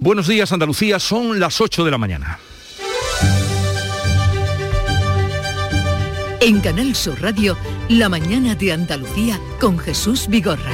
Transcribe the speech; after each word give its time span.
Buenos 0.00 0.28
días 0.28 0.52
Andalucía, 0.52 1.00
son 1.00 1.40
las 1.40 1.60
8 1.60 1.84
de 1.84 1.90
la 1.90 1.98
mañana. 1.98 2.38
En 6.40 6.60
Canal 6.60 6.94
Sur 6.94 7.20
Radio, 7.20 7.58
La 7.88 8.08
mañana 8.08 8.54
de 8.54 8.72
Andalucía 8.72 9.40
con 9.58 9.76
Jesús 9.76 10.28
Vigorra. 10.28 10.70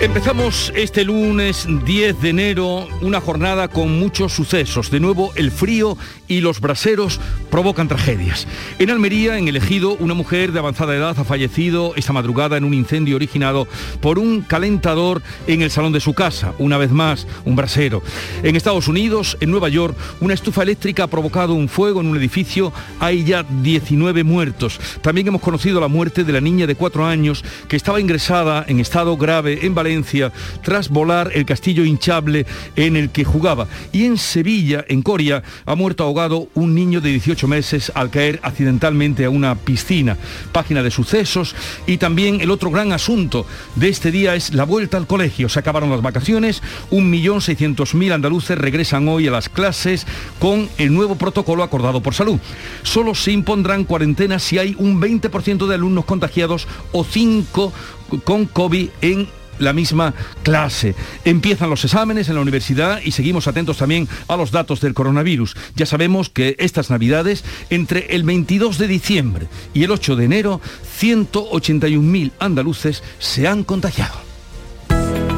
Empezamos 0.00 0.72
este 0.76 1.04
lunes 1.04 1.66
10 1.84 2.22
de 2.22 2.30
enero 2.30 2.88
una 3.00 3.20
jornada 3.20 3.66
con 3.66 3.98
muchos 3.98 4.32
sucesos. 4.32 4.90
De 4.90 5.00
nuevo, 5.00 5.32
el 5.34 5.50
frío 5.50 5.98
y 6.30 6.40
los 6.40 6.60
braseros 6.60 7.20
provocan 7.50 7.88
tragedias. 7.88 8.46
En 8.78 8.88
Almería, 8.88 9.36
en 9.36 9.48
el 9.48 9.56
ejido, 9.56 9.96
una 9.96 10.14
mujer 10.14 10.52
de 10.52 10.60
avanzada 10.60 10.94
edad 10.94 11.18
ha 11.18 11.24
fallecido 11.24 11.92
esta 11.96 12.12
madrugada 12.12 12.56
en 12.56 12.62
un 12.62 12.72
incendio 12.72 13.16
originado 13.16 13.66
por 14.00 14.20
un 14.20 14.40
calentador 14.42 15.22
en 15.48 15.60
el 15.60 15.72
salón 15.72 15.92
de 15.92 15.98
su 15.98 16.14
casa. 16.14 16.54
Una 16.58 16.78
vez 16.78 16.92
más, 16.92 17.26
un 17.44 17.56
brasero. 17.56 18.00
En 18.44 18.54
Estados 18.54 18.86
Unidos, 18.86 19.36
en 19.40 19.50
Nueva 19.50 19.68
York, 19.70 19.96
una 20.20 20.34
estufa 20.34 20.62
eléctrica 20.62 21.02
ha 21.02 21.08
provocado 21.08 21.54
un 21.54 21.68
fuego 21.68 22.00
en 22.00 22.06
un 22.06 22.16
edificio. 22.16 22.72
Hay 23.00 23.24
ya 23.24 23.42
19 23.42 24.22
muertos. 24.22 24.78
También 25.02 25.26
hemos 25.26 25.42
conocido 25.42 25.80
la 25.80 25.88
muerte 25.88 26.22
de 26.22 26.32
la 26.32 26.40
niña 26.40 26.68
de 26.68 26.76
4 26.76 27.06
años 27.06 27.44
que 27.66 27.74
estaba 27.74 28.00
ingresada 28.00 28.64
en 28.68 28.78
estado 28.78 29.16
grave 29.16 29.66
en 29.66 29.74
Valencia 29.74 30.32
tras 30.62 30.90
volar 30.90 31.32
el 31.34 31.44
castillo 31.44 31.84
hinchable 31.84 32.46
en 32.76 32.94
el 32.94 33.10
que 33.10 33.24
jugaba. 33.24 33.66
Y 33.90 34.04
en 34.04 34.16
Sevilla, 34.16 34.84
en 34.86 35.02
Coria, 35.02 35.42
ha 35.66 35.74
muerto 35.74 36.04
ahogado 36.04 36.19
un 36.54 36.74
niño 36.74 37.00
de 37.00 37.10
18 37.10 37.48
meses 37.48 37.90
al 37.94 38.10
caer 38.10 38.40
accidentalmente 38.42 39.24
a 39.24 39.30
una 39.30 39.54
piscina. 39.54 40.16
Página 40.52 40.82
de 40.82 40.90
sucesos 40.90 41.54
y 41.86 41.96
también 41.96 42.40
el 42.40 42.50
otro 42.50 42.70
gran 42.70 42.92
asunto 42.92 43.46
de 43.76 43.88
este 43.88 44.10
día 44.10 44.34
es 44.34 44.52
la 44.52 44.64
vuelta 44.64 44.96
al 44.96 45.06
colegio. 45.06 45.48
Se 45.48 45.58
acabaron 45.58 45.90
las 45.90 46.02
vacaciones, 46.02 46.62
1.600.000 46.90 48.12
andaluces 48.12 48.58
regresan 48.58 49.08
hoy 49.08 49.28
a 49.28 49.30
las 49.30 49.48
clases 49.48 50.06
con 50.38 50.68
el 50.78 50.92
nuevo 50.92 51.16
protocolo 51.16 51.62
acordado 51.62 52.02
por 52.02 52.14
salud. 52.14 52.38
Solo 52.82 53.14
se 53.14 53.32
impondrán 53.32 53.84
cuarentenas 53.84 54.42
si 54.42 54.58
hay 54.58 54.76
un 54.78 55.00
20% 55.00 55.66
de 55.66 55.74
alumnos 55.74 56.04
contagiados 56.04 56.68
o 56.92 57.04
5 57.04 57.72
con 58.24 58.44
COVID 58.46 58.88
en 59.00 59.39
la 59.60 59.72
misma 59.72 60.14
clase. 60.42 60.94
Empiezan 61.24 61.70
los 61.70 61.84
exámenes 61.84 62.28
en 62.28 62.34
la 62.34 62.40
universidad 62.40 63.00
y 63.04 63.12
seguimos 63.12 63.46
atentos 63.46 63.76
también 63.76 64.08
a 64.26 64.36
los 64.36 64.50
datos 64.50 64.80
del 64.80 64.94
coronavirus. 64.94 65.56
Ya 65.76 65.86
sabemos 65.86 66.28
que 66.28 66.56
estas 66.58 66.90
navidades, 66.90 67.44
entre 67.70 68.14
el 68.14 68.24
22 68.24 68.78
de 68.78 68.88
diciembre 68.88 69.46
y 69.74 69.84
el 69.84 69.92
8 69.92 70.16
de 70.16 70.24
enero, 70.24 70.60
181.000 71.00 72.32
andaluces 72.38 73.02
se 73.18 73.46
han 73.46 73.64
contagiado. 73.64 74.18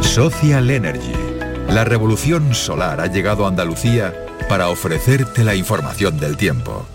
Social 0.00 0.70
Energy. 0.70 1.12
La 1.69 1.84
revolución 1.84 2.55
solar 2.55 3.00
ha 3.00 3.06
llegado 3.06 3.47
a 3.47 3.48
Andalucía 3.48 4.15
para 4.48 4.69
ofrecerte 4.69 5.45
la 5.45 5.55
información 5.55 6.19
del 6.19 6.37
tiempo. 6.37 6.87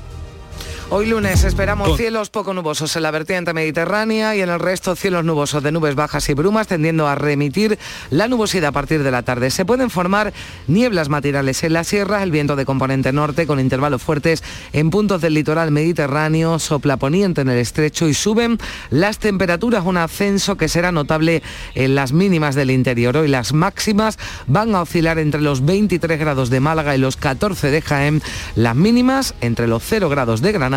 Hoy 0.90 1.06
lunes 1.06 1.44
esperamos 1.44 1.98
cielos 1.98 2.30
poco 2.30 2.54
nubosos 2.54 2.96
en 2.96 3.04
la 3.04 3.12
vertiente 3.12 3.54
mediterránea 3.54 4.38
y 4.38 4.42
en 4.42 4.48
el 4.48 4.58
resto 4.58 4.96
cielos 4.96 5.26
nubosos 5.26 5.62
de 5.62 5.74
nubes 5.74 5.96
bajas 5.96 6.30
y 6.30 6.34
brumas 6.34 6.68
tendiendo 6.68 7.10
a 7.10 7.16
remitir 7.16 7.78
la 8.10 8.30
nubosidad 8.30 8.70
a 8.70 8.72
partir 8.72 9.04
de 9.04 9.12
la 9.12 9.22
tarde. 9.22 9.52
Se 9.52 9.66
pueden 9.66 9.90
formar 9.90 10.32
nieblas 10.68 11.10
matinales 11.10 11.62
en 11.66 11.74
la 11.74 11.84
sierra, 11.84 12.24
el 12.24 12.32
viento 12.32 12.56
de 12.56 12.64
componente 12.64 13.12
norte 13.12 13.46
con 13.48 13.60
intervalos 13.60 14.02
fuertes 14.02 14.46
en 14.72 14.90
puntos 14.90 15.20
del 15.20 15.34
litoral 15.34 15.72
mediterráneo, 15.72 16.58
sopla 16.58 16.96
poniente 16.96 17.42
en 17.42 17.50
el 17.50 17.58
estrecho 17.58 18.08
y 18.08 18.14
suben 18.14 18.58
las 18.90 19.20
temperaturas, 19.20 19.84
un 19.84 19.98
ascenso 19.98 20.56
que 20.56 20.70
será 20.70 20.94
notable 20.94 21.44
en 21.76 21.96
las 21.96 22.14
mínimas 22.14 22.56
del 22.56 22.72
interior. 22.72 23.18
Hoy 23.18 23.28
las 23.28 23.52
máximas 23.52 24.18
van 24.48 24.74
a 24.74 24.84
oscilar 24.84 25.20
entre 25.20 25.42
los 25.42 25.66
23 25.66 26.18
grados 26.18 26.50
de 26.50 26.62
Málaga 26.62 26.96
y 26.96 26.98
los 26.98 27.18
14 27.18 27.72
de 27.72 27.82
Jaén, 27.82 28.22
las 28.56 28.76
mínimas 28.78 29.36
entre 29.42 29.68
los 29.68 29.84
0 29.84 30.08
grados 30.08 30.42
de 30.42 30.54
Granada 30.54 30.77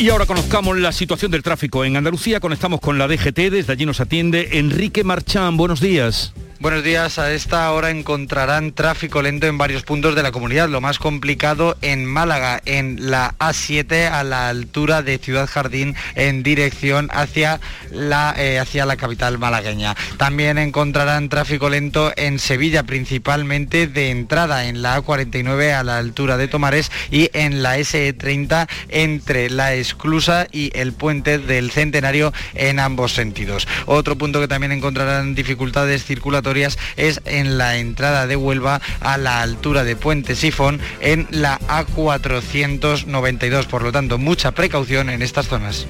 Y 0.00 0.08
ahora 0.08 0.24
conozcamos 0.24 0.78
la 0.78 0.92
situación 0.92 1.30
del 1.30 1.42
tráfico 1.42 1.84
en 1.84 1.94
Andalucía. 1.94 2.40
Conectamos 2.40 2.80
con 2.80 2.96
la 2.96 3.06
DGT, 3.06 3.50
desde 3.50 3.74
allí 3.74 3.84
nos 3.84 4.00
atiende 4.00 4.58
Enrique 4.58 5.04
Marchán. 5.04 5.58
Buenos 5.58 5.82
días. 5.82 6.32
Buenos 6.60 6.84
días, 6.84 7.18
a 7.18 7.32
esta 7.32 7.72
hora 7.72 7.88
encontrarán 7.88 8.72
tráfico 8.72 9.22
lento 9.22 9.46
en 9.46 9.56
varios 9.56 9.82
puntos 9.82 10.14
de 10.14 10.22
la 10.22 10.30
comunidad, 10.30 10.68
lo 10.68 10.82
más 10.82 10.98
complicado 10.98 11.78
en 11.80 12.04
Málaga, 12.04 12.60
en 12.66 13.10
la 13.10 13.34
A7 13.38 14.10
a 14.10 14.22
la 14.24 14.50
altura 14.50 15.00
de 15.00 15.16
Ciudad 15.16 15.48
Jardín 15.48 15.94
en 16.16 16.42
dirección 16.42 17.08
hacia 17.14 17.60
la, 17.90 18.34
eh, 18.36 18.58
hacia 18.58 18.84
la 18.84 18.98
capital 18.98 19.38
malagueña. 19.38 19.96
También 20.18 20.58
encontrarán 20.58 21.30
tráfico 21.30 21.70
lento 21.70 22.12
en 22.16 22.38
Sevilla, 22.38 22.82
principalmente 22.82 23.86
de 23.86 24.10
entrada 24.10 24.66
en 24.66 24.82
la 24.82 25.02
A49 25.02 25.72
a 25.72 25.82
la 25.82 25.96
altura 25.96 26.36
de 26.36 26.48
Tomares 26.48 26.92
y 27.10 27.30
en 27.32 27.62
la 27.62 27.78
SE30 27.78 28.68
entre 28.90 29.48
la 29.48 29.72
Esclusa 29.72 30.46
y 30.52 30.76
el 30.78 30.92
puente 30.92 31.38
del 31.38 31.70
Centenario 31.70 32.34
en 32.52 32.80
ambos 32.80 33.14
sentidos. 33.14 33.66
Otro 33.86 34.18
punto 34.18 34.40
que 34.40 34.48
también 34.48 34.72
encontrarán 34.72 35.34
dificultades 35.34 36.04
circulatorias 36.04 36.49
es 36.96 37.20
en 37.24 37.58
la 37.58 37.76
entrada 37.76 38.26
de 38.26 38.36
Huelva 38.36 38.80
a 39.00 39.18
la 39.18 39.42
altura 39.42 39.84
de 39.84 39.96
Puente 39.96 40.34
Sifón 40.34 40.80
en 41.00 41.26
la 41.30 41.58
A492. 41.60 43.66
Por 43.66 43.82
lo 43.82 43.92
tanto, 43.92 44.18
mucha 44.18 44.52
precaución 44.52 45.10
en 45.10 45.22
estas 45.22 45.48
zonas. 45.48 45.86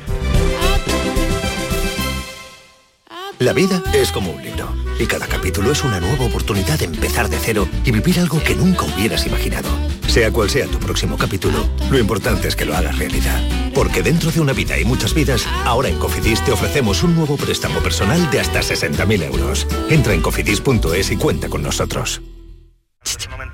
La 3.39 3.53
vida 3.55 3.83
es 3.95 4.13
como 4.13 4.33
un 4.33 4.43
libro 4.43 4.75
y 4.99 5.07
cada 5.07 5.27
capítulo 5.27 5.73
es 5.73 5.83
una 5.83 5.99
nueva 5.99 6.27
oportunidad 6.27 6.79
de 6.79 6.85
empezar 6.85 7.31
de 7.31 7.39
cero 7.39 7.67
y 7.85 7.91
vivir 7.91 8.21
algo 8.21 8.43
que 8.43 8.55
nunca 8.55 8.85
hubieras 8.85 9.27
imaginado. 9.27 9.69
Sea 10.11 10.33
cual 10.33 10.51
sea 10.51 10.67
tu 10.67 10.81
próximo 10.81 11.17
capítulo, 11.17 11.69
lo 11.89 11.97
importante 11.97 12.49
es 12.49 12.57
que 12.57 12.65
lo 12.65 12.75
hagas 12.75 12.99
realidad. 12.99 13.41
Porque 13.73 14.03
dentro 14.03 14.33
de 14.33 14.41
una 14.41 14.53
vida 14.53 14.77
y 14.77 14.85
muchas 14.85 15.15
vidas, 15.15 15.47
ahora 15.65 15.89
en 15.89 16.01
Cofidis 16.01 16.45
te 16.45 16.51
ofrecemos 16.51 17.05
un 17.05 17.15
nuevo 17.15 17.37
préstamo 17.37 17.79
personal 17.79 18.29
de 18.33 18.41
hasta 18.41 18.59
60.000 18.59 19.23
euros. 19.23 19.69
Entra 19.89 20.13
en 20.13 20.21
cofidis.es 20.21 21.13
y 21.13 21.17
cuenta 21.17 21.49
con 21.49 21.63
nosotros. 21.63 22.21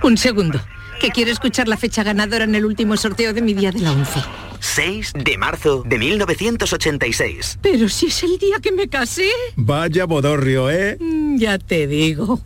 Un 0.03 0.17
segundo, 0.17 0.59
que 0.99 1.11
quiero 1.11 1.31
escuchar 1.31 1.69
la 1.69 1.77
fecha 1.77 2.03
ganadora 2.03 2.45
en 2.45 2.55
el 2.55 2.65
último 2.65 2.97
sorteo 2.97 3.35
de 3.35 3.43
mi 3.43 3.53
día 3.53 3.71
de 3.71 3.81
la 3.81 3.93
11. 3.93 4.21
6 4.59 5.13
de 5.15 5.37
marzo 5.37 5.83
de 5.85 5.99
1986. 5.99 7.59
Pero 7.61 7.91
si 7.91 8.07
es 8.07 8.23
el 8.23 8.39
día 8.39 8.61
que 8.63 8.73
me 8.73 8.89
casé. 8.89 9.29
Vaya 9.57 10.07
bodorrio, 10.07 10.71
¿eh? 10.71 10.97
Mm, 10.99 11.37
ya 11.37 11.59
te 11.59 11.87
digo. 11.87 12.41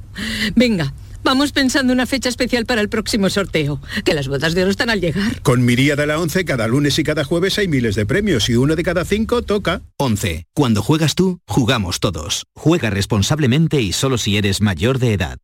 Venga. 0.56 0.93
Vamos 1.22 1.53
pensando 1.53 1.92
una 1.92 2.06
fecha 2.06 2.28
especial 2.28 2.66
para 2.66 2.81
el 2.81 2.88
próximo 2.88 3.31
sorteo, 3.31 3.81
que 4.04 4.14
las 4.14 4.28
bodas 4.28 4.54
de 4.54 4.62
oro 4.62 4.70
están 4.70 4.91
al 4.91 5.00
llegar. 5.00 5.42
Con 5.42 5.64
mi 5.64 5.76
día 5.76 5.97
de 5.97 6.06
la 6.06 6.19
11, 6.19 6.44
cada 6.44 6.66
lunes 6.66 6.98
y 6.98 7.04
cada 7.04 7.25
jueves 7.25 7.58
hay 7.58 7.69
miles 7.69 7.94
de 7.94 8.06
premios 8.06 8.48
y 8.48 8.56
uno 8.56 8.76
de 8.76 8.82
cada 8.82 9.04
cinco 9.04 9.42
toca. 9.42 9.82
11. 9.98 10.47
Cuando 10.54 10.82
juegas 10.82 11.14
tú, 11.14 11.41
jugamos 11.47 12.00
todos. 12.00 12.47
Juega 12.54 12.91
responsablemente 12.91 13.81
y 13.81 13.92
solo 13.92 14.19
si 14.19 14.36
eres 14.36 14.60
mayor 14.60 14.98
de 14.98 15.14
edad. 15.14 15.38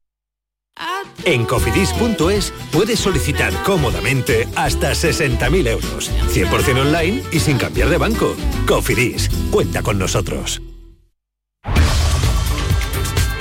En 1.24 1.44
cofidis.es 1.44 2.52
puedes 2.70 3.00
solicitar 3.00 3.52
cómodamente 3.64 4.46
hasta 4.54 4.92
60.000 4.92 5.68
euros, 5.68 6.10
100% 6.32 6.80
online 6.80 7.22
y 7.32 7.40
sin 7.40 7.56
cambiar 7.56 7.88
de 7.88 7.96
banco. 7.96 8.36
Cofidis, 8.66 9.30
cuenta 9.50 9.82
con 9.82 9.98
nosotros. 9.98 10.60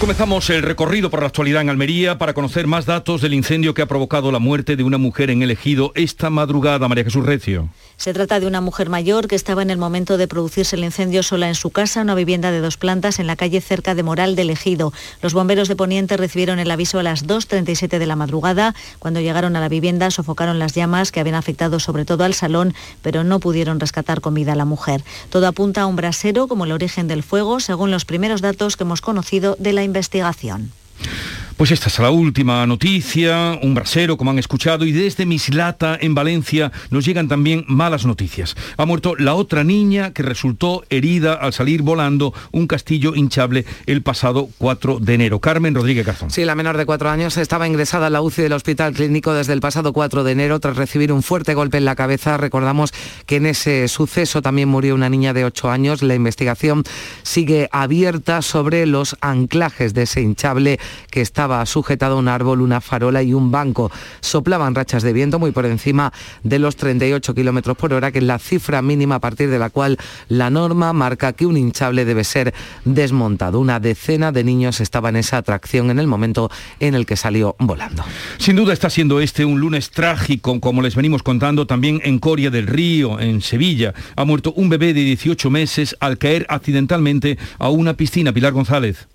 Comenzamos 0.00 0.48
el 0.48 0.62
recorrido 0.62 1.10
por 1.10 1.20
la 1.20 1.26
actualidad 1.26 1.60
en 1.60 1.68
Almería 1.68 2.16
para 2.16 2.32
conocer 2.32 2.66
más 2.66 2.86
datos 2.86 3.20
del 3.20 3.34
incendio 3.34 3.74
que 3.74 3.82
ha 3.82 3.86
provocado 3.86 4.32
la 4.32 4.38
muerte 4.38 4.74
de 4.74 4.82
una 4.82 4.96
mujer 4.96 5.28
en 5.28 5.42
el 5.42 5.50
ejido 5.50 5.92
esta 5.94 6.30
madrugada, 6.30 6.88
María 6.88 7.04
Jesús 7.04 7.26
Recio. 7.26 7.68
Se 7.98 8.14
trata 8.14 8.40
de 8.40 8.46
una 8.46 8.62
mujer 8.62 8.88
mayor 8.88 9.28
que 9.28 9.36
estaba 9.36 9.60
en 9.60 9.68
el 9.68 9.76
momento 9.76 10.16
de 10.16 10.26
producirse 10.26 10.74
el 10.74 10.84
incendio 10.84 11.22
sola 11.22 11.48
en 11.48 11.54
su 11.54 11.68
casa, 11.68 12.00
una 12.00 12.14
vivienda 12.14 12.50
de 12.50 12.60
dos 12.60 12.78
plantas 12.78 13.18
en 13.18 13.26
la 13.26 13.36
calle 13.36 13.60
cerca 13.60 13.94
de 13.94 14.02
Moral 14.02 14.36
del 14.36 14.48
Ejido. 14.48 14.90
Los 15.20 15.34
bomberos 15.34 15.68
de 15.68 15.76
Poniente 15.76 16.16
recibieron 16.16 16.58
el 16.60 16.70
aviso 16.70 16.98
a 16.98 17.02
las 17.02 17.26
2.37 17.26 17.98
de 17.98 18.06
la 18.06 18.16
madrugada. 18.16 18.74
Cuando 19.00 19.20
llegaron 19.20 19.54
a 19.54 19.60
la 19.60 19.68
vivienda 19.68 20.10
sofocaron 20.10 20.58
las 20.58 20.72
llamas 20.72 21.12
que 21.12 21.20
habían 21.20 21.36
afectado 21.36 21.78
sobre 21.78 22.06
todo 22.06 22.24
al 22.24 22.32
salón, 22.32 22.72
pero 23.02 23.22
no 23.22 23.38
pudieron 23.38 23.78
rescatar 23.78 24.22
comida 24.22 24.54
a 24.54 24.56
la 24.56 24.64
mujer. 24.64 25.04
Todo 25.28 25.46
apunta 25.46 25.82
a 25.82 25.86
un 25.86 25.96
brasero 25.96 26.48
como 26.48 26.64
el 26.64 26.72
origen 26.72 27.06
del 27.06 27.22
fuego, 27.22 27.60
según 27.60 27.90
los 27.90 28.06
primeros 28.06 28.40
datos 28.40 28.78
que 28.78 28.84
hemos 28.84 29.02
conocido 29.02 29.56
de 29.58 29.74
la 29.74 29.89
investigación. 29.90 30.72
Pues 31.60 31.72
esta 31.72 31.88
es 31.88 31.98
la 31.98 32.10
última 32.10 32.66
noticia, 32.66 33.58
un 33.62 33.74
brasero, 33.74 34.16
como 34.16 34.30
han 34.30 34.38
escuchado, 34.38 34.86
y 34.86 34.92
desde 34.92 35.26
Mislata, 35.26 35.98
en 36.00 36.14
Valencia, 36.14 36.72
nos 36.88 37.04
llegan 37.04 37.28
también 37.28 37.66
malas 37.68 38.06
noticias. 38.06 38.56
Ha 38.78 38.86
muerto 38.86 39.14
la 39.14 39.34
otra 39.34 39.62
niña 39.62 40.14
que 40.14 40.22
resultó 40.22 40.84
herida 40.88 41.34
al 41.34 41.52
salir 41.52 41.82
volando 41.82 42.32
un 42.50 42.66
castillo 42.66 43.14
hinchable 43.14 43.66
el 43.84 44.00
pasado 44.00 44.48
4 44.56 45.00
de 45.00 45.12
enero. 45.12 45.40
Carmen 45.40 45.74
Rodríguez 45.74 46.06
Garzón. 46.06 46.30
Sí, 46.30 46.46
la 46.46 46.54
menor 46.54 46.78
de 46.78 46.86
cuatro 46.86 47.10
años 47.10 47.36
estaba 47.36 47.66
ingresada 47.66 48.06
a 48.06 48.10
la 48.10 48.22
UCI 48.22 48.40
del 48.40 48.54
Hospital 48.54 48.94
Clínico 48.94 49.34
desde 49.34 49.52
el 49.52 49.60
pasado 49.60 49.92
4 49.92 50.24
de 50.24 50.32
enero 50.32 50.60
tras 50.60 50.78
recibir 50.78 51.12
un 51.12 51.22
fuerte 51.22 51.52
golpe 51.52 51.76
en 51.76 51.84
la 51.84 51.94
cabeza. 51.94 52.38
Recordamos 52.38 52.94
que 53.26 53.36
en 53.36 53.44
ese 53.44 53.86
suceso 53.88 54.40
también 54.40 54.70
murió 54.70 54.94
una 54.94 55.10
niña 55.10 55.34
de 55.34 55.44
8 55.44 55.70
años. 55.70 56.02
La 56.02 56.14
investigación 56.14 56.84
sigue 57.22 57.68
abierta 57.70 58.40
sobre 58.40 58.86
los 58.86 59.14
anclajes 59.20 59.92
de 59.92 60.04
ese 60.04 60.22
hinchable 60.22 60.80
que 61.10 61.20
estaba 61.20 61.64
sujetado 61.66 62.16
a 62.16 62.18
un 62.18 62.28
árbol, 62.28 62.60
una 62.60 62.80
farola 62.80 63.22
y 63.22 63.34
un 63.34 63.50
banco. 63.50 63.90
Soplaban 64.20 64.74
rachas 64.74 65.02
de 65.02 65.12
viento 65.12 65.38
muy 65.38 65.50
por 65.52 65.66
encima 65.66 66.12
de 66.42 66.58
los 66.58 66.76
38 66.76 67.34
kilómetros 67.34 67.76
por 67.76 67.92
hora, 67.92 68.12
que 68.12 68.18
es 68.18 68.24
la 68.24 68.38
cifra 68.38 68.82
mínima 68.82 69.16
a 69.16 69.20
partir 69.20 69.50
de 69.50 69.58
la 69.58 69.70
cual 69.70 69.98
la 70.28 70.50
norma 70.50 70.92
marca 70.92 71.32
que 71.32 71.46
un 71.46 71.56
hinchable 71.56 72.04
debe 72.04 72.24
ser 72.24 72.54
desmontado. 72.84 73.60
Una 73.60 73.80
decena 73.80 74.32
de 74.32 74.44
niños 74.44 74.80
estaba 74.80 75.08
en 75.08 75.16
esa 75.16 75.38
atracción 75.38 75.90
en 75.90 75.98
el 75.98 76.06
momento 76.06 76.50
en 76.78 76.94
el 76.94 77.06
que 77.06 77.16
salió 77.16 77.56
volando. 77.58 78.04
Sin 78.38 78.56
duda 78.56 78.72
está 78.72 78.90
siendo 78.90 79.20
este 79.20 79.44
un 79.44 79.60
lunes 79.60 79.90
trágico, 79.90 80.60
como 80.60 80.82
les 80.82 80.96
venimos 80.96 81.22
contando, 81.22 81.66
también 81.66 82.00
en 82.04 82.18
Coria 82.18 82.50
del 82.50 82.66
Río, 82.66 83.20
en 83.20 83.40
Sevilla. 83.40 83.94
Ha 84.16 84.24
muerto 84.24 84.52
un 84.54 84.68
bebé 84.68 84.94
de 84.94 85.02
18 85.02 85.50
meses 85.50 85.96
al 86.00 86.18
caer 86.18 86.46
accidentalmente 86.48 87.38
a 87.58 87.68
una 87.68 87.94
piscina. 87.94 88.32
Pilar 88.32 88.52
González. 88.52 89.08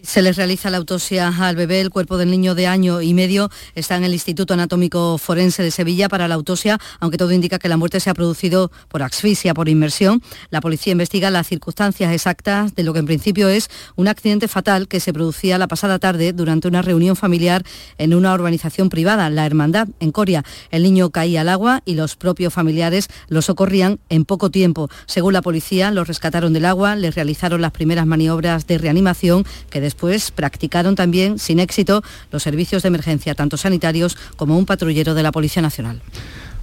Se 0.00 0.22
les 0.22 0.36
realiza 0.36 0.70
la 0.70 0.76
autopsia 0.76 1.34
al 1.40 1.56
bebé. 1.56 1.80
El 1.80 1.90
cuerpo 1.90 2.18
del 2.18 2.30
niño 2.30 2.54
de 2.54 2.68
año 2.68 3.02
y 3.02 3.14
medio 3.14 3.50
está 3.74 3.96
en 3.96 4.04
el 4.04 4.12
Instituto 4.12 4.54
Anatómico 4.54 5.18
Forense 5.18 5.60
de 5.64 5.72
Sevilla 5.72 6.08
para 6.08 6.28
la 6.28 6.36
autopsia, 6.36 6.78
aunque 7.00 7.18
todo 7.18 7.32
indica 7.32 7.58
que 7.58 7.68
la 7.68 7.76
muerte 7.76 7.98
se 7.98 8.08
ha 8.08 8.14
producido 8.14 8.70
por 8.86 9.02
asfixia, 9.02 9.54
por 9.54 9.68
inmersión. 9.68 10.22
La 10.50 10.60
policía 10.60 10.92
investiga 10.92 11.32
las 11.32 11.48
circunstancias 11.48 12.12
exactas 12.12 12.76
de 12.76 12.84
lo 12.84 12.92
que 12.92 13.00
en 13.00 13.06
principio 13.06 13.48
es 13.48 13.70
un 13.96 14.06
accidente 14.06 14.46
fatal 14.46 14.86
que 14.86 15.00
se 15.00 15.12
producía 15.12 15.58
la 15.58 15.66
pasada 15.66 15.98
tarde 15.98 16.32
durante 16.32 16.68
una 16.68 16.80
reunión 16.80 17.16
familiar 17.16 17.64
en 17.98 18.14
una 18.14 18.32
urbanización 18.32 18.90
privada, 18.90 19.30
La 19.30 19.46
Hermandad, 19.46 19.88
en 19.98 20.12
Coria. 20.12 20.44
El 20.70 20.84
niño 20.84 21.10
caía 21.10 21.40
al 21.40 21.48
agua 21.48 21.82
y 21.84 21.94
los 21.94 22.14
propios 22.14 22.54
familiares 22.54 23.08
lo 23.26 23.42
socorrían 23.42 23.98
en 24.10 24.24
poco 24.24 24.52
tiempo. 24.52 24.88
Según 25.06 25.32
la 25.32 25.42
policía, 25.42 25.90
lo 25.90 26.04
rescataron 26.04 26.52
del 26.52 26.66
agua, 26.66 26.94
les 26.94 27.16
realizaron 27.16 27.60
las 27.60 27.72
primeras 27.72 28.06
maniobras 28.06 28.68
de 28.68 28.78
reanimación 28.78 29.44
que 29.70 29.87
Después 29.88 30.32
practicaron 30.32 30.96
también, 30.96 31.38
sin 31.38 31.60
éxito, 31.60 32.02
los 32.30 32.42
servicios 32.42 32.82
de 32.82 32.88
emergencia, 32.88 33.34
tanto 33.34 33.56
sanitarios 33.56 34.18
como 34.36 34.58
un 34.58 34.66
patrullero 34.66 35.14
de 35.14 35.22
la 35.22 35.32
Policía 35.32 35.62
Nacional. 35.62 36.02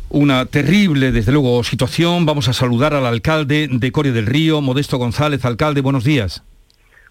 Una 0.09 0.45
terrible, 0.45 1.11
desde 1.11 1.31
luego, 1.31 1.63
situación. 1.63 2.27
Vamos 2.27 2.49
a 2.49 2.53
saludar 2.53 2.93
al 2.93 3.07
alcalde 3.07 3.67
de 3.71 3.91
Coria 3.91 4.11
del 4.11 4.27
Río, 4.27 4.61
Modesto 4.61 4.99
González. 4.99 5.43
Alcalde, 5.43 5.81
buenos 5.81 6.03
días. 6.03 6.43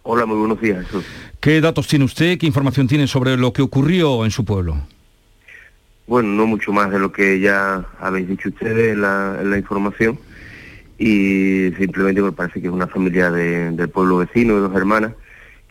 Hola, 0.05 0.25
muy 0.25 0.37
buenos 0.37 0.61
días, 0.61 0.87
Jesús. 0.87 1.05
¿Qué 1.41 1.61
datos 1.61 1.89
tiene 1.89 2.05
usted, 2.05 2.39
qué 2.39 2.47
información 2.47 2.87
tiene 2.87 3.09
sobre 3.09 3.37
lo 3.37 3.53
que 3.53 3.63
ocurrió 3.63 4.25
en 4.25 4.31
su 4.31 4.45
pueblo? 4.45 4.77
Bueno, 6.07 6.29
no 6.29 6.47
mucho 6.47 6.73
más 6.73 6.93
de 6.93 7.01
lo 7.01 7.11
que 7.11 7.41
ya 7.41 7.85
habéis 7.99 8.29
dicho 8.29 8.51
ustedes 8.51 8.93
en 8.93 9.01
la, 9.01 9.59
información 9.59 10.17
y 10.97 11.73
simplemente 11.77 12.23
me 12.23 12.31
parece 12.31 12.61
que 12.61 12.69
es 12.69 12.73
una 12.73 12.87
familia 12.87 13.33
del 13.33 13.89
pueblo 13.89 14.19
vecino, 14.19 14.55
de 14.55 14.61
dos 14.61 14.77
hermanas, 14.77 15.15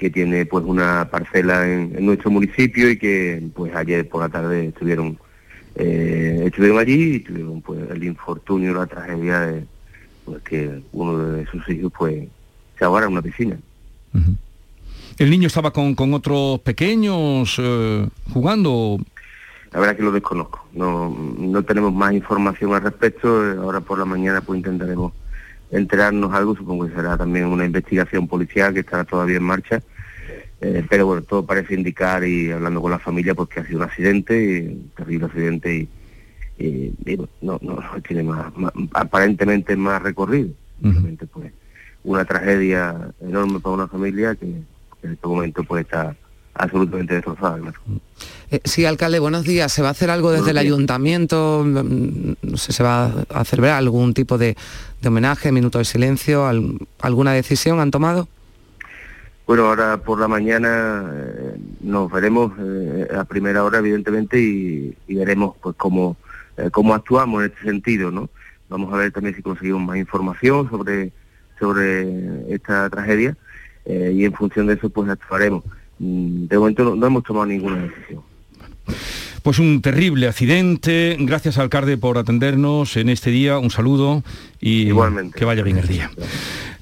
que 0.04 0.10
tiene 0.10 0.46
pues 0.46 0.66
una 0.66 1.08
parcela 1.10 1.66
en, 1.66 2.06
nuestro 2.06 2.30
municipio 2.30 2.90
y 2.90 2.98
que 2.98 3.42
pues 3.56 3.74
ayer 3.74 4.06
por 4.10 4.20
la 4.20 4.28
tarde 4.28 4.68
estuvieron 4.68 5.18
eh, 5.76 6.44
estuvieron 6.46 6.78
allí 6.78 7.16
y 7.16 7.20
tuvieron 7.22 7.62
pues 7.62 7.90
el 7.90 8.04
infortunio, 8.04 8.74
la 8.74 8.86
tragedia 8.86 9.40
de 9.40 9.66
pues, 10.26 10.44
que 10.44 10.82
uno 10.92 11.18
de 11.20 11.46
sus 11.46 11.70
hijos 11.70 11.94
pues 11.98 12.28
se 12.78 12.84
ahogara 12.84 13.06
en 13.06 13.14
una 13.14 13.22
piscina. 13.22 13.58
¿El 15.18 15.30
niño 15.30 15.48
estaba 15.48 15.72
con, 15.72 15.96
con 15.96 16.14
otros 16.14 16.60
pequeños 16.60 17.56
eh, 17.60 18.06
jugando? 18.34 19.00
La 19.72 19.80
verdad 19.80 19.96
que 19.96 20.04
lo 20.04 20.12
desconozco. 20.12 20.68
No, 20.74 21.16
no 21.38 21.64
tenemos 21.64 21.94
más 21.94 22.12
información 22.12 22.74
al 22.74 22.82
respecto. 22.82 23.30
Ahora 23.62 23.80
por 23.80 23.98
la 24.00 24.06
mañana 24.06 24.42
pues 24.42 24.58
intentaremos 24.58 25.14
enterarnos 25.72 26.34
algo, 26.34 26.58
supongo 26.58 26.88
que 26.88 26.94
será 26.94 27.18
también 27.18 27.46
una 27.46 27.64
investigación 27.64 28.28
policial 28.28 28.74
que 28.74 28.82
estará 28.82 29.06
todavía 29.06 29.38
en 29.38 29.44
marcha. 29.44 29.82
Eh, 30.65 30.81
pero 30.89 31.06
bueno, 31.06 31.24
todo 31.24 31.45
parece 31.45 31.74
indicar 31.74 32.24
y 32.24 32.50
hablando 32.50 32.81
con 32.81 32.89
la 32.89 32.98
familia 32.98 33.36
pues 33.36 33.50
que 33.50 33.60
ha 33.60 33.65
sido 33.65 33.80
un 33.80 33.83
accidente, 33.83 34.69
un 34.69 34.92
terrible 34.95 35.25
accidente 35.25 35.89
y, 36.57 36.89
no, 37.42 37.60
no, 37.62 37.80
tiene 38.07 38.24
más, 38.24 38.54
aparentemente 38.94 39.75
más 39.75 40.01
recorrido. 40.01 40.50
Simplemente 40.81 41.25
pues 41.25 41.51
una 42.06 42.24
tragedia 42.24 42.95
enorme 43.19 43.60
para 43.60 43.75
una 43.75 43.88
familia 43.89 44.36
que 44.36 44.45
en 44.45 45.12
este 45.12 45.27
momento 45.27 45.65
pues 45.65 45.83
está 45.83 46.15
absolutamente 46.54 47.16
destrozada. 47.16 47.59
Eh, 48.50 48.62
sí, 48.63 48.86
alcalde, 48.86 49.19
buenos 49.19 49.44
días. 49.44 49.69
¿Se 49.69 49.81
va 49.81 49.89
a 49.89 49.92
hacer 49.92 50.09
algo 50.09 50.31
desde 50.31 50.51
el 50.51 50.57
ayuntamiento? 50.59 51.63
Mm, 51.66 52.33
no 52.42 52.57
sé, 52.57 52.71
¿se 52.71 52.83
va 52.83 53.25
a 53.30 53.44
celebrar 53.44 53.74
algún 53.74 54.13
tipo 54.13 54.38
de, 54.38 54.56
homenaje, 55.06 55.51
minuto 55.51 55.80
de 55.80 55.86
silencio? 55.86 56.50
¿Alguna 57.01 57.33
decisión 57.33 57.81
han 57.81 57.92
tomado? 57.92 58.30
Bueno, 59.45 59.68
ahora 59.68 59.98
por 59.98 60.19
la 60.19 60.28
mañana 60.28 61.12
eh, 61.13 61.57
nos 61.81 62.12
veremos 62.12 62.54
eh, 62.60 63.07
a 63.16 63.25
primera 63.25 63.63
hora, 63.63 63.80
evidentemente, 63.80 64.40
y, 64.40 64.95
veremos 65.07 65.56
pues 65.62 65.75
cómo, 65.78 66.18
cómo 66.72 66.94
actuamos 66.94 67.44
en 67.44 67.51
este 67.51 67.63
sentido, 67.63 68.12
¿no? 68.12 68.30
Vamos 68.69 68.94
a 68.94 68.98
ver 68.98 69.12
también 69.12 69.36
si 69.36 69.42
conseguimos 69.42 69.81
más 69.81 69.98
información 69.98 70.69
sobre, 70.69 71.12
sobre 71.60 72.54
esta 72.54 72.90
tragedia 72.90 73.38
y 73.86 74.24
en 74.24 74.34
función 74.34 74.68
de 74.68 74.75
eso 74.75 74.90
pues 74.90 75.10
actuaremos. 75.10 75.63
Mm, 76.00 76.48
de 76.48 76.57
momento 76.57 76.95
no, 76.95 77.06
hemos 77.07 77.24
tomado 77.24 77.45
ninguna 77.45 77.84
decisión. 77.84 78.22
Pues 79.42 79.60
un 79.60 79.81
terrible 79.81 80.28
accidente. 80.28 81.18
Gracias, 81.19 81.57
alcalde, 81.57 81.98
por 81.98 82.18
atendernos 82.18 82.98
en 82.98 83.10
este 83.10 83.30
día. 83.30 83.57
Un 83.57 83.72
saludo 83.72 84.24
y 84.60 84.90
que 85.36 85.45
vaya 85.45 85.63
bien 85.63 85.78
el 85.78 85.88
día. 85.88 86.12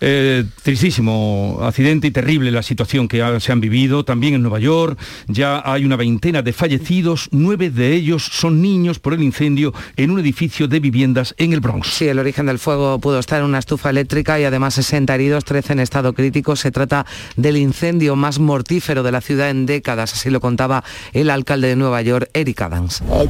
Eh, 0.04 0.46
tristísimo 0.64 1.60
accidente 1.62 2.08
y 2.08 2.12
terrible 2.12 2.50
la 2.50 2.64
situación 2.64 3.08
que 3.08 3.24
se 3.40 3.52
han 3.52 3.62
vivido. 3.62 4.04
También 4.04 4.34
en 4.34 4.42
Nueva 4.42 4.60
York 4.60 5.00
ya 5.28 5.62
hay 5.64 5.86
una 5.86 5.96
veintena 5.96 6.42
de 6.42 6.54
fallecidos, 6.54 7.30
nueve 7.32 7.70
de 7.70 7.94
ellos 7.94 8.24
son 8.24 8.64
niños 8.64 8.98
por 8.98 9.14
el 9.14 9.22
incendio 9.22 9.76
en 9.98 10.10
un 10.10 10.20
edificio 10.20 10.68
de 10.68 10.80
viviendas 10.80 11.36
en 11.38 11.54
el 11.54 11.60
Bronx. 11.60 11.88
Sí, 11.88 12.08
el 12.08 12.18
origen 12.18 12.48
del 12.48 12.58
fuego 12.58 12.98
pudo 13.00 13.20
estar 13.20 13.42
en 13.42 13.46
una 13.46 13.60
estufa 13.60 13.92
eléctrica 13.92 14.40
y 14.40 14.44
además 14.44 14.74
60 14.74 15.14
heridos, 15.14 15.46
13 15.46 15.74
en 15.74 15.80
estado 15.82 16.14
crítico. 16.14 16.56
Se 16.56 16.72
trata 16.72 17.06
del 17.36 17.58
incendio 17.58 18.16
más 18.16 18.40
mortífero 18.40 19.04
de 19.04 19.12
la 19.12 19.22
ciudad 19.22 19.52
en 19.52 19.68
décadas, 19.68 20.14
así 20.14 20.32
lo 20.32 20.40
contaba 20.42 20.84
el 21.14 21.30
alcalde 21.30 21.68
de 21.68 21.76
Nueva 21.76 22.02
York, 22.02 22.28
Eric 22.34 22.62
Adams. 22.62 23.04
Uh, 23.08 23.28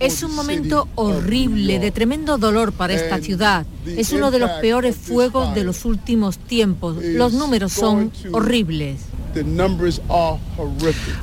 es 0.00 0.22
un 0.22 0.34
momento 0.34 0.88
horrible, 0.94 1.78
de 1.78 1.90
tremendo 1.90 2.38
dolor 2.38 2.72
para 2.72 2.94
esta 2.94 3.18
ciudad. 3.18 3.66
Es 3.86 4.12
uno 4.12 4.30
de 4.30 4.38
los 4.38 4.50
peores 4.62 4.96
fuegos 4.96 5.54
de 5.54 5.62
los 5.62 5.84
últimos 5.84 6.38
tiempos. 6.38 6.96
Los 7.02 7.34
números 7.34 7.72
son 7.72 8.10
horribles. 8.32 9.00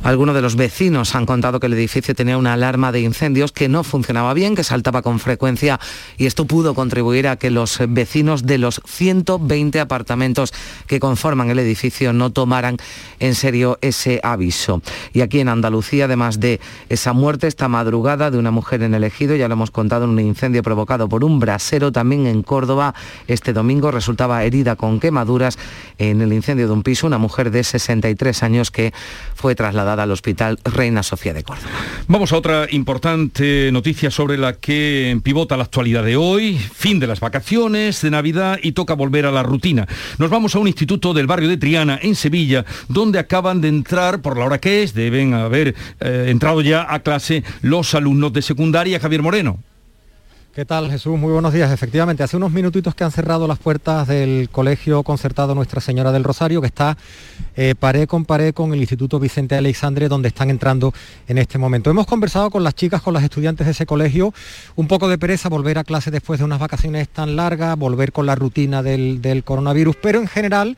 Algunos 0.03 0.35
de 0.35 0.41
los 0.41 0.55
vecinos 0.55 1.15
han 1.15 1.25
contado 1.25 1.59
que 1.59 1.67
el 1.67 1.73
edificio 1.73 2.15
tenía 2.15 2.37
una 2.37 2.53
alarma 2.53 2.91
de 2.91 3.01
incendios 3.01 3.51
que 3.51 3.69
no 3.69 3.83
funcionaba 3.83 4.33
bien, 4.33 4.55
que 4.55 4.63
saltaba 4.63 5.01
con 5.01 5.19
frecuencia 5.19 5.79
y 6.17 6.25
esto 6.25 6.45
pudo 6.45 6.73
contribuir 6.75 7.27
a 7.27 7.35
que 7.35 7.51
los 7.51 7.79
vecinos 7.89 8.45
de 8.45 8.57
los 8.57 8.81
120 8.85 9.79
apartamentos 9.79 10.53
que 10.87 10.99
conforman 10.99 11.49
el 11.49 11.59
edificio 11.59 12.13
no 12.13 12.31
tomaran 12.31 12.77
en 13.19 13.35
serio 13.35 13.77
ese 13.81 14.19
aviso. 14.23 14.81
Y 15.13 15.21
aquí 15.21 15.39
en 15.39 15.49
Andalucía, 15.49 16.05
además 16.05 16.39
de 16.39 16.59
esa 16.89 17.13
muerte 17.13 17.47
esta 17.47 17.67
madrugada 17.67 18.31
de 18.31 18.37
una 18.37 18.51
mujer 18.51 18.83
en 18.83 18.93
el 18.93 19.03
ejido, 19.03 19.35
ya 19.35 19.47
lo 19.47 19.53
hemos 19.53 19.71
contado, 19.71 20.05
en 20.05 20.11
un 20.11 20.19
incendio 20.19 20.63
provocado 20.63 21.09
por 21.09 21.23
un 21.23 21.39
brasero, 21.39 21.91
también 21.91 22.27
en 22.27 22.43
Córdoba 22.43 22.93
este 23.27 23.53
domingo 23.53 23.91
resultaba 23.91 24.43
herida 24.43 24.75
con 24.75 24.99
quemaduras 24.99 25.57
en 25.97 26.21
el 26.21 26.33
incendio 26.33 26.67
de 26.67 26.73
un 26.73 26.83
piso, 26.83 27.07
una 27.07 27.17
mujer 27.17 27.51
de 27.51 27.63
63 28.01 28.43
años 28.43 28.71
que 28.71 28.93
fue 29.35 29.55
trasladada 29.55 30.03
al 30.03 30.11
hospital 30.11 30.59
Reina 30.63 31.03
Sofía 31.03 31.33
de 31.33 31.43
Córdoba. 31.43 31.69
Vamos 32.07 32.31
a 32.31 32.37
otra 32.37 32.67
importante 32.71 33.69
noticia 33.71 34.11
sobre 34.11 34.37
la 34.37 34.53
que 34.53 35.19
pivota 35.23 35.57
la 35.57 35.63
actualidad 35.63 36.03
de 36.03 36.15
hoy, 36.15 36.57
fin 36.57 36.99
de 36.99 37.07
las 37.07 37.19
vacaciones 37.19 38.01
de 38.01 38.11
Navidad 38.11 38.59
y 38.61 38.71
toca 38.71 38.93
volver 38.93 39.25
a 39.25 39.31
la 39.31 39.43
rutina. 39.43 39.87
Nos 40.17 40.29
vamos 40.29 40.55
a 40.55 40.59
un 40.59 40.67
instituto 40.67 41.13
del 41.13 41.27
barrio 41.27 41.49
de 41.49 41.57
Triana, 41.57 41.99
en 42.01 42.15
Sevilla, 42.15 42.65
donde 42.87 43.19
acaban 43.19 43.61
de 43.61 43.69
entrar, 43.69 44.21
por 44.21 44.37
la 44.37 44.45
hora 44.45 44.59
que 44.59 44.83
es, 44.83 44.93
deben 44.93 45.33
haber 45.33 45.75
eh, 45.99 46.25
entrado 46.29 46.61
ya 46.61 46.85
a 46.89 46.99
clase 46.99 47.43
los 47.61 47.93
alumnos 47.95 48.33
de 48.33 48.41
secundaria. 48.41 48.99
Javier 48.99 49.21
Moreno. 49.21 49.59
¿Qué 50.57 50.65
tal 50.65 50.89
Jesús? 50.89 51.19
Muy 51.19 51.31
buenos 51.31 51.53
días. 51.53 51.71
Efectivamente, 51.71 52.23
hace 52.23 52.35
unos 52.35 52.51
minutitos 52.51 52.95
que 52.95 53.03
han 53.03 53.11
cerrado 53.11 53.47
las 53.47 53.59
puertas 53.59 54.07
del 54.07 54.49
Colegio 54.51 55.03
Concertado 55.03 55.53
Nuestra 55.53 55.81
Señora 55.81 56.11
del 56.11 56.23
Rosario, 56.23 56.61
que 56.61 56.65
está 56.65 56.97
eh, 57.55 57.75
paré 57.79 58.07
con 58.07 58.25
paré 58.25 58.53
con 58.53 58.73
el 58.73 58.79
Instituto 58.79 59.19
Vicente 59.19 59.53
Alexandre, 59.53 60.07
donde 60.07 60.29
están 60.29 60.49
entrando 60.49 60.95
en 61.27 61.37
este 61.37 61.59
momento. 61.59 61.91
Hemos 61.91 62.07
conversado 62.07 62.49
con 62.49 62.63
las 62.63 62.73
chicas, 62.73 63.03
con 63.03 63.13
las 63.13 63.23
estudiantes 63.23 63.67
de 63.67 63.71
ese 63.73 63.85
colegio, 63.85 64.33
un 64.75 64.87
poco 64.87 65.07
de 65.07 65.19
pereza 65.19 65.47
volver 65.47 65.77
a 65.77 65.83
clase 65.83 66.09
después 66.09 66.39
de 66.39 66.45
unas 66.45 66.57
vacaciones 66.57 67.07
tan 67.07 67.35
largas, 67.35 67.77
volver 67.77 68.11
con 68.11 68.25
la 68.25 68.33
rutina 68.33 68.81
del, 68.81 69.21
del 69.21 69.43
coronavirus, 69.43 69.95
pero 70.01 70.19
en 70.19 70.27
general 70.27 70.75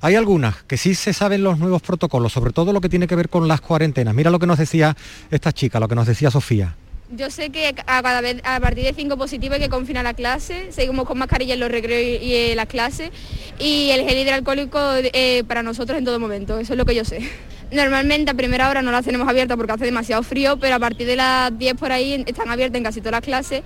hay 0.00 0.16
algunas 0.16 0.56
que 0.64 0.76
sí 0.76 0.96
se 0.96 1.12
saben 1.12 1.44
los 1.44 1.56
nuevos 1.56 1.82
protocolos, 1.82 2.32
sobre 2.32 2.52
todo 2.52 2.72
lo 2.72 2.80
que 2.80 2.88
tiene 2.88 3.06
que 3.06 3.14
ver 3.14 3.28
con 3.28 3.46
las 3.46 3.60
cuarentenas. 3.60 4.12
Mira 4.12 4.32
lo 4.32 4.40
que 4.40 4.48
nos 4.48 4.58
decía 4.58 4.96
esta 5.30 5.52
chica, 5.52 5.78
lo 5.78 5.86
que 5.86 5.94
nos 5.94 6.08
decía 6.08 6.32
Sofía. 6.32 6.74
Yo 7.12 7.28
sé 7.28 7.50
que 7.50 7.74
a, 7.86 8.02
cada 8.02 8.20
vez, 8.20 8.36
a 8.44 8.60
partir 8.60 8.84
de 8.84 8.92
cinco 8.92 9.16
positivos 9.16 9.56
hay 9.56 9.62
que 9.62 9.68
confinar 9.68 10.04
la 10.04 10.14
clase, 10.14 10.70
seguimos 10.70 11.06
con 11.08 11.18
mascarilla 11.18 11.54
en 11.54 11.60
los 11.60 11.70
recreos 11.70 12.22
y, 12.22 12.34
en 12.34 12.56
las 12.56 12.66
clases 12.66 13.10
y 13.58 13.90
el 13.90 14.08
gel 14.08 14.18
hidroalcohólico 14.18 14.78
eh, 14.94 15.42
para 15.48 15.64
nosotros 15.64 15.98
en 15.98 16.04
todo 16.04 16.20
momento, 16.20 16.60
eso 16.60 16.74
es 16.74 16.78
lo 16.78 16.84
que 16.84 16.94
yo 16.94 17.04
sé. 17.04 17.28
Normalmente 17.72 18.30
a 18.30 18.34
primera 18.34 18.68
hora 18.70 18.80
no 18.80 18.92
las 18.92 19.04
tenemos 19.04 19.28
abiertas 19.28 19.56
porque 19.56 19.72
hace 19.72 19.86
demasiado 19.86 20.22
frío, 20.22 20.56
pero 20.58 20.76
a 20.76 20.78
partir 20.78 21.06
de 21.08 21.16
las 21.16 21.56
10 21.58 21.74
por 21.74 21.90
ahí 21.90 22.22
están 22.26 22.48
abiertas 22.48 22.78
en 22.78 22.84
casi 22.84 23.00
todas 23.00 23.12
las 23.12 23.22
clases 23.22 23.62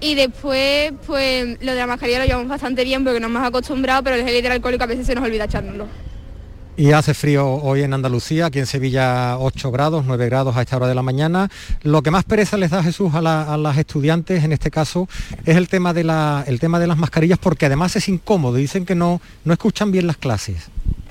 y 0.00 0.14
después 0.14 0.92
pues 1.06 1.58
lo 1.60 1.72
de 1.72 1.78
la 1.78 1.86
mascarilla 1.86 2.20
lo 2.20 2.24
llevamos 2.24 2.48
bastante 2.48 2.84
bien 2.84 3.04
porque 3.04 3.20
nos 3.20 3.30
hemos 3.30 3.46
acostumbrado, 3.46 4.02
pero 4.02 4.16
el 4.16 4.24
gel 4.24 4.34
hidroalcohólico 4.34 4.84
a 4.84 4.86
veces 4.86 5.06
se 5.06 5.14
nos 5.14 5.24
olvida 5.24 5.44
echárnoslo. 5.44 6.07
Y 6.78 6.92
hace 6.92 7.12
frío 7.12 7.44
hoy 7.44 7.82
en 7.82 7.92
Andalucía, 7.92 8.46
aquí 8.46 8.60
en 8.60 8.66
Sevilla 8.66 9.36
8 9.36 9.72
grados, 9.72 10.04
9 10.06 10.26
grados 10.26 10.56
a 10.56 10.62
esta 10.62 10.76
hora 10.76 10.86
de 10.86 10.94
la 10.94 11.02
mañana. 11.02 11.50
Lo 11.82 12.02
que 12.02 12.12
más 12.12 12.22
pereza 12.22 12.56
les 12.56 12.70
da 12.70 12.84
Jesús 12.84 13.12
a, 13.14 13.20
las 13.20 13.78
estudiantes 13.78 14.44
en 14.44 14.52
este 14.52 14.70
caso 14.70 15.08
es 15.44 15.56
el 15.56 15.66
tema, 15.66 15.92
de 15.92 16.04
la, 16.04 16.44
el 16.46 16.60
tema 16.60 16.78
de 16.78 16.86
las 16.86 16.96
mascarillas 16.96 17.40
porque 17.40 17.66
además 17.66 17.96
es 17.96 18.08
incómodo, 18.08 18.54
dicen 18.54 18.86
que 18.86 18.94
no, 18.94 19.20
no 19.44 19.52
escuchan 19.52 19.90
bien 19.90 20.06
las 20.06 20.18
clases. 20.18 20.68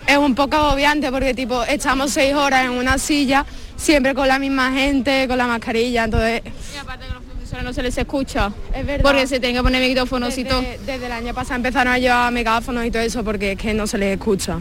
Es 0.07 0.17
un 0.17 0.35
poco 0.35 0.55
agobiante 0.55 1.11
porque 1.11 1.33
tipo 1.33 1.61
estamos 1.65 2.11
seis 2.11 2.33
horas 2.33 2.63
en 2.63 2.71
una 2.71 2.97
silla, 2.97 3.45
siempre 3.75 4.15
con 4.15 4.29
la 4.29 4.39
misma 4.39 4.71
gente, 4.71 5.27
con 5.27 5.37
la 5.37 5.47
mascarilla, 5.47 6.05
entonces... 6.05 6.43
Y 6.73 6.77
aparte 6.77 7.07
que 7.07 7.13
los 7.13 7.23
profesores 7.23 7.65
no 7.65 7.73
se 7.73 7.83
les 7.83 7.97
escucha, 7.97 8.53
es 8.73 8.85
verdad. 8.85 9.03
porque 9.03 9.27
se 9.27 9.41
tienen 9.41 9.57
que 9.57 9.63
poner 9.63 9.85
micrófonos 9.85 10.37
y 10.37 10.45
todo. 10.45 10.61
Desde 10.85 11.07
el 11.07 11.11
año 11.11 11.33
pasado 11.33 11.57
empezaron 11.57 11.91
a 11.91 11.97
llevar 11.97 12.31
megáfonos 12.31 12.85
y 12.85 12.89
todo 12.89 13.01
eso 13.01 13.21
porque 13.25 13.51
es 13.51 13.57
que 13.57 13.73
no 13.73 13.85
se 13.85 13.97
les 13.97 14.17
escucha. 14.17 14.59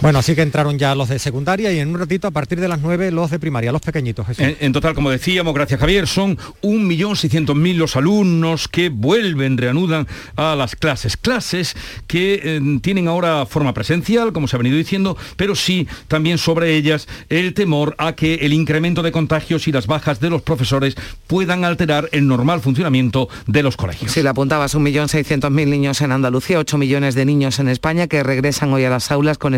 Bueno. 0.00 0.18
así 0.18 0.34
que 0.34 0.42
entraron 0.42 0.78
ya 0.78 0.94
los 0.94 1.08
de 1.08 1.18
secundaria 1.18 1.72
y 1.72 1.78
en 1.78 1.90
un 1.90 1.98
ratito 1.98 2.28
a 2.28 2.30
partir 2.30 2.60
de 2.60 2.68
las 2.68 2.80
9 2.80 3.10
los 3.10 3.30
de 3.30 3.38
primaria, 3.38 3.72
los 3.72 3.82
pequeñitos. 3.82 4.26
En, 4.38 4.72
total, 4.72 4.94
como 4.94 5.10
decíamos, 5.10 5.54
gracias 5.54 5.80
Javier, 5.80 6.06
son 6.06 6.36
1.600.000 6.62 7.76
los 7.76 7.96
alumnos 7.96 8.68
que 8.68 8.88
vuelven, 8.88 9.58
reanudan 9.58 10.06
a 10.36 10.54
las 10.54 10.76
clases. 10.76 11.16
Clases 11.16 11.76
que 12.06 12.40
eh, 12.42 12.78
tienen 12.82 13.08
ahora 13.08 13.46
forma 13.46 13.74
presencial, 13.74 14.32
como 14.32 14.48
se 14.48 14.56
ha 14.56 14.58
venido 14.58 14.76
diciendo, 14.76 15.16
pero 15.36 15.54
sí 15.54 15.88
también 16.08 16.38
sobre 16.38 16.74
ellas 16.76 17.08
el 17.28 17.54
temor 17.54 17.94
a 17.98 18.14
que 18.14 18.34
el 18.36 18.52
incremento 18.52 19.02
de 19.02 19.12
contagios 19.12 19.68
y 19.68 19.72
las 19.72 19.86
bajas 19.86 20.20
de 20.20 20.30
los 20.30 20.42
profesores 20.42 20.94
puedan 21.26 21.64
alterar 21.64 22.08
el 22.12 22.26
normal 22.26 22.60
funcionamiento 22.60 23.28
de 23.46 23.62
los 23.62 23.76
colegios. 23.76 24.12
Si 24.12 24.22
le 24.22 24.28
apuntabas 24.28 24.74
1.600.000 24.74 25.50
niños 25.68 26.00
en 26.00 26.12
Andalucía, 26.12 26.58
8 26.58 26.78
millones 26.78 27.14
de 27.14 27.24
niños 27.24 27.58
en 27.58 27.68
España 27.68 28.06
que 28.06 28.22
regresan 28.22 28.72
hoy 28.72 28.84
a 28.84 28.90
las 28.90 29.10
aulas 29.10 29.38
con 29.38 29.54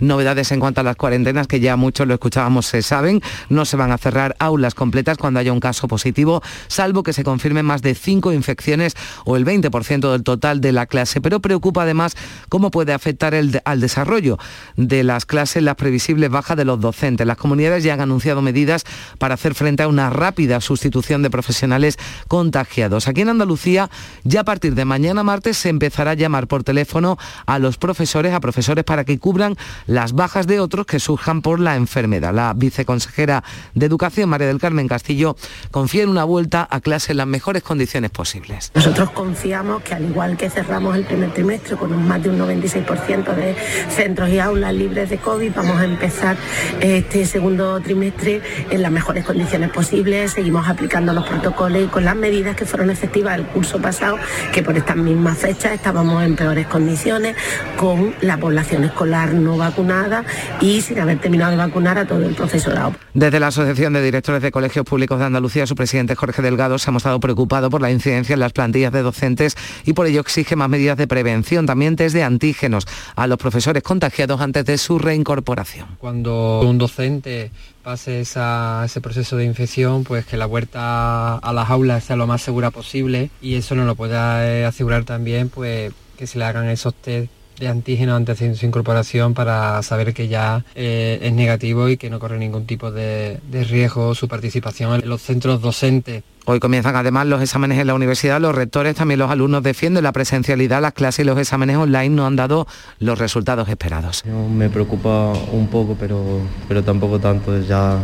novedades 0.00 0.52
en 0.52 0.60
cuanto 0.60 0.80
a 0.80 0.84
las 0.84 0.96
cuarentenas, 0.96 1.46
que 1.46 1.60
ya 1.60 1.76
muchos 1.76 2.06
lo 2.06 2.14
escuchábamos, 2.14 2.66
se 2.66 2.82
saben. 2.82 3.20
No 3.48 3.64
se 3.64 3.76
van 3.76 3.92
a 3.92 3.98
cerrar 3.98 4.36
aulas 4.38 4.74
completas 4.74 5.18
cuando 5.18 5.40
haya 5.40 5.52
un 5.52 5.60
caso 5.60 5.88
positivo, 5.88 6.42
salvo 6.68 7.02
que 7.02 7.12
se 7.12 7.24
confirmen 7.24 7.66
más 7.66 7.82
de 7.82 7.94
cinco 7.94 8.32
infecciones 8.32 8.94
o 9.24 9.36
el 9.36 9.44
20% 9.44 10.10
del 10.10 10.22
total 10.22 10.60
de 10.60 10.72
la 10.72 10.86
clase. 10.86 11.20
Pero 11.20 11.40
preocupa 11.40 11.82
además 11.82 12.16
cómo 12.48 12.70
puede 12.70 12.92
afectar 12.92 13.34
el 13.34 13.52
al 13.64 13.80
desarrollo 13.80 14.38
de 14.76 15.02
las 15.02 15.26
clases 15.26 15.62
la 15.62 15.74
previsible 15.74 16.28
baja 16.28 16.56
de 16.56 16.64
los 16.64 16.80
docentes. 16.80 17.26
Las 17.26 17.36
comunidades 17.36 17.84
ya 17.84 17.94
han 17.94 18.00
anunciado 18.00 18.42
medidas 18.42 18.84
para 19.18 19.34
hacer 19.34 19.54
frente 19.54 19.82
a 19.82 19.88
una 19.88 20.10
rápida 20.10 20.60
sustitución 20.60 21.22
de 21.22 21.30
profesionales 21.30 21.98
contagiados. 22.28 23.08
Aquí 23.08 23.22
en 23.22 23.28
Andalucía, 23.28 23.90
ya 24.24 24.40
a 24.40 24.44
partir 24.44 24.74
de 24.74 24.84
mañana 24.84 25.22
martes 25.22 25.56
se 25.58 25.68
empezará 25.68 26.12
a 26.12 26.14
llamar 26.14 26.46
por 26.46 26.64
teléfono 26.64 27.18
a 27.46 27.58
los 27.58 27.78
profesores, 27.78 28.32
a 28.32 28.40
profesores 28.40 28.84
para 28.84 29.04
que 29.04 29.18
cubran 29.18 29.51
las 29.86 30.12
bajas 30.12 30.46
de 30.46 30.60
otros 30.60 30.86
que 30.86 31.00
surjan 31.00 31.42
por 31.42 31.60
la 31.60 31.76
enfermedad. 31.76 32.34
La 32.34 32.52
viceconsejera 32.54 33.44
de 33.74 33.86
Educación, 33.86 34.28
María 34.28 34.46
del 34.46 34.58
Carmen 34.58 34.88
Castillo, 34.88 35.36
confía 35.70 36.02
en 36.02 36.08
una 36.08 36.24
vuelta 36.24 36.66
a 36.70 36.80
clase 36.80 37.12
en 37.12 37.18
las 37.18 37.26
mejores 37.26 37.62
condiciones 37.62 38.10
posibles. 38.10 38.70
Nosotros 38.74 39.10
confiamos 39.10 39.82
que 39.82 39.94
al 39.94 40.04
igual 40.04 40.36
que 40.36 40.50
cerramos 40.50 40.96
el 40.96 41.04
primer 41.04 41.32
trimestre 41.32 41.76
con 41.76 42.06
más 42.06 42.22
de 42.22 42.30
un 42.30 42.38
96% 42.38 43.34
de 43.34 43.56
centros 43.90 44.28
y 44.30 44.38
aulas 44.38 44.74
libres 44.74 45.10
de 45.10 45.18
COVID, 45.18 45.52
vamos 45.54 45.80
a 45.80 45.84
empezar 45.84 46.36
este 46.80 47.24
segundo 47.26 47.80
trimestre 47.80 48.40
en 48.70 48.82
las 48.82 48.90
mejores 48.90 49.24
condiciones 49.24 49.70
posibles. 49.70 50.32
Seguimos 50.32 50.68
aplicando 50.68 51.12
los 51.12 51.26
protocolos 51.26 51.82
y 51.82 51.86
con 51.86 52.04
las 52.04 52.16
medidas 52.16 52.56
que 52.56 52.66
fueron 52.66 52.90
efectivas 52.90 53.38
el 53.38 53.46
curso 53.46 53.80
pasado, 53.80 54.18
que 54.52 54.62
por 54.62 54.76
estas 54.76 54.96
mismas 54.96 55.38
fechas 55.38 55.72
estábamos 55.72 56.22
en 56.22 56.36
peores 56.36 56.66
condiciones, 56.66 57.36
con 57.76 58.14
la 58.20 58.38
población 58.38 58.84
escolar 58.84 59.34
no 59.42 59.56
vacunada 59.56 60.24
y 60.60 60.80
sin 60.80 60.98
haber 60.98 61.18
terminado 61.18 61.50
de 61.52 61.56
vacunar 61.56 61.98
a 61.98 62.06
todo 62.06 62.24
el 62.24 62.34
profesorado. 62.34 62.94
Desde 63.14 63.40
la 63.40 63.48
Asociación 63.48 63.92
de 63.92 64.02
Directores 64.02 64.42
de 64.42 64.50
Colegios 64.50 64.84
Públicos 64.84 65.18
de 65.18 65.26
Andalucía, 65.26 65.66
su 65.66 65.74
presidente 65.74 66.14
Jorge 66.14 66.42
Delgado 66.42 66.78
se 66.78 66.90
ha 66.90 66.92
mostrado 66.92 67.20
preocupado 67.20 67.70
por 67.70 67.80
la 67.80 67.90
incidencia 67.90 68.34
en 68.34 68.40
las 68.40 68.52
plantillas 68.52 68.92
de 68.92 69.02
docentes 69.02 69.56
y 69.84 69.92
por 69.92 70.06
ello 70.06 70.20
exige 70.20 70.56
más 70.56 70.68
medidas 70.68 70.96
de 70.96 71.06
prevención, 71.06 71.66
también 71.66 71.96
test 71.96 72.14
de 72.14 72.22
antígenos 72.22 72.86
a 73.16 73.26
los 73.26 73.38
profesores 73.38 73.82
contagiados 73.82 74.40
antes 74.40 74.64
de 74.64 74.78
su 74.78 74.98
reincorporación. 74.98 75.86
Cuando 75.98 76.60
un 76.60 76.78
docente 76.78 77.50
pase 77.82 78.20
ese 78.20 79.00
proceso 79.00 79.36
de 79.36 79.44
infección, 79.44 80.04
pues 80.04 80.24
que 80.24 80.36
la 80.36 80.46
vuelta 80.46 81.36
a 81.36 81.52
las 81.52 81.70
aulas 81.70 82.04
sea 82.04 82.16
lo 82.16 82.26
más 82.26 82.42
segura 82.42 82.70
posible 82.70 83.30
y 83.40 83.56
eso 83.56 83.74
nos 83.74 83.86
lo 83.86 83.94
pueda 83.94 84.46
eh, 84.46 84.64
asegurar 84.64 85.04
también 85.04 85.48
pues 85.48 85.92
que 86.16 86.26
se 86.26 86.38
le 86.38 86.44
hagan 86.44 86.68
esos 86.68 86.94
test 86.94 87.30
de 87.58 87.68
antígeno 87.68 88.14
antes 88.14 88.38
de 88.38 88.54
su 88.54 88.66
incorporación 88.66 89.34
para 89.34 89.82
saber 89.82 90.14
que 90.14 90.28
ya 90.28 90.64
eh, 90.74 91.18
es 91.22 91.32
negativo 91.32 91.88
y 91.88 91.96
que 91.96 92.10
no 92.10 92.18
corre 92.18 92.38
ningún 92.38 92.66
tipo 92.66 92.90
de, 92.90 93.38
de 93.50 93.64
riesgo 93.64 94.14
su 94.14 94.28
participación 94.28 95.02
en 95.02 95.08
los 95.08 95.22
centros 95.22 95.60
docentes. 95.60 96.22
Hoy 96.44 96.58
comienzan 96.58 96.96
además 96.96 97.26
los 97.28 97.40
exámenes 97.40 97.78
en 97.78 97.86
la 97.86 97.94
universidad, 97.94 98.40
los 98.40 98.52
rectores, 98.52 98.96
también 98.96 99.20
los 99.20 99.30
alumnos 99.30 99.62
defienden 99.62 100.02
la 100.02 100.10
presencialidad, 100.10 100.82
las 100.82 100.92
clases 100.92 101.24
y 101.24 101.26
los 101.26 101.38
exámenes 101.38 101.76
online 101.76 102.08
no 102.08 102.26
han 102.26 102.34
dado 102.34 102.66
los 102.98 103.16
resultados 103.16 103.68
esperados. 103.68 104.24
Me 104.24 104.68
preocupa 104.68 105.32
un 105.52 105.68
poco, 105.68 105.96
pero, 105.98 106.40
pero 106.66 106.82
tampoco 106.82 107.20
tanto, 107.20 107.60
ya 107.60 107.96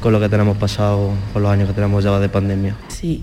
con 0.00 0.12
lo 0.12 0.20
que 0.20 0.28
tenemos 0.28 0.56
pasado, 0.56 1.10
con 1.32 1.42
los 1.42 1.50
años 1.50 1.68
que 1.68 1.74
tenemos 1.74 2.04
ya 2.04 2.16
de 2.20 2.28
pandemia. 2.28 2.76
Sí, 2.86 3.20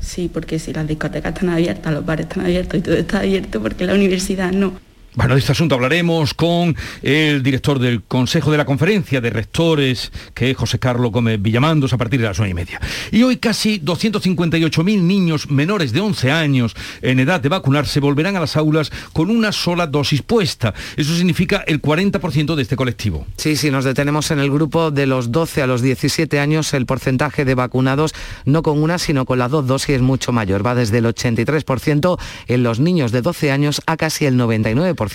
sí, 0.00 0.30
porque 0.32 0.60
si 0.60 0.72
las 0.72 0.86
discotecas 0.86 1.34
están 1.34 1.50
abiertas, 1.50 1.92
los 1.92 2.06
bares 2.06 2.26
están 2.28 2.44
abiertos 2.44 2.78
y 2.78 2.82
todo 2.82 2.94
está 2.94 3.18
abierto, 3.18 3.60
porque 3.60 3.86
la 3.86 3.94
universidad 3.94 4.52
no. 4.52 4.74
Bueno, 5.16 5.32
de 5.32 5.40
este 5.40 5.52
asunto 5.52 5.76
hablaremos 5.76 6.34
con 6.34 6.76
el 7.00 7.42
director 7.42 7.78
del 7.78 8.02
Consejo 8.02 8.50
de 8.50 8.58
la 8.58 8.66
Conferencia 8.66 9.18
de 9.22 9.30
Rectores, 9.30 10.12
que 10.34 10.50
es 10.50 10.56
José 10.58 10.78
Carlos 10.78 11.10
Gómez 11.10 11.40
Villamandos, 11.40 11.94
a 11.94 11.96
partir 11.96 12.20
de 12.20 12.26
las 12.26 12.36
nueve 12.38 12.50
y 12.50 12.54
media. 12.54 12.82
Y 13.10 13.22
hoy 13.22 13.38
casi 13.38 13.80
258.000 13.80 15.00
niños 15.00 15.48
menores 15.48 15.92
de 15.92 16.00
11 16.00 16.30
años 16.30 16.76
en 17.00 17.18
edad 17.18 17.40
de 17.40 17.48
vacunarse 17.48 17.98
volverán 17.98 18.36
a 18.36 18.40
las 18.40 18.58
aulas 18.58 18.92
con 19.14 19.30
una 19.30 19.52
sola 19.52 19.86
dosis 19.86 20.20
puesta. 20.20 20.74
Eso 20.98 21.16
significa 21.16 21.64
el 21.66 21.80
40% 21.80 22.54
de 22.54 22.60
este 22.60 22.76
colectivo. 22.76 23.26
Sí, 23.38 23.56
si 23.56 23.70
nos 23.70 23.86
detenemos 23.86 24.30
en 24.32 24.38
el 24.38 24.50
grupo 24.50 24.90
de 24.90 25.06
los 25.06 25.32
12 25.32 25.62
a 25.62 25.66
los 25.66 25.80
17 25.80 26.38
años, 26.40 26.74
el 26.74 26.84
porcentaje 26.84 27.46
de 27.46 27.54
vacunados 27.54 28.14
no 28.44 28.62
con 28.62 28.82
una, 28.82 28.98
sino 28.98 29.24
con 29.24 29.38
las 29.38 29.50
dos 29.50 29.66
dosis 29.66 29.96
es 29.96 30.02
mucho 30.02 30.32
mayor. 30.32 30.64
Va 30.64 30.74
desde 30.74 30.98
el 30.98 31.06
83% 31.06 32.18
en 32.48 32.62
los 32.62 32.80
niños 32.80 33.12
de 33.12 33.22
12 33.22 33.50
años 33.50 33.80
a 33.86 33.96
casi 33.96 34.26
el 34.26 34.36
99% 34.36 35.05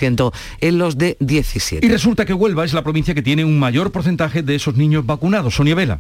en 0.60 0.78
los 0.78 0.98
de 0.98 1.18
17. 1.20 1.86
Y 1.86 1.90
resulta 1.90 2.26
que 2.26 2.34
Huelva 2.34 2.66
es 2.66 2.74
la 2.74 2.84
provincia 2.84 3.14
que 3.14 3.22
tiene 3.22 3.46
un 3.46 3.60
mayor 3.60 3.92
porcentaje 3.92 4.44
de 4.44 4.56
esos 4.56 4.76
niños 4.76 5.06
vacunados. 5.06 5.56
Sonia 5.56 5.76
Vela. 5.76 6.00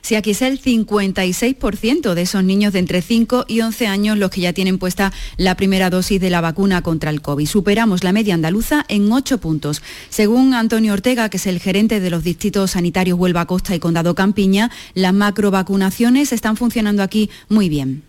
Si 0.00 0.14
aquí 0.14 0.30
es 0.30 0.42
el 0.42 0.60
56% 0.60 2.14
de 2.14 2.22
esos 2.22 2.42
niños 2.42 2.72
de 2.72 2.78
entre 2.78 3.02
5 3.02 3.44
y 3.46 3.60
11 3.60 3.86
años 3.86 4.16
los 4.16 4.30
que 4.30 4.40
ya 4.40 4.52
tienen 4.52 4.78
puesta 4.78 5.12
la 5.36 5.56
primera 5.56 5.90
dosis 5.90 6.20
de 6.20 6.30
la 6.30 6.40
vacuna 6.40 6.82
contra 6.82 7.10
el 7.10 7.20
COVID. 7.20 7.46
Superamos 7.46 8.04
la 8.04 8.12
media 8.12 8.34
andaluza 8.34 8.84
en 8.88 9.10
8 9.12 9.38
puntos. 9.38 9.82
Según 10.08 10.54
Antonio 10.54 10.94
Ortega, 10.94 11.28
que 11.28 11.36
es 11.36 11.46
el 11.46 11.60
gerente 11.60 12.00
de 12.00 12.10
los 12.10 12.24
distritos 12.24 12.70
sanitarios 12.72 13.18
Huelva 13.18 13.46
Costa 13.46 13.74
y 13.74 13.80
Condado 13.80 14.14
Campiña, 14.14 14.70
las 14.94 15.12
macrovacunaciones 15.12 16.32
están 16.32 16.56
funcionando 16.56 17.02
aquí 17.02 17.28
muy 17.48 17.68
bien. 17.68 18.07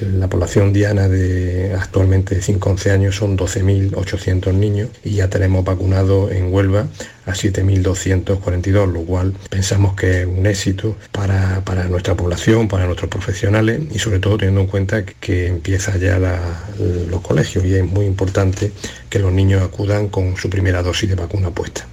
La 0.00 0.28
población 0.28 0.72
diana 0.72 1.08
de 1.08 1.74
actualmente 1.74 2.34
de 2.34 2.40
5-11 2.40 2.90
años 2.90 3.16
son 3.16 3.36
12.800 3.36 4.54
niños 4.54 4.88
y 5.04 5.16
ya 5.16 5.28
tenemos 5.28 5.64
vacunado 5.64 6.30
en 6.30 6.52
Huelva 6.52 6.86
a 7.26 7.32
7.242, 7.32 8.92
lo 8.92 9.02
cual 9.02 9.34
pensamos 9.50 9.94
que 9.94 10.22
es 10.22 10.26
un 10.26 10.46
éxito 10.46 10.96
para, 11.12 11.62
nuestra 11.88 12.16
población, 12.16 12.68
para 12.68 12.86
nuestros 12.86 13.10
profesionales 13.10 13.80
y 13.92 13.98
sobre 13.98 14.18
todo 14.18 14.38
teniendo 14.38 14.62
en 14.62 14.66
cuenta 14.66 15.04
que, 15.04 15.46
empieza 15.46 15.96
ya 15.96 16.18
los 16.18 17.20
colegios 17.20 17.64
y 17.64 17.74
es 17.74 17.84
muy 17.84 18.06
importante 18.06 18.72
que 19.08 19.18
los 19.18 19.32
niños 19.32 19.62
acudan 19.62 20.08
con 20.08 20.36
su 20.36 20.48
primera 20.50 20.82
dosis 20.82 21.08
de 21.08 21.14
vacuna 21.14 21.50
puesta. 21.50 21.86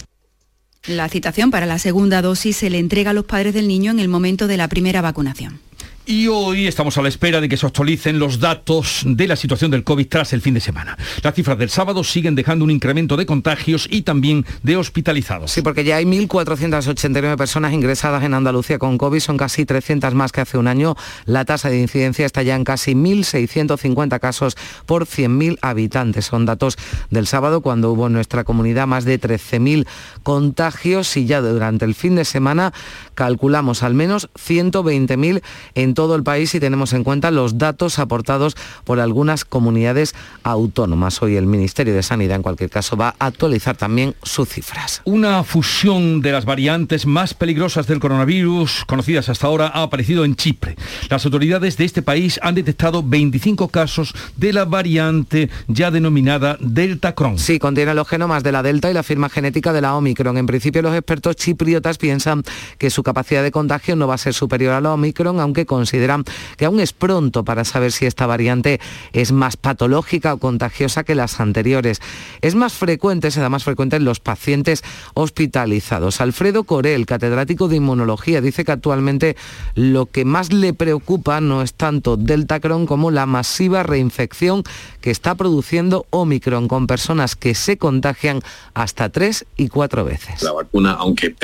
La 0.87 1.09
citación 1.09 1.51
para 1.51 1.65
la 1.65 1.79
segunda 1.79 2.21
dosis 2.21 2.57
se 2.57 2.69
le 2.69 2.79
entrega 2.79 3.11
a 3.11 3.13
los 3.13 3.25
padres 3.25 3.53
del 3.53 3.67
niño 3.67 3.91
en 3.91 3.99
el 3.99 4.07
momento 4.07 4.47
de 4.47 4.57
la 4.57 4.69
primera 4.69 5.01
vacunación. 5.01 5.66
Y 6.09 6.29
hoy 6.29 6.67
estamos 6.67 6.97
a 6.97 7.01
la 7.01 7.09
espera 7.09 7.41
de 7.41 7.49
que 7.49 7.57
se 7.57 7.65
actualicen 7.65 8.17
los 8.17 8.39
datos 8.39 9.01
de 9.05 9.27
la 9.27 9.35
situación 9.35 9.71
del 9.71 9.83
COVID 9.83 10.07
tras 10.07 10.31
el 10.31 10.39
fin 10.39 10.53
de 10.53 10.61
semana. 10.61 10.97
Las 11.21 11.35
cifras 11.35 11.57
del 11.57 11.69
sábado 11.69 12.01
siguen 12.05 12.33
dejando 12.33 12.63
un 12.63 12.71
incremento 12.71 13.17
de 13.17 13.25
contagios 13.25 13.89
y 13.91 14.03
también 14.03 14.45
de 14.63 14.77
hospitalizados. 14.77 15.51
Sí, 15.51 15.61
porque 15.61 15.83
ya 15.83 15.97
hay 15.97 16.05
1.489 16.05 17.35
personas 17.35 17.73
ingresadas 17.73 18.23
en 18.23 18.35
Andalucía 18.35 18.79
con 18.79 18.97
COVID, 18.97 19.19
son 19.19 19.35
casi 19.35 19.65
300 19.65 20.13
más 20.13 20.31
que 20.31 20.39
hace 20.39 20.57
un 20.57 20.69
año. 20.69 20.95
La 21.25 21.43
tasa 21.43 21.67
de 21.67 21.77
incidencia 21.77 22.25
está 22.25 22.41
ya 22.41 22.55
en 22.55 22.63
casi 22.63 22.93
1.650 22.93 24.17
casos 24.21 24.55
por 24.85 25.07
100.000 25.07 25.57
habitantes. 25.61 26.23
Son 26.23 26.45
datos 26.45 26.77
del 27.09 27.27
sábado 27.27 27.59
cuando 27.59 27.91
hubo 27.91 28.07
en 28.07 28.13
nuestra 28.13 28.45
comunidad 28.45 28.87
más 28.87 29.03
de 29.03 29.19
13.000 29.19 29.85
contagios 30.23 31.17
y 31.17 31.25
ya 31.25 31.41
durante 31.41 31.83
el 31.83 31.95
fin 31.95 32.15
de 32.15 32.23
semana 32.23 32.71
calculamos 33.17 33.81
al 33.81 33.95
menos 33.95 34.29
120.000 34.35 35.41
en 35.73 35.93
todo 35.95 36.15
el 36.15 36.21
país 36.21 36.51
si 36.51 36.59
tenemos 36.59 36.93
en 36.93 37.03
cuenta 37.03 37.31
los 37.31 37.57
datos 37.57 37.97
aportados 37.97 38.55
por 38.83 38.99
algunas 38.99 39.43
comunidades 39.43 40.13
autónomas. 40.43 41.19
Hoy 41.23 41.35
el 41.35 41.47
Ministerio 41.47 41.95
de 41.95 42.03
Sanidad, 42.03 42.35
en 42.35 42.43
cualquier 42.43 42.69
caso, 42.69 42.95
va 42.95 43.15
a 43.17 43.25
actualizar 43.25 43.75
también 43.75 44.13
sus 44.21 44.47
cifras. 44.49 45.01
Una 45.03 45.43
fusión 45.43 46.21
de 46.21 46.31
las 46.31 46.45
variantes 46.45 47.07
más 47.07 47.33
peligrosas 47.33 47.87
del 47.87 47.99
coronavirus, 47.99 48.85
conocidas 48.85 49.29
hasta 49.29 49.47
ahora, 49.47 49.71
ha 49.73 49.81
aparecido 49.81 50.23
en 50.23 50.35
Chipre. 50.35 50.75
Las 51.09 51.25
autoridades 51.25 51.75
de 51.75 51.85
este 51.85 52.03
país 52.03 52.39
han 52.43 52.53
detectado 52.53 53.01
25 53.01 53.69
casos 53.69 54.13
de 54.35 54.53
la 54.53 54.65
variante 54.65 55.49
ya 55.67 55.89
denominada 55.89 56.57
Delta 56.59 57.15
Cron. 57.15 57.39
Sí, 57.39 57.57
contiene 57.57 57.95
los 57.95 58.07
genomas 58.07 58.43
de 58.43 58.51
la 58.51 58.61
Delta 58.61 58.91
y 58.91 58.93
la 58.93 59.01
firma 59.01 59.27
genética 59.27 59.73
de 59.73 59.81
la 59.81 59.95
Omicron. 59.95 60.37
En 60.37 60.45
principio, 60.45 60.83
los 60.83 60.93
expertos 60.93 61.35
chipriotas 61.35 61.97
piensan 61.97 62.43
que 62.77 62.91
su 62.91 63.06
capacidad 63.07 63.41
de 63.41 63.51
contagio 63.51 63.95
no 63.95 64.05
va 64.05 64.15
a 64.15 64.17
ser 64.17 64.33
superior 64.33 64.73
a 64.73 64.81
la 64.81 64.91
Omicron, 64.93 65.39
aunque 65.39 65.65
con 65.65 65.77
consideran 65.77 66.25
que 66.57 66.65
aún 66.65 66.79
es 66.79 66.91
pronto 66.91 67.45
para 67.45 67.63
saber 67.63 67.91
si 67.91 68.07
esta 68.07 68.25
variante 68.25 68.81
es 69.13 69.31
más 69.31 69.55
patológica 69.55 70.33
o 70.33 70.37
contagiosa 70.39 71.03
que 71.03 71.13
las 71.13 71.39
anteriores. 71.39 72.01
Es 72.41 72.55
más 72.55 72.73
frecuente, 72.73 73.29
se 73.29 73.39
da 73.39 73.47
más 73.47 73.63
frecuente 73.63 73.95
en 73.95 74.03
los 74.03 74.19
pacientes 74.19 74.83
hospitalizados. 75.13 76.19
Alfredo 76.19 76.63
Corel, 76.63 77.05
catedrático 77.05 77.67
de 77.67 77.75
inmunología, 77.75 78.41
dice 78.41 78.65
que 78.65 78.71
actualmente 78.71 79.37
lo 79.75 80.07
que 80.07 80.25
más 80.25 80.51
le 80.51 80.73
preocupa 80.73 81.39
no 81.41 81.61
es 81.61 81.75
tanto 81.75 82.17
Delta 82.17 82.59
Cron 82.59 82.87
como 82.87 83.11
la 83.11 83.27
masiva 83.27 83.83
reinfección 83.83 84.63
que 84.99 85.11
está 85.11 85.35
produciendo 85.35 86.07
Omicron 86.09 86.67
con 86.67 86.87
personas 86.87 87.35
que 87.35 87.53
se 87.53 87.77
contagian 87.77 88.41
hasta 88.73 89.09
tres 89.09 89.45
y 89.55 89.69
cuatro 89.69 90.03
veces. 90.03 90.41
La 90.41 90.53
vacuna, 90.53 90.93
aunque 90.93 91.35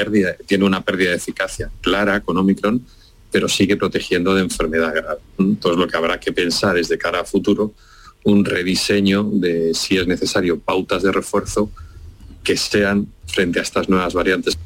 tiene 0.48 0.66
una 0.66 0.82
pérdida 0.82 1.12
de 1.12 1.18
eficacia 1.18 1.53
clara 1.82 2.22
con 2.22 2.38
Omicron, 2.38 2.86
pero 3.32 3.48
sigue 3.48 3.78
protegiendo 3.78 4.36
de 4.36 4.42
enfermedad 4.42 4.94
grave. 4.94 5.20
Entonces 5.40 5.80
lo 5.80 5.88
que 5.88 5.98
habrá 5.98 6.20
que 6.20 6.32
pensar 6.32 6.78
es 6.78 6.88
de 6.88 6.98
cara 6.98 7.22
a 7.22 7.26
futuro 7.26 7.74
un 8.24 8.46
rediseño 8.46 9.24
de 9.24 9.74
si 9.74 9.98
es 9.98 10.08
necesario 10.08 10.60
pautas 10.60 11.04
de 11.04 11.12
refuerzo 11.12 11.70
que 12.44 12.58
sean 12.58 13.08
frente 13.28 13.60
a 13.60 13.64
estas 13.64 13.90
nuevas 13.90 14.14
variantes. 14.14 14.58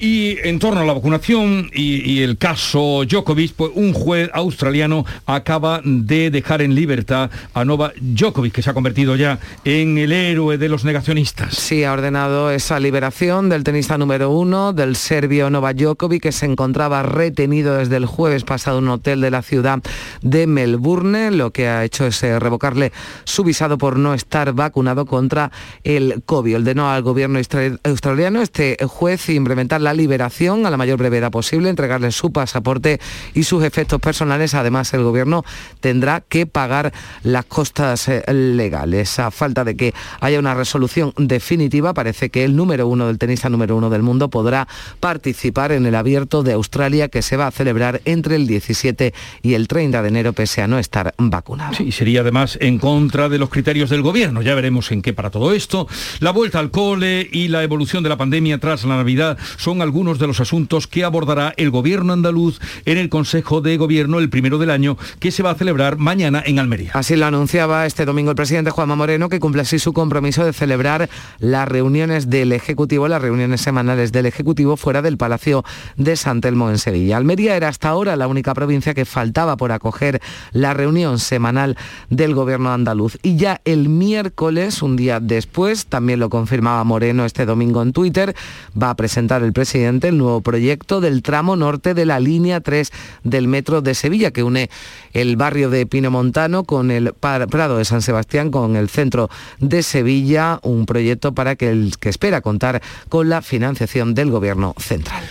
Y 0.00 0.38
en 0.44 0.60
torno 0.60 0.80
a 0.80 0.84
la 0.84 0.92
vacunación 0.92 1.70
y, 1.74 2.22
el 2.22 2.38
caso 2.38 3.04
Djokovic, 3.04 3.54
pues 3.54 3.72
un 3.74 3.92
juez 3.92 4.30
australiano 4.32 5.04
acaba 5.26 5.80
de 5.84 6.30
dejar 6.30 6.62
en 6.62 6.76
libertad 6.76 7.30
a 7.52 7.64
Nova 7.64 7.92
Djokovic, 8.00 8.52
que 8.52 8.62
se 8.62 8.70
ha 8.70 8.74
convertido 8.74 9.16
ya 9.16 9.40
en 9.64 9.98
el 9.98 10.12
héroe 10.12 10.56
de 10.56 10.68
los 10.68 10.84
negacionistas. 10.84 11.56
Sí, 11.56 11.82
ha 11.82 11.92
ordenado 11.92 12.52
esa 12.52 12.78
liberación 12.78 13.48
del 13.48 13.64
tenista 13.64 13.98
número 13.98 14.30
uno, 14.30 14.72
del 14.72 14.94
serbio 14.94 15.50
Nova 15.50 15.72
Djokovic, 15.72 16.22
que 16.22 16.32
se 16.32 16.46
encontraba 16.46 17.02
retenido 17.02 17.76
desde 17.76 17.96
el 17.96 18.06
jueves 18.06 18.44
pasado 18.44 18.78
en 18.78 18.84
un 18.84 18.90
hotel 18.90 19.20
de 19.20 19.32
la 19.32 19.42
ciudad 19.42 19.80
de 20.22 20.46
Melbourne. 20.46 21.32
Lo 21.32 21.50
que 21.50 21.66
ha 21.66 21.84
hecho 21.84 22.06
es 22.06 22.22
eh, 22.22 22.38
revocarle 22.38 22.92
su 23.24 23.42
visado 23.42 23.78
por 23.78 23.98
no 23.98 24.14
estar 24.14 24.52
vacunado 24.52 25.06
contra 25.06 25.50
el 25.82 26.22
COVID. 26.24 26.58
Ordenó 26.58 26.88
al 26.88 27.02
gobierno 27.02 27.40
australiano 27.82 28.42
este 28.42 28.76
juez 28.86 29.28
implementar 29.28 29.80
la 29.80 29.87
la 29.88 29.94
liberación 29.94 30.66
a 30.66 30.70
la 30.70 30.76
mayor 30.76 30.98
brevedad 30.98 31.30
posible, 31.30 31.70
entregarle 31.70 32.12
su 32.12 32.30
pasaporte 32.30 33.00
y 33.32 33.44
sus 33.44 33.64
efectos 33.64 33.98
personales. 34.02 34.52
Además, 34.52 34.92
el 34.92 35.02
gobierno 35.02 35.46
tendrá 35.80 36.20
que 36.20 36.44
pagar 36.44 36.92
las 37.22 37.46
costas 37.46 38.06
eh, 38.08 38.22
legales. 38.34 39.18
A 39.18 39.30
falta 39.30 39.64
de 39.64 39.78
que 39.78 39.94
haya 40.20 40.38
una 40.38 40.52
resolución 40.52 41.14
definitiva, 41.16 41.94
parece 41.94 42.28
que 42.28 42.44
el 42.44 42.54
número 42.54 42.86
uno 42.86 43.06
del 43.06 43.16
tenista 43.16 43.48
número 43.48 43.78
uno 43.78 43.88
del 43.88 44.02
mundo 44.02 44.28
podrá 44.28 44.68
participar 45.00 45.72
en 45.72 45.86
el 45.86 45.94
abierto 45.94 46.42
de 46.42 46.52
Australia 46.52 47.08
que 47.08 47.22
se 47.22 47.38
va 47.38 47.46
a 47.46 47.50
celebrar 47.50 48.02
entre 48.04 48.36
el 48.36 48.46
17 48.46 49.14
y 49.40 49.54
el 49.54 49.68
30 49.68 50.02
de 50.02 50.08
enero, 50.08 50.34
pese 50.34 50.60
a 50.60 50.66
no 50.66 50.78
estar 50.78 51.14
vacunado. 51.16 51.72
Sí, 51.72 51.92
sería 51.92 52.20
además 52.20 52.58
en 52.60 52.78
contra 52.78 53.30
de 53.30 53.38
los 53.38 53.48
criterios 53.48 53.88
del 53.88 54.02
gobierno. 54.02 54.42
Ya 54.42 54.54
veremos 54.54 54.92
en 54.92 55.00
qué 55.00 55.14
para 55.14 55.30
todo 55.30 55.54
esto. 55.54 55.88
La 56.20 56.32
vuelta 56.32 56.58
al 56.58 56.70
cole 56.70 57.26
y 57.32 57.48
la 57.48 57.62
evolución 57.62 58.02
de 58.02 58.10
la 58.10 58.18
pandemia 58.18 58.58
tras 58.58 58.84
la 58.84 58.98
Navidad 58.98 59.38
son 59.56 59.77
algunos 59.82 60.18
de 60.18 60.26
los 60.26 60.40
asuntos 60.40 60.86
que 60.86 61.04
abordará 61.04 61.54
el 61.56 61.70
gobierno 61.70 62.12
andaluz 62.12 62.60
en 62.84 62.98
el 62.98 63.08
Consejo 63.08 63.60
de 63.60 63.76
Gobierno 63.76 64.18
el 64.18 64.28
primero 64.28 64.58
del 64.58 64.70
año 64.70 64.96
que 65.20 65.30
se 65.30 65.42
va 65.42 65.50
a 65.50 65.54
celebrar 65.54 65.98
mañana 65.98 66.42
en 66.44 66.58
Almería. 66.58 66.90
Así 66.94 67.16
lo 67.16 67.26
anunciaba 67.26 67.86
este 67.86 68.04
domingo 68.04 68.30
el 68.30 68.36
presidente 68.36 68.70
Juanma 68.70 68.96
Moreno 68.96 69.28
que 69.28 69.40
cumple 69.40 69.62
así 69.62 69.78
su 69.78 69.92
compromiso 69.92 70.44
de 70.44 70.52
celebrar 70.52 71.08
las 71.38 71.68
reuniones 71.68 72.28
del 72.28 72.52
Ejecutivo, 72.52 73.08
las 73.08 73.22
reuniones 73.22 73.60
semanales 73.60 74.12
del 74.12 74.26
Ejecutivo 74.26 74.76
fuera 74.76 75.02
del 75.02 75.16
Palacio 75.16 75.64
de 75.96 76.16
San 76.16 76.40
Telmo 76.40 76.70
en 76.70 76.78
Sevilla. 76.78 77.16
Almería 77.16 77.56
era 77.56 77.68
hasta 77.68 77.88
ahora 77.88 78.16
la 78.16 78.26
única 78.26 78.54
provincia 78.54 78.94
que 78.94 79.04
faltaba 79.04 79.56
por 79.56 79.72
acoger 79.72 80.20
la 80.52 80.74
reunión 80.74 81.18
semanal 81.18 81.76
del 82.10 82.34
gobierno 82.34 82.72
andaluz. 82.72 83.18
Y 83.22 83.36
ya 83.36 83.60
el 83.64 83.88
miércoles, 83.88 84.82
un 84.82 84.96
día 84.96 85.20
después, 85.20 85.86
también 85.86 86.20
lo 86.20 86.30
confirmaba 86.30 86.82
Moreno 86.84 87.24
este 87.24 87.46
domingo 87.46 87.82
en 87.82 87.92
Twitter, 87.92 88.34
va 88.80 88.90
a 88.90 88.96
presentar 88.96 89.42
el 89.42 89.52
presidente 89.52 89.67
el 89.74 90.18
nuevo 90.18 90.40
proyecto 90.40 91.00
del 91.00 91.22
tramo 91.22 91.54
norte 91.54 91.92
de 91.92 92.06
la 92.06 92.20
línea 92.20 92.60
3 92.60 92.90
del 93.24 93.48
metro 93.48 93.82
de 93.82 93.94
Sevilla, 93.94 94.30
que 94.30 94.42
une 94.42 94.70
el 95.12 95.36
barrio 95.36 95.68
de 95.68 95.84
Pinomontano 95.84 96.64
con 96.64 96.90
el 96.90 97.12
Prado 97.12 97.76
de 97.76 97.84
San 97.84 98.00
Sebastián, 98.00 98.50
con 98.50 98.76
el 98.76 98.88
centro 98.88 99.28
de 99.58 99.82
Sevilla, 99.82 100.58
un 100.62 100.86
proyecto 100.86 101.32
para 101.32 101.56
que 101.56 101.70
el 101.70 101.98
que 101.98 102.08
espera 102.08 102.40
contar 102.40 102.82
con 103.08 103.28
la 103.28 103.42
financiación 103.42 104.14
del 104.14 104.30
gobierno 104.30 104.74
central. 104.78 105.22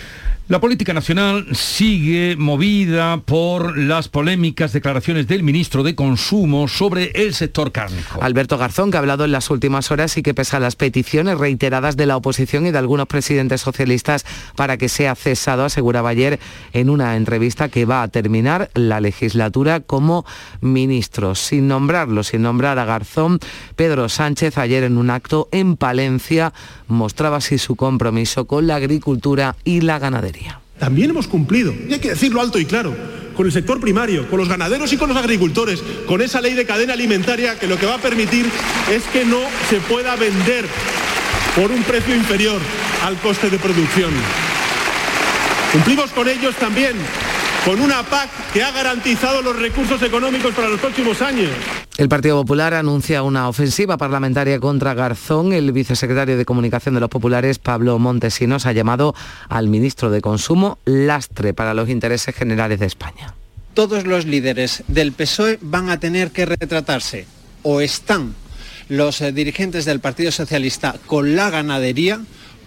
La 0.48 0.60
política 0.60 0.94
nacional 0.94 1.46
sigue 1.54 2.34
movida 2.38 3.18
por 3.18 3.76
las 3.76 4.08
polémicas 4.08 4.72
declaraciones 4.72 5.28
del 5.28 5.42
ministro 5.42 5.82
de 5.82 5.94
Consumo 5.94 6.68
sobre 6.68 7.10
el 7.14 7.34
sector 7.34 7.70
cárnico. 7.70 8.22
Alberto 8.22 8.56
Garzón, 8.56 8.90
que 8.90 8.96
ha 8.96 9.00
hablado 9.00 9.26
en 9.26 9.32
las 9.32 9.50
últimas 9.50 9.90
horas 9.90 10.16
y 10.16 10.22
que 10.22 10.32
pese 10.32 10.56
a 10.56 10.60
las 10.60 10.74
peticiones 10.74 11.36
reiteradas 11.36 11.98
de 11.98 12.06
la 12.06 12.16
oposición 12.16 12.66
y 12.66 12.70
de 12.70 12.78
algunos 12.78 13.06
presidentes 13.08 13.60
socialistas 13.60 14.24
para 14.56 14.78
que 14.78 14.88
sea 14.88 15.14
cesado, 15.16 15.66
aseguraba 15.66 16.08
ayer 16.08 16.40
en 16.72 16.88
una 16.88 17.16
entrevista 17.16 17.68
que 17.68 17.84
va 17.84 18.02
a 18.02 18.08
terminar 18.08 18.70
la 18.72 19.02
legislatura 19.02 19.80
como 19.80 20.24
ministro. 20.62 21.34
Sin 21.34 21.68
nombrarlo, 21.68 22.22
sin 22.22 22.40
nombrar 22.40 22.78
a 22.78 22.86
Garzón, 22.86 23.38
Pedro 23.76 24.08
Sánchez 24.08 24.56
ayer 24.56 24.84
en 24.84 24.96
un 24.96 25.10
acto 25.10 25.50
en 25.52 25.76
Palencia 25.76 26.54
mostraba 26.86 27.36
así 27.36 27.58
su 27.58 27.76
compromiso 27.76 28.46
con 28.46 28.66
la 28.66 28.76
agricultura 28.76 29.54
y 29.62 29.82
la 29.82 29.98
ganadería. 29.98 30.37
También 30.78 31.10
hemos 31.10 31.26
cumplido, 31.26 31.74
y 31.88 31.92
hay 31.92 31.98
que 31.98 32.10
decirlo 32.10 32.40
alto 32.40 32.58
y 32.58 32.64
claro, 32.64 32.94
con 33.36 33.46
el 33.46 33.52
sector 33.52 33.80
primario, 33.80 34.28
con 34.28 34.38
los 34.38 34.48
ganaderos 34.48 34.92
y 34.92 34.96
con 34.96 35.08
los 35.08 35.18
agricultores, 35.18 35.82
con 36.06 36.20
esa 36.22 36.40
ley 36.40 36.54
de 36.54 36.66
cadena 36.66 36.94
alimentaria 36.94 37.58
que 37.58 37.66
lo 37.66 37.78
que 37.78 37.86
va 37.86 37.94
a 37.94 37.98
permitir 37.98 38.46
es 38.90 39.02
que 39.12 39.24
no 39.24 39.40
se 39.70 39.76
pueda 39.80 40.16
vender 40.16 40.66
por 41.54 41.70
un 41.70 41.82
precio 41.82 42.14
inferior 42.14 42.60
al 43.04 43.16
coste 43.20 43.50
de 43.50 43.58
producción. 43.58 44.12
Cumplimos 45.72 46.10
con 46.10 46.28
ellos 46.28 46.54
también 46.56 46.96
con 47.68 47.82
una 47.82 48.02
PAC 48.02 48.30
que 48.54 48.62
ha 48.62 48.70
garantizado 48.70 49.42
los 49.42 49.54
recursos 49.54 50.00
económicos 50.02 50.54
para 50.54 50.70
los 50.70 50.80
próximos 50.80 51.20
años. 51.20 51.50
El 51.98 52.08
Partido 52.08 52.40
Popular 52.40 52.72
anuncia 52.72 53.22
una 53.22 53.46
ofensiva 53.46 53.98
parlamentaria 53.98 54.58
contra 54.58 54.94
Garzón. 54.94 55.52
El 55.52 55.72
vicesecretario 55.72 56.38
de 56.38 56.46
Comunicación 56.46 56.94
de 56.94 57.00
los 57.00 57.10
Populares, 57.10 57.58
Pablo 57.58 57.98
Montesinos, 57.98 58.64
ha 58.64 58.72
llamado 58.72 59.14
al 59.50 59.68
ministro 59.68 60.08
de 60.08 60.22
Consumo 60.22 60.78
lastre 60.86 61.52
para 61.52 61.74
los 61.74 61.90
intereses 61.90 62.34
generales 62.34 62.80
de 62.80 62.86
España. 62.86 63.34
Todos 63.74 64.06
los 64.06 64.24
líderes 64.24 64.82
del 64.88 65.12
PSOE 65.12 65.58
van 65.60 65.90
a 65.90 66.00
tener 66.00 66.30
que 66.30 66.46
retratarse 66.46 67.26
o 67.64 67.82
están 67.82 68.34
los 68.88 69.20
eh, 69.20 69.30
dirigentes 69.30 69.84
del 69.84 70.00
Partido 70.00 70.32
Socialista 70.32 70.94
con 71.04 71.36
la 71.36 71.50
ganadería 71.50 72.18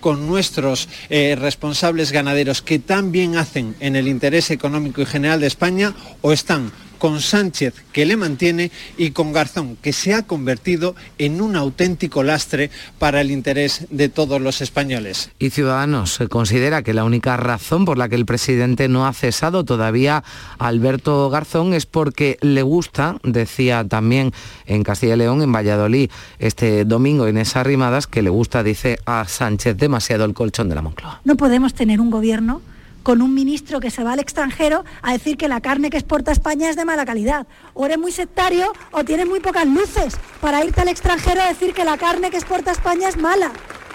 con 0.02 0.28
nuestros 0.28 0.90
eh, 1.10 1.38
responsables 1.40 2.12
ganaderos 2.12 2.62
que 2.62 2.80
también 2.80 3.38
hacen 3.38 3.76
en 3.80 3.96
el 3.96 4.10
interés 4.10 4.52
económico 4.52 5.02
y 5.02 5.06
general 5.06 5.40
de 5.40 5.48
España 5.48 5.94
o 6.22 6.34
están 6.34 6.74
con 7.02 7.20
Sánchez, 7.20 7.74
que 7.94 8.06
le 8.06 8.16
mantiene, 8.16 8.70
y 8.96 9.10
con 9.10 9.34
Garzón, 9.34 9.76
que 9.82 9.92
se 9.92 10.14
ha 10.14 10.22
convertido 10.22 10.96
en 11.18 11.42
un 11.42 11.56
auténtico 11.56 12.22
lastre 12.22 12.70
para 13.00 13.22
el 13.22 13.32
interés 13.32 13.88
de 13.90 14.08
todos 14.08 14.40
los 14.40 14.62
españoles. 14.62 15.32
Y 15.40 15.50
Ciudadanos 15.50 16.20
considera 16.30 16.84
que 16.84 16.94
la 16.94 17.04
única 17.04 17.38
razón 17.38 17.86
por 17.86 17.98
la 17.98 18.08
que 18.08 18.18
el 18.18 18.28
presidente 18.28 18.88
no 18.88 19.08
ha 19.08 19.14
cesado 19.14 19.66
todavía 19.66 20.24
a 20.60 20.68
Alberto 20.68 21.28
Garzón 21.32 21.74
es 21.74 21.88
porque 21.88 22.38
le 22.42 22.62
gusta, 22.62 23.18
decía 23.24 23.84
también 23.84 24.32
en 24.68 24.84
Castilla 24.84 25.16
y 25.16 25.18
León, 25.18 25.42
en 25.42 25.52
Valladolid, 25.52 26.12
este 26.38 26.86
domingo 26.86 27.26
en 27.26 27.40
esas 27.40 27.66
rimadas, 27.66 28.06
que 28.06 28.22
le 28.22 28.30
gusta, 28.30 28.62
dice 28.62 29.00
a 29.08 29.28
Sánchez, 29.28 29.76
demasiado 29.76 30.24
el 30.24 30.36
colchón 30.36 30.70
de 30.70 30.76
la 30.76 30.84
Moncloa. 30.84 31.22
No 31.26 31.36
podemos 31.36 31.74
tener 31.74 32.00
un 32.00 32.12
gobierno 32.12 32.62
con 33.04 33.22
un 33.22 33.34
ministro 33.34 33.80
que 33.80 33.92
se 33.92 34.04
va 34.04 34.14
al 34.14 34.20
extranjero 34.20 34.84
a 35.02 35.14
decir 35.14 35.38
que 35.38 35.48
la 35.48 35.62
carne 35.62 35.90
que 35.90 35.98
exporta 35.98 36.32
España 36.32 36.70
es 36.70 36.76
de 36.76 36.86
mala 36.86 37.06
calidad. 37.06 37.48
O 37.74 37.86
eres 37.86 37.98
muy 37.98 38.12
sectario 38.12 38.72
o 38.92 39.04
tienes 39.04 39.28
muy 39.28 39.40
pocas 39.40 39.66
luces 39.66 40.18
para 40.40 40.64
irte 40.64 40.82
al 40.82 40.88
extranjero 40.88 41.42
a 41.42 41.48
decir 41.48 41.74
que 41.74 41.86
la 41.86 41.98
carne 41.98 42.30
que 42.30 42.38
exporta 42.38 42.72
España 42.72 43.10
es 43.10 43.18
mala. 43.18 43.52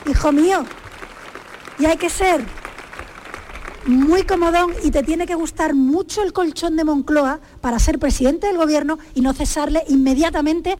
Hijo 0.08 0.32
mío. 0.32 0.64
Y 1.78 1.86
hay 1.86 1.96
que 1.96 2.10
ser 2.10 2.44
muy 3.86 4.24
comodón 4.24 4.72
y 4.82 4.90
te 4.90 5.02
tiene 5.02 5.26
que 5.26 5.34
gustar 5.34 5.74
mucho 5.74 6.22
el 6.22 6.32
colchón 6.32 6.76
de 6.76 6.84
Moncloa 6.84 7.40
para 7.60 7.78
ser 7.78 7.98
presidente 7.98 8.48
del 8.48 8.56
gobierno 8.56 8.98
y 9.14 9.20
no 9.20 9.32
cesarle 9.32 9.84
inmediatamente 9.88 10.76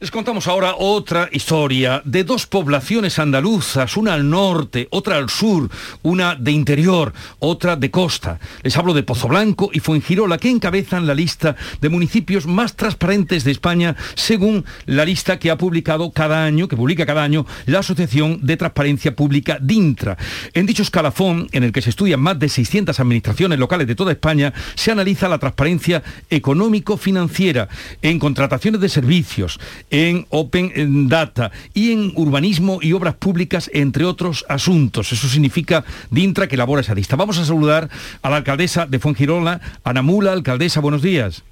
les 0.00 0.12
contamos 0.12 0.46
ahora 0.46 0.76
otra 0.78 1.28
historia 1.32 2.02
de 2.04 2.22
dos 2.22 2.46
poblaciones 2.46 3.18
andaluzas, 3.18 3.96
una 3.96 4.14
al 4.14 4.30
norte, 4.30 4.86
otra 4.92 5.16
al 5.16 5.28
sur, 5.28 5.68
una 6.02 6.36
de 6.36 6.52
interior, 6.52 7.12
otra 7.40 7.74
de 7.74 7.90
costa. 7.90 8.38
Les 8.62 8.76
hablo 8.76 8.94
de 8.94 9.02
Pozo 9.02 9.26
Blanco 9.26 9.70
y 9.72 9.80
Fuengirola, 9.80 10.38
que 10.38 10.50
encabezan 10.50 11.08
la 11.08 11.16
lista 11.16 11.56
de 11.80 11.88
municipios 11.88 12.46
más 12.46 12.76
transparentes 12.76 13.42
de 13.42 13.50
España, 13.50 13.96
según 14.14 14.64
la 14.86 15.04
lista 15.04 15.40
que 15.40 15.50
ha 15.50 15.58
publicado 15.58 16.12
cada 16.12 16.44
año, 16.44 16.68
que 16.68 16.76
publica 16.76 17.04
cada 17.04 17.24
año 17.24 17.44
la 17.66 17.80
Asociación 17.80 18.38
de 18.40 18.56
Transparencia 18.56 19.16
Pública 19.16 19.58
DINTRA. 19.60 20.16
En 20.54 20.66
dicho 20.66 20.84
escalafón, 20.84 21.48
en 21.50 21.64
el 21.64 21.72
que 21.72 21.82
se 21.82 21.90
estudian 21.90 22.20
más 22.20 22.38
de 22.38 22.48
600 22.48 23.00
administraciones 23.00 23.58
locales 23.58 23.88
de 23.88 23.96
toda 23.96 24.12
España, 24.12 24.54
se 24.76 24.92
analiza 24.92 25.28
la 25.28 25.38
transparencia 25.38 26.04
económico-financiera 26.30 27.68
en 28.00 28.20
contrataciones 28.20 28.80
de 28.80 28.88
servicios, 28.88 29.58
en 29.90 30.26
Open 30.30 31.08
Data 31.08 31.50
y 31.74 31.92
en 31.92 32.12
urbanismo 32.14 32.78
y 32.82 32.92
obras 32.92 33.14
públicas, 33.14 33.70
entre 33.72 34.04
otros 34.04 34.44
asuntos. 34.48 35.12
Eso 35.12 35.28
significa 35.28 35.84
DINTRA 36.10 36.46
que 36.46 36.54
elabora 36.54 36.80
esa 36.80 36.94
lista. 36.94 37.16
Vamos 37.16 37.38
a 37.38 37.44
saludar 37.44 37.88
a 38.22 38.30
la 38.30 38.36
alcaldesa 38.36 38.86
de 38.86 38.98
Fuengirola, 38.98 39.60
Ana 39.84 40.02
Mula. 40.02 40.32
Alcaldesa, 40.32 40.80
buenos 40.80 41.02
días. 41.02 41.42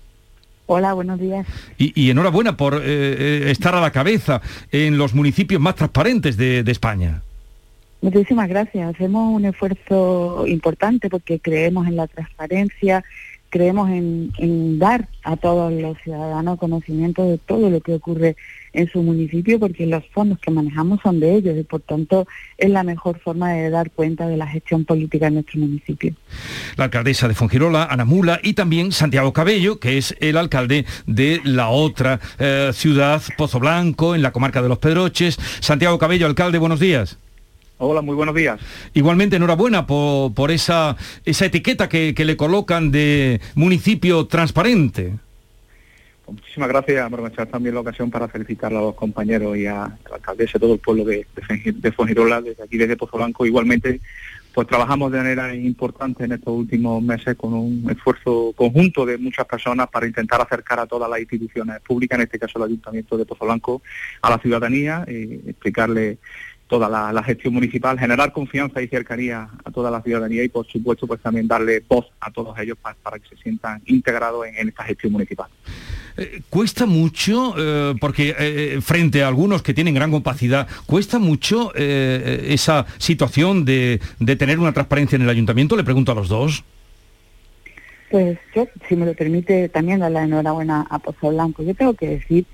Hola, 0.66 0.94
buenos 0.94 1.20
días. 1.20 1.46
Y, 1.78 2.10
enhorabuena 2.10 2.56
por 2.56 2.74
eh, 2.74 2.80
eh, 2.84 3.50
estar 3.50 3.74
a 3.76 3.80
la 3.80 3.92
cabeza 3.92 4.42
en 4.72 4.98
los 4.98 5.14
municipios 5.14 5.60
más 5.60 5.76
transparentes 5.76 6.36
de, 6.36 6.64
de 6.64 6.72
España. 6.72 7.22
Muchísimas 8.02 8.48
gracias. 8.48 8.94
Hacemos 8.94 9.34
un 9.34 9.44
esfuerzo 9.46 10.44
importante 10.46 11.08
porque 11.08 11.38
creemos 11.38 11.86
en 11.86 11.96
la 11.96 12.06
transparencia, 12.08 13.04
creemos 13.56 13.88
en, 13.88 14.78
dar 14.78 15.08
a 15.22 15.36
todos 15.36 15.72
los 15.72 15.96
ciudadanos 16.04 16.58
conocimiento 16.58 17.24
de 17.24 17.38
todo 17.38 17.70
lo 17.70 17.80
que 17.80 17.94
ocurre 17.94 18.36
en 18.74 18.86
su 18.88 19.02
municipio 19.02 19.58
porque 19.58 19.86
los 19.86 20.04
fondos 20.12 20.38
que 20.38 20.50
manejamos 20.50 21.00
son 21.02 21.20
de 21.20 21.34
ellos 21.34 21.56
y 21.58 21.62
por 21.62 21.80
tanto 21.80 22.26
es 22.58 22.68
la 22.68 22.82
mejor 22.82 23.18
forma 23.18 23.52
de 23.52 23.70
dar 23.70 23.90
cuenta 23.90 24.28
de 24.28 24.36
la 24.36 24.46
gestión 24.46 24.84
política 24.84 25.28
en 25.28 25.34
nuestro 25.34 25.58
municipio. 25.60 26.14
La 26.76 26.84
alcaldesa 26.84 27.28
de 27.28 27.34
Fongirola, 27.34 27.84
Ana 27.84 28.04
Mula, 28.04 28.40
y 28.42 28.52
también 28.52 28.92
Santiago 28.92 29.32
Cabello, 29.32 29.80
que 29.80 29.96
es 29.96 30.14
el 30.20 30.36
alcalde 30.36 30.84
de 31.06 31.40
la 31.44 31.70
otra 31.70 32.20
eh, 32.38 32.70
ciudad, 32.74 33.22
Pozo 33.38 33.58
Blanco, 33.58 34.14
en 34.14 34.20
la 34.20 34.32
comarca 34.32 34.60
de 34.60 34.68
Los 34.68 34.78
Pedroches. 34.78 35.38
Santiago 35.60 35.98
Cabello, 35.98 36.26
alcalde, 36.26 36.58
buenos 36.58 36.78
días. 36.80 37.18
Hola, 37.78 38.00
muy 38.00 38.14
buenos 38.14 38.34
días. 38.34 38.58
Igualmente, 38.94 39.36
enhorabuena 39.36 39.86
por, 39.86 40.32
por 40.32 40.50
esa, 40.50 40.96
esa 41.26 41.44
etiqueta 41.44 41.90
que, 41.90 42.14
le 42.16 42.36
colocan 42.36 42.90
de 42.90 43.40
municipio 43.54 44.26
transparente. 44.26 45.12
Pues 46.24 46.38
muchísimas 46.38 46.70
gracias, 46.70 47.06
aprovechar 47.06 47.46
también 47.48 47.74
la 47.74 47.82
ocasión 47.82 48.10
para 48.10 48.28
felicitar 48.28 48.72
a 48.72 48.80
los 48.80 48.94
compañeros 48.94 49.58
y 49.58 49.66
a 49.66 49.74
la 50.08 50.14
alcaldesa, 50.14 50.56
a 50.56 50.60
todo 50.60 50.72
el 50.72 50.80
pueblo 50.80 51.04
de, 51.04 51.26
de, 51.64 51.92
Fongirola, 51.92 52.40
desde 52.40 52.64
aquí, 52.64 52.78
desde 52.78 52.96
Pozo 52.96 53.18
Blanco. 53.18 53.44
Igualmente, 53.44 54.00
pues 54.54 54.66
trabajamos 54.66 55.12
de 55.12 55.18
manera 55.18 55.54
importante 55.54 56.24
en 56.24 56.32
estos 56.32 56.54
últimos 56.54 57.02
meses 57.02 57.36
con 57.36 57.52
un 57.52 57.90
esfuerzo 57.90 58.54
conjunto 58.56 59.04
de 59.04 59.18
muchas 59.18 59.44
personas 59.44 59.88
para 59.88 60.06
intentar 60.06 60.40
acercar 60.40 60.80
a 60.80 60.86
todas 60.86 61.10
las 61.10 61.20
instituciones 61.20 61.78
públicas, 61.80 62.18
en 62.18 62.22
este 62.22 62.38
caso 62.38 62.58
el 62.58 62.64
Ayuntamiento 62.64 63.18
de 63.18 63.26
Pozo 63.26 63.44
Blanco, 63.44 63.82
a 64.22 64.30
la 64.30 64.38
ciudadanía, 64.38 65.04
y 65.06 65.50
explicarle 65.50 66.16
toda 66.68 67.12
la, 67.12 67.22
gestión 67.22 67.54
municipal, 67.54 67.98
generar 67.98 68.32
confianza 68.32 68.82
y 68.82 68.88
cercanía 68.88 69.48
a 69.64 69.70
toda 69.70 69.90
la 69.90 70.02
ciudadanía 70.02 70.42
y 70.42 70.48
por 70.48 70.66
supuesto 70.66 71.06
pues 71.06 71.20
también 71.20 71.46
darle 71.46 71.82
voz 71.88 72.06
a 72.20 72.30
todos 72.30 72.58
ellos 72.58 72.76
para, 72.80 73.18
que 73.18 73.28
se 73.28 73.42
sientan 73.42 73.80
integrados 73.86 74.46
en, 74.46 74.68
esta 74.68 74.84
gestión 74.84 75.12
municipal. 75.12 75.46
Eh, 76.16 76.42
cuesta 76.50 76.86
mucho, 76.86 77.54
eh, 77.56 77.94
porque 78.00 78.34
eh, 78.38 78.80
frente 78.80 79.22
a 79.22 79.28
algunos 79.28 79.62
que 79.62 79.74
tienen 79.74 79.94
gran 79.94 80.10
capacidad, 80.10 80.66
cuesta 80.86 81.18
mucho 81.18 81.72
esa 81.74 82.86
situación 82.98 83.64
de, 83.64 84.00
de 84.18 84.36
tener 84.36 84.58
una 84.58 84.72
transparencia 84.72 85.16
en 85.16 85.22
el 85.22 85.28
ayuntamiento, 85.28 85.76
le 85.76 85.84
pregunto 85.84 86.12
a 86.12 86.14
los 86.14 86.28
dos. 86.28 86.64
Pues 88.10 88.38
yo, 88.54 88.66
si 88.88 88.96
me 88.96 89.06
lo 89.06 89.14
permite, 89.14 89.68
también 89.68 90.00
dar 90.00 90.12
la 90.12 90.24
enhorabuena 90.24 90.86
a 90.88 90.98
Pozo 90.98 91.30
Blanco. 91.30 91.62
Yo 91.62 91.74
tengo 91.74 91.94
que 91.94 92.08
decir 92.08 92.46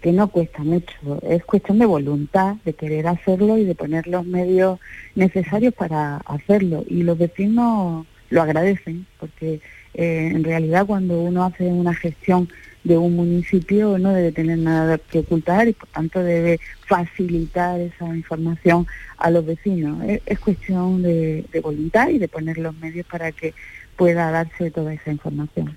que 0.00 0.12
no 0.12 0.28
cuesta 0.28 0.62
mucho, 0.62 0.94
es 1.22 1.44
cuestión 1.44 1.78
de 1.78 1.86
voluntad, 1.86 2.56
de 2.64 2.72
querer 2.72 3.06
hacerlo 3.06 3.58
y 3.58 3.64
de 3.64 3.74
poner 3.74 4.06
los 4.06 4.24
medios 4.24 4.78
necesarios 5.14 5.74
para 5.74 6.18
hacerlo. 6.18 6.84
Y 6.88 7.02
los 7.02 7.18
vecinos 7.18 8.06
lo 8.30 8.42
agradecen, 8.42 9.06
porque 9.18 9.60
eh, 9.94 10.30
en 10.32 10.44
realidad 10.44 10.86
cuando 10.86 11.20
uno 11.20 11.44
hace 11.44 11.64
una 11.66 11.94
gestión 11.94 12.48
de 12.84 12.96
un 12.96 13.16
municipio 13.16 13.98
no 13.98 14.12
debe 14.12 14.32
tener 14.32 14.58
nada 14.58 14.98
que 14.98 15.18
ocultar 15.18 15.66
y 15.68 15.72
por 15.72 15.88
tanto 15.88 16.22
debe 16.22 16.60
facilitar 16.86 17.80
esa 17.80 18.06
información 18.06 18.86
a 19.16 19.30
los 19.30 19.44
vecinos. 19.44 20.02
Es, 20.26 20.38
cuestión 20.38 21.02
de 21.02 21.60
voluntad 21.62 22.08
y 22.08 22.18
de 22.18 22.28
poner 22.28 22.58
los 22.58 22.74
medios 22.76 23.06
para 23.06 23.32
que 23.32 23.52
pueda 23.96 24.30
darse 24.30 24.70
toda 24.70 24.94
esa 24.94 25.10
información. 25.10 25.76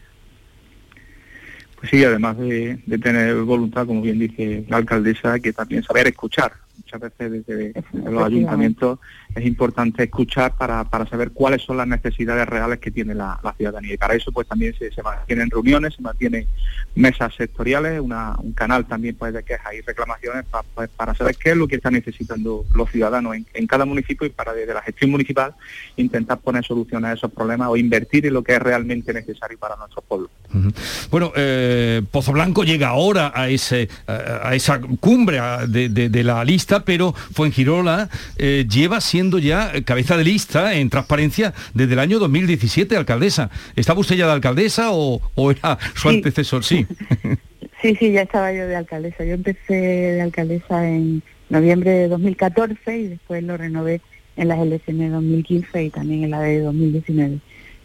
Pues 1.82 1.89
sí, 1.89 2.04
además 2.06 2.38
de, 2.38 2.80
tener 3.02 3.36
voluntad, 3.38 3.88
como 3.88 4.04
bien 4.04 4.20
dice 4.20 4.63
la 4.70 4.78
alcaldesa, 4.78 5.39
que 5.39 5.52
también 5.52 5.82
saber 5.82 6.06
escuchar. 6.08 6.54
Muchas 6.78 7.02
veces 7.02 7.46
desde 7.48 7.74
los 8.12 8.24
ayuntamientos 8.24 9.00
es 9.36 9.46
importante 9.46 10.04
escuchar 10.04 10.56
para, 10.58 10.84
para 10.84 11.08
saber 11.08 11.32
cuáles 11.32 11.62
son 11.62 11.78
las 11.78 11.88
necesidades 11.88 12.48
reales 12.48 12.80
que 12.80 12.91
tiene 12.91 13.15
la, 13.15 13.39
ciudadanía. 13.58 13.94
Y 13.94 13.98
para 13.98 14.15
eso 14.15 14.32
pues 14.32 14.48
también 14.48 14.74
se, 14.78 14.89
mantienen 15.02 15.50
reuniones, 15.50 15.96
se 15.96 16.02
mantienen 16.02 16.48
mesas 16.96 17.34
sectoriales, 17.36 18.00
un 18.02 18.54
canal 18.54 18.86
también 18.86 19.15
pues, 19.15 19.34
de 19.34 19.44
quejas 19.44 19.74
y 19.74 19.82
reclamaciones 19.82 20.46
pues, 20.74 20.89
para 20.96 21.15
saber 21.15 21.36
qué 21.36 21.52
es 21.52 21.58
lo 21.58 21.67
que 21.67 21.76
están 21.76 21.94
necesitando 21.94 22.65
los 22.74 22.89
ciudadanos 22.91 23.36
en, 23.54 23.67
cada 23.67 23.86
municipio 23.86 24.28
y 24.28 24.32
para 24.32 24.54
desde 24.54 24.74
la 24.74 24.82
gestión 24.82 25.12
municipal 25.12 25.54
intentar 25.96 26.39
poner 26.39 26.65
soluciones 26.65 27.12
a 27.12 27.13
esos 27.13 27.32
problemas 27.32 27.70
o 27.70 27.78
invertir 27.78 28.26
en 28.26 28.34
lo 28.34 28.44
que 28.44 28.54
es 28.54 28.60
realmente 28.60 29.13
necesario 29.13 29.58
para 29.58 29.78
nuestros 29.78 30.04
pueblos. 30.04 30.30
Bueno, 31.10 31.32
eh, 31.36 32.02
Pozo 32.12 32.34
Blanco 32.34 32.63
llega 32.63 32.89
ahora 32.89 33.32
a, 33.34 33.48
ese, 33.48 33.88
a 34.08 34.54
esa 34.56 34.82
cumbre 35.00 35.39
de, 35.67 36.24
la 36.24 36.44
lista, 36.44 36.84
pero 36.84 37.13
Fuengirola 37.13 38.10
eh, 38.38 38.65
lleva 38.70 39.00
siendo 39.00 39.21
ya 39.40 39.72
cabeza 39.86 40.18
de 40.18 40.24
lista 40.24 40.74
en 40.74 40.90
transparencia 40.90 41.54
desde 41.74 41.94
el 41.94 42.00
año 42.00 42.20
2017, 42.20 42.96
alcaldesa. 42.98 43.50
¿Estaba 43.76 44.00
usted 44.00 44.16
ya 44.16 44.28
de 44.28 44.34
alcaldesa 44.34 44.90
o, 44.92 45.22
era 45.52 45.78
su 45.96 46.10
antecesor? 46.10 46.64
Sí. 46.64 46.86
sí, 47.82 47.96
sí, 47.96 48.12
ya 48.12 48.24
estaba 48.24 48.52
yo 48.54 48.68
de 48.68 48.76
alcaldesa. 48.76 49.24
Yo 49.24 49.34
empecé 49.34 49.74
de 49.74 50.22
alcaldesa 50.22 50.88
en 50.88 51.22
noviembre 51.50 51.92
de 51.92 52.08
2014 52.08 52.98
y 52.98 53.08
después 53.08 53.44
lo 53.44 53.58
renové 53.58 54.02
en 54.38 54.48
las 54.48 54.60
elecciones 54.60 55.10
de 55.10 55.16
2015 55.16 55.84
y 55.84 55.90
también 55.90 56.24
en 56.24 56.32
la 56.32 56.40
de 56.40 56.60
2019. 56.62 57.40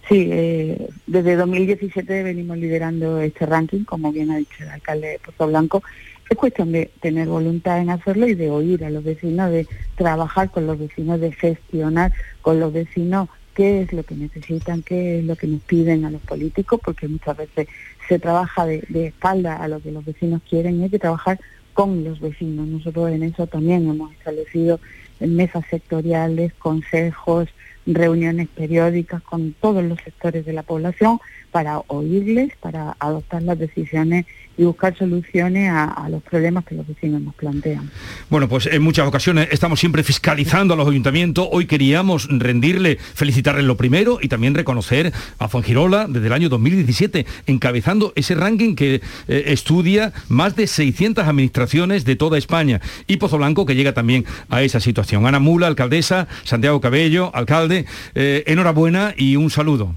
Sí, 0.08 0.28
eh, 0.30 0.88
desde 1.06 1.34
2017 1.34 2.22
venimos 2.22 2.56
liderando 2.58 3.20
este 3.20 3.44
ranking, 3.44 3.82
como 3.84 4.12
bien 4.12 4.30
ha 4.30 4.36
dicho 4.36 4.54
el 4.60 4.68
alcalde 4.68 5.08
de 5.08 5.18
Pozo 5.18 5.48
Blanco, 5.48 5.82
es 6.28 6.36
cuestión 6.36 6.72
de 6.72 6.90
tener 7.00 7.28
voluntad 7.28 7.80
en 7.80 7.90
hacerlo 7.90 8.26
y 8.26 8.34
de 8.34 8.50
oír 8.50 8.84
a 8.84 8.90
los 8.90 9.04
vecinos, 9.04 9.50
de 9.50 9.66
trabajar 9.94 10.50
con 10.50 10.66
los 10.66 10.78
vecinos, 10.78 11.20
de 11.20 11.32
gestionar 11.32 12.12
con 12.42 12.58
los 12.58 12.72
vecinos 12.72 13.28
qué 13.54 13.82
es 13.82 13.92
lo 13.92 14.02
que 14.02 14.14
necesitan, 14.14 14.82
qué 14.82 15.18
es 15.18 15.24
lo 15.24 15.36
que 15.36 15.46
nos 15.46 15.62
piden 15.62 16.04
a 16.04 16.10
los 16.10 16.20
políticos, 16.22 16.80
porque 16.84 17.08
muchas 17.08 17.36
veces 17.36 17.68
se 18.08 18.18
trabaja 18.18 18.66
de, 18.66 18.84
espalda 19.06 19.56
a 19.56 19.68
lo 19.68 19.80
que 19.80 19.92
los 19.92 20.04
vecinos 20.04 20.42
quieren 20.48 20.80
y 20.80 20.84
hay 20.84 20.90
que 20.90 20.98
trabajar 20.98 21.40
con 21.72 22.04
los 22.04 22.20
vecinos. 22.20 22.66
Nosotros 22.66 23.10
en 23.10 23.22
eso 23.22 23.46
también 23.46 23.88
hemos 23.88 24.12
establecido 24.12 24.80
mesas 25.20 25.64
sectoriales, 25.70 26.52
consejos, 26.54 27.48
reuniones 27.86 28.48
periódicas 28.48 29.22
con 29.22 29.54
todos 29.54 29.82
los 29.84 29.98
sectores 30.00 30.44
de 30.44 30.52
la 30.52 30.62
población 30.62 31.20
para 31.50 31.78
oírles, 31.86 32.54
para 32.56 32.96
adoptar 32.98 33.42
las 33.42 33.58
decisiones 33.58 34.26
y 34.56 34.64
buscar 34.64 34.96
soluciones 34.96 35.70
a, 35.70 36.08
los 36.10 36.22
problemas 36.22 36.64
que 36.64 36.74
los 36.74 36.86
vecinos 36.86 37.20
nos 37.20 37.34
plantean. 37.34 37.90
Bueno, 38.30 38.48
pues 38.48 38.66
en 38.66 38.82
muchas 38.82 39.06
ocasiones 39.06 39.48
estamos 39.50 39.80
siempre 39.80 40.02
fiscalizando 40.02 40.74
a 40.74 40.76
los 40.76 40.88
ayuntamientos. 40.88 41.48
Hoy 41.50 41.66
queríamos 41.66 42.28
rendirle, 42.30 42.96
felicitarle 42.96 43.62
lo 43.62 43.76
primero 43.76 44.18
y 44.20 44.28
también 44.28 44.54
reconocer 44.54 45.12
a 45.38 45.48
Fuengirola 45.48 46.06
desde 46.08 46.28
el 46.28 46.32
año 46.32 46.48
2017, 46.48 47.26
encabezando 47.46 48.12
ese 48.14 48.34
ranking 48.34 48.74
que 48.74 49.00
eh, 49.28 49.44
estudia 49.46 50.12
más 50.28 50.56
de 50.56 50.66
600 50.66 51.26
administraciones 51.26 52.04
de 52.04 52.16
toda 52.16 52.38
España. 52.38 52.80
Y 53.06 53.16
Pozo 53.16 53.38
Blanco 53.38 53.66
que 53.66 53.74
llega 53.74 53.92
también 53.92 54.24
a 54.48 54.62
esa 54.62 54.80
situación. 54.80 55.26
Ana 55.26 55.40
Mula, 55.40 55.66
alcaldesa, 55.66 56.28
Santiago 56.44 56.80
Cabello, 56.80 57.30
alcalde, 57.34 57.86
eh, 58.14 58.44
enhorabuena 58.46 59.14
y 59.16 59.36
un 59.36 59.50
saludo. 59.50 59.96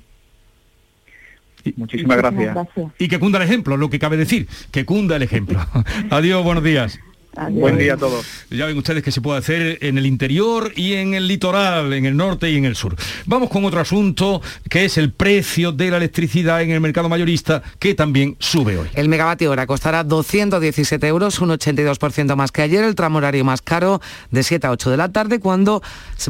Muchísimas 1.75 2.17
gracias. 2.17 2.57
Y 2.97 3.07
que 3.07 3.19
cunda 3.19 3.37
el 3.37 3.45
ejemplo, 3.45 3.77
lo 3.77 3.89
que 3.89 3.99
cabe 3.99 4.17
decir, 4.17 4.47
que 4.71 4.85
cunda 4.85 5.15
el 5.15 5.23
ejemplo. 5.23 5.59
Adiós, 6.09 6.43
buenos 6.43 6.63
días. 6.63 6.99
Buen 7.51 7.77
día 7.77 7.93
a 7.93 7.97
todos. 7.97 8.25
Ya 8.49 8.65
ven 8.65 8.77
ustedes 8.77 9.03
que 9.03 9.11
se 9.11 9.21
puede 9.21 9.39
hacer 9.39 9.77
en 9.81 9.97
el 9.97 10.05
interior 10.05 10.73
y 10.75 10.93
en 10.93 11.13
el 11.13 11.27
litoral, 11.27 11.93
en 11.93 12.05
el 12.05 12.17
norte 12.17 12.49
y 12.49 12.57
en 12.57 12.65
el 12.65 12.75
sur. 12.75 12.95
Vamos 13.25 13.49
con 13.49 13.63
otro 13.65 13.79
asunto, 13.79 14.41
que 14.67 14.85
es 14.85 14.97
el 14.97 15.11
precio 15.11 15.71
de 15.71 15.91
la 15.91 15.97
electricidad 15.97 16.61
en 16.63 16.71
el 16.71 16.81
mercado 16.81 17.07
mayorista, 17.07 17.61
que 17.77 17.93
también 17.93 18.35
sube 18.39 18.77
hoy. 18.77 18.87
El 18.95 19.09
megavatio 19.09 19.51
hora 19.51 19.67
costará 19.67 20.03
217 20.03 21.07
euros, 21.07 21.39
un 21.39 21.49
82% 21.49 22.35
más 22.35 22.51
que 22.51 22.63
ayer, 22.63 22.83
el 22.83 22.95
tramo 22.95 23.19
horario 23.19 23.45
más 23.45 23.61
caro 23.61 24.01
de 24.31 24.43
7 24.43 24.67
a 24.67 24.71
8 24.71 24.89
de 24.89 24.97
la 24.97 25.09
tarde, 25.09 25.39
cuando 25.39 25.83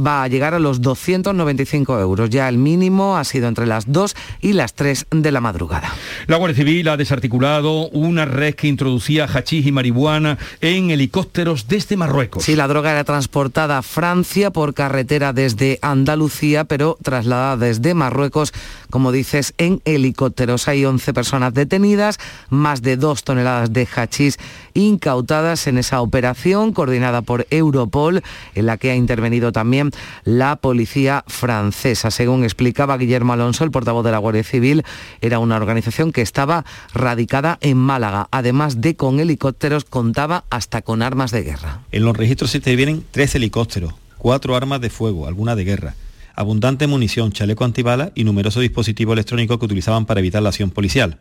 va 0.06 0.24
a 0.24 0.28
llegar 0.28 0.54
a 0.54 0.60
los 0.60 0.82
295 0.82 2.00
euros. 2.00 2.30
Ya 2.30 2.50
el 2.50 2.58
mínimo 2.58 3.18
ha 3.18 3.24
sido 3.24 3.48
entre 3.48 3.66
las 3.66 3.92
2 3.92 4.16
y 4.42 4.54
las 4.54 4.74
3 4.74 5.08
de 5.12 5.32
la 5.32 5.40
madrugada. 5.40 5.94
La 6.28 6.38
Guardia 6.38 6.58
Civil 6.58 6.88
ha 6.90 6.98
desarticulado 6.98 7.88
una 7.90 8.26
red 8.26 8.54
que 8.54 8.68
introducía 8.68 9.26
hachís 9.26 9.66
y 9.66 9.72
marihuana 9.72 10.38
en 10.62 10.89
helicópteros 10.92 11.68
desde 11.68 11.98
Marruecos. 11.98 12.44
Sí, 12.44 12.56
la 12.56 12.68
droga 12.68 12.92
era 12.92 13.04
transportada 13.04 13.78
a 13.78 13.82
Francia 13.82 14.52
por 14.52 14.74
carretera 14.74 15.34
desde 15.34 15.80
Andalucía, 15.82 16.66
pero 16.66 16.98
trasladada 17.02 17.58
desde 17.58 17.94
Marruecos, 17.94 18.54
como 18.90 19.12
dices, 19.12 19.54
en 19.58 19.82
helicópteros. 19.86 20.68
Hay 20.68 20.86
11 20.86 21.14
personas 21.14 21.54
detenidas, 21.54 22.20
más 22.50 22.82
de 22.82 22.98
2 22.98 23.24
toneladas 23.24 23.74
de 23.74 23.88
hachís 23.96 24.38
incautadas 24.74 25.68
en 25.68 25.78
esa 25.78 26.02
operación 26.02 26.74
coordinada 26.74 27.22
por 27.22 27.48
Europol, 27.50 28.24
en 28.56 28.66
la 28.66 28.78
que 28.78 28.92
ha 28.92 28.96
intervenido 28.96 29.52
también 29.52 29.92
la 30.24 30.56
policía 30.56 31.24
francesa. 31.28 32.12
Según 32.12 32.44
explicaba 32.44 32.98
Guillermo 32.98 33.34
Alonso, 33.34 33.64
el 33.64 33.72
portavoz 33.72 34.06
de 34.06 34.12
la 34.12 34.18
Guardia 34.18 34.44
Civil, 34.44 34.84
era 35.22 35.40
una 35.40 35.58
organización 35.58 36.12
que 36.12 36.22
estaba 36.22 36.66
radicada 36.94 37.58
en 37.62 37.78
Málaga. 37.78 38.28
Además 38.32 38.82
de 38.82 38.96
con 38.96 39.20
helicópteros, 39.20 39.86
contaba 39.86 40.46
hasta 40.50 40.79
con 40.82 41.02
armas 41.02 41.32
de 41.32 41.44
guerra. 41.44 41.82
En 41.92 42.04
los 42.04 42.16
registros 42.16 42.52
se 42.52 42.60
te 42.60 42.76
vienen 42.76 43.04
tres 43.12 43.36
helicópteros, 43.36 43.94
cuatro 44.18 44.56
armas 44.56 44.82
de 44.82 44.90
fuego, 44.90 45.28
algunas 45.28 45.56
de 45.56 45.64
guerra, 45.64 45.96
abundante 46.36 46.88
munición, 46.88 47.32
chaleco 47.32 47.66
antibala 47.66 48.12
y 48.16 48.24
numerosos 48.24 48.62
dispositivos 48.62 49.14
electrónicos 49.14 49.60
que 49.60 49.66
utilizaban 49.66 50.06
para 50.06 50.20
evitar 50.20 50.42
la 50.42 50.50
acción 50.50 50.72
policial. 50.72 51.20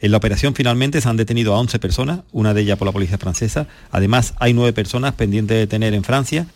En 0.00 0.12
la 0.12 0.16
operación 0.16 0.54
finalmente 0.54 1.00
se 1.00 1.08
han 1.08 1.16
detenido 1.16 1.54
a 1.54 1.58
11 1.58 1.78
personas, 1.78 2.20
una 2.32 2.54
de 2.54 2.60
ellas 2.62 2.78
por 2.78 2.86
la 2.86 2.92
policía 2.92 3.18
francesa. 3.18 3.66
Además, 3.90 4.34
hay 4.38 4.54
nueve 4.54 4.72
personas 4.72 5.14
pendientes 5.14 5.56
de 5.56 5.60
detener 5.60 5.92
en 5.94 6.04
Francia 6.04 6.46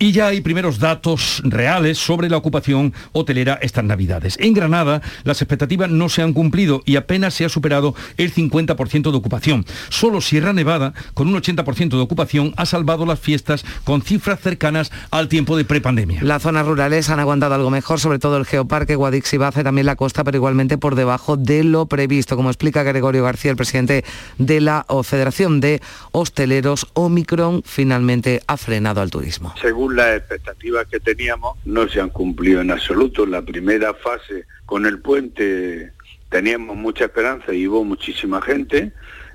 y 0.00 0.12
ya 0.12 0.28
hay 0.28 0.40
primeros 0.40 0.78
datos 0.78 1.42
reales 1.44 1.98
sobre 1.98 2.30
la 2.30 2.38
ocupación 2.38 2.94
hotelera 3.12 3.58
estas 3.60 3.84
Navidades. 3.84 4.36
En 4.40 4.54
Granada 4.54 5.02
las 5.24 5.42
expectativas 5.42 5.90
no 5.90 6.08
se 6.08 6.22
han 6.22 6.32
cumplido 6.32 6.82
y 6.86 6.96
apenas 6.96 7.34
se 7.34 7.44
ha 7.44 7.50
superado 7.50 7.94
el 8.16 8.32
50% 8.32 9.10
de 9.10 9.16
ocupación. 9.16 9.66
Solo 9.90 10.22
Sierra 10.22 10.54
Nevada, 10.54 10.94
con 11.12 11.28
un 11.28 11.40
80% 11.40 11.90
de 11.90 11.98
ocupación, 11.98 12.54
ha 12.56 12.64
salvado 12.64 13.04
las 13.04 13.20
fiestas 13.20 13.64
con 13.84 14.00
cifras 14.00 14.40
cercanas 14.40 14.90
al 15.10 15.28
tiempo 15.28 15.56
de 15.56 15.66
prepandemia. 15.66 16.22
Las 16.22 16.42
zonas 16.42 16.66
rurales 16.66 17.10
han 17.10 17.20
aguantado 17.20 17.54
algo 17.54 17.68
mejor, 17.68 18.00
sobre 18.00 18.18
todo 18.18 18.38
el 18.38 18.46
Geoparque, 18.46 18.96
Guadix 18.96 19.34
y 19.34 19.36
Baza, 19.36 19.62
también 19.62 19.86
la 19.86 19.96
costa, 19.96 20.24
pero 20.24 20.38
igualmente 20.38 20.78
por 20.78 20.94
debajo 20.94 21.36
de 21.36 21.62
lo 21.62 21.84
previsto, 21.84 22.36
como 22.36 22.48
explica 22.48 22.82
Gregorio 22.84 23.22
García, 23.22 23.50
el 23.50 23.56
presidente 23.58 24.06
de 24.38 24.60
la 24.62 24.86
Federación 25.02 25.60
de 25.60 25.82
Hosteleros 26.12 26.86
Omicron, 26.94 27.62
finalmente 27.66 28.42
ha 28.46 28.56
frenado 28.56 29.02
al 29.02 29.10
turismo 29.10 29.52
las 29.90 30.16
expectativas 30.16 30.86
que 30.86 31.00
teníamos 31.00 31.58
no 31.64 31.88
se 31.88 32.00
han 32.00 32.10
cumplido 32.10 32.60
en 32.60 32.70
absoluto. 32.70 33.26
La 33.26 33.42
primera 33.42 33.94
fase 33.94 34.46
con 34.66 34.86
el 34.86 35.00
puente 35.00 35.92
teníamos 36.28 36.76
mucha 36.76 37.04
esperanza 37.04 37.52
y 37.52 37.66
hubo 37.66 37.84
muchísima 37.84 38.40
gente 38.40 38.92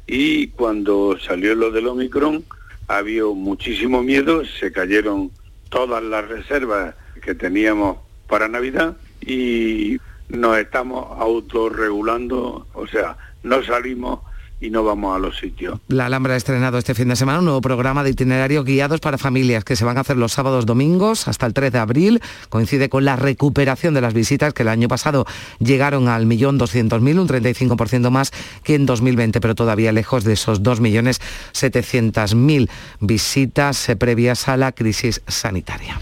y 0.07 0.47
cuando 0.49 1.17
salió 1.19 1.55
lo 1.55 1.71
del 1.71 1.87
Omicron 1.87 2.43
había 2.87 3.25
muchísimo 3.25 4.03
miedo, 4.03 4.43
se 4.45 4.71
cayeron 4.71 5.31
todas 5.69 6.03
las 6.03 6.27
reservas 6.27 6.95
que 7.21 7.33
teníamos 7.33 7.97
para 8.27 8.47
Navidad 8.47 8.95
y 9.21 9.97
nos 10.29 10.57
estamos 10.57 11.05
autorregulando, 11.19 12.67
o 12.73 12.87
sea, 12.87 13.17
no 13.43 13.63
salimos 13.63 14.19
y 14.59 14.69
no 14.69 14.83
vamos 14.83 15.15
a 15.15 15.19
los 15.19 15.37
sitios. 15.37 15.79
La 15.87 16.05
Alhambra 16.05 16.33
ha 16.33 16.37
estrenado 16.37 16.77
este 16.77 16.95
fin 16.95 17.09
de 17.09 17.15
semana 17.15 17.39
un 17.39 17.45
nuevo 17.45 17.61
programa 17.61 18.03
de 18.03 18.11
itinerarios 18.11 18.65
guiados 18.65 18.99
para 18.99 19.17
familias 19.17 19.63
que 19.63 19.75
se 19.75 19.85
van 19.85 19.97
a 19.97 20.01
hacer 20.01 20.17
los 20.17 20.33
sábados 20.33 20.65
domingos 20.65 21.27
hasta 21.27 21.45
el 21.45 21.53
3 21.53 21.71
de 21.71 21.79
abril. 21.79 22.21
Coincide 22.49 22.89
con 22.89 23.05
la 23.05 23.15
recuperación 23.15 23.93
de 23.93 24.01
las 24.01 24.13
visitas 24.13 24.53
que 24.53 24.63
el 24.63 24.69
año 24.69 24.87
pasado 24.87 25.25
llegaron 25.59 26.07
al 26.07 26.25
millón 26.25 26.57
doscientos 26.57 27.01
mil, 27.01 27.19
un 27.19 27.27
35% 27.27 28.09
más 28.09 28.31
que 28.63 28.75
en 28.75 28.85
2020, 28.85 29.41
pero 29.41 29.55
todavía 29.55 29.91
lejos 29.91 30.23
de 30.23 30.33
esos 30.33 30.63
2.700.000 30.63 32.69
visitas 32.99 33.89
eh, 33.89 33.95
previas 33.95 34.47
a 34.47 34.57
la 34.57 34.71
crisis 34.71 35.21
sanitaria. 35.27 35.99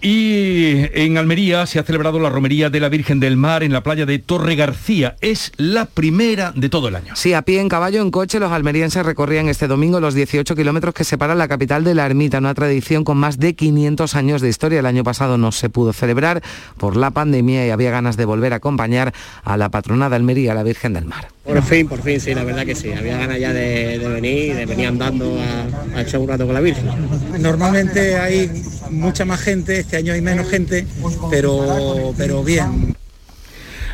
Y 0.00 0.84
en 0.94 1.18
Almería 1.18 1.66
se 1.66 1.80
ha 1.80 1.82
celebrado 1.82 2.20
la 2.20 2.30
romería 2.30 2.70
de 2.70 2.78
la 2.78 2.88
Virgen 2.88 3.18
del 3.18 3.36
Mar 3.36 3.64
en 3.64 3.72
la 3.72 3.82
playa 3.82 4.06
de 4.06 4.20
Torre 4.20 4.54
García. 4.54 5.16
Es 5.20 5.50
la 5.56 5.86
primera 5.86 6.52
de 6.54 6.68
todo 6.68 6.86
el 6.86 6.94
año. 6.94 7.16
Sí, 7.16 7.34
a 7.34 7.42
pie, 7.42 7.60
en 7.60 7.68
caballo, 7.68 8.00
en 8.00 8.12
coche, 8.12 8.38
los 8.38 8.52
almerienses 8.52 9.04
recorrían 9.04 9.48
este 9.48 9.66
domingo 9.66 9.98
los 9.98 10.14
18 10.14 10.54
kilómetros 10.54 10.94
que 10.94 11.02
separan 11.02 11.36
la 11.36 11.48
capital 11.48 11.82
de 11.82 11.96
la 11.96 12.06
ermita, 12.06 12.38
una 12.38 12.54
tradición 12.54 13.02
con 13.02 13.16
más 13.18 13.40
de 13.40 13.54
500 13.54 14.14
años 14.14 14.40
de 14.40 14.48
historia. 14.48 14.78
El 14.78 14.86
año 14.86 15.02
pasado 15.02 15.36
no 15.36 15.50
se 15.50 15.68
pudo 15.68 15.92
celebrar 15.92 16.44
por 16.76 16.96
la 16.96 17.10
pandemia 17.10 17.66
y 17.66 17.70
había 17.70 17.90
ganas 17.90 18.16
de 18.16 18.24
volver 18.24 18.52
a 18.52 18.56
acompañar 18.56 19.12
a 19.42 19.56
la 19.56 19.68
patrona 19.68 20.08
de 20.08 20.14
Almería, 20.14 20.54
la 20.54 20.62
Virgen 20.62 20.92
del 20.92 21.06
Mar. 21.06 21.28
Por 21.48 21.62
fin, 21.62 21.88
por 21.88 22.02
fin, 22.02 22.20
sí, 22.20 22.34
la 22.34 22.44
verdad 22.44 22.66
que 22.66 22.74
sí. 22.74 22.92
Había 22.92 23.16
ganas 23.16 23.40
ya 23.40 23.52
de, 23.52 23.98
venir, 23.98 24.54
de 24.54 24.66
venir 24.66 24.86
andando 24.86 25.40
a, 25.40 25.96
a 25.98 26.02
echar 26.02 26.20
un 26.20 26.28
rato 26.28 26.44
con 26.44 26.54
la 26.54 26.60
Virgen. 26.60 26.86
Normalmente 27.40 28.16
hay 28.18 28.50
mucha 28.90 29.24
más 29.24 29.40
gente, 29.40 29.80
este 29.88 29.96
año 29.96 30.12
hay 30.12 30.20
menos 30.20 30.50
gente, 30.50 30.86
pero, 31.30 32.12
pero 32.18 32.44
bien. 32.44 32.94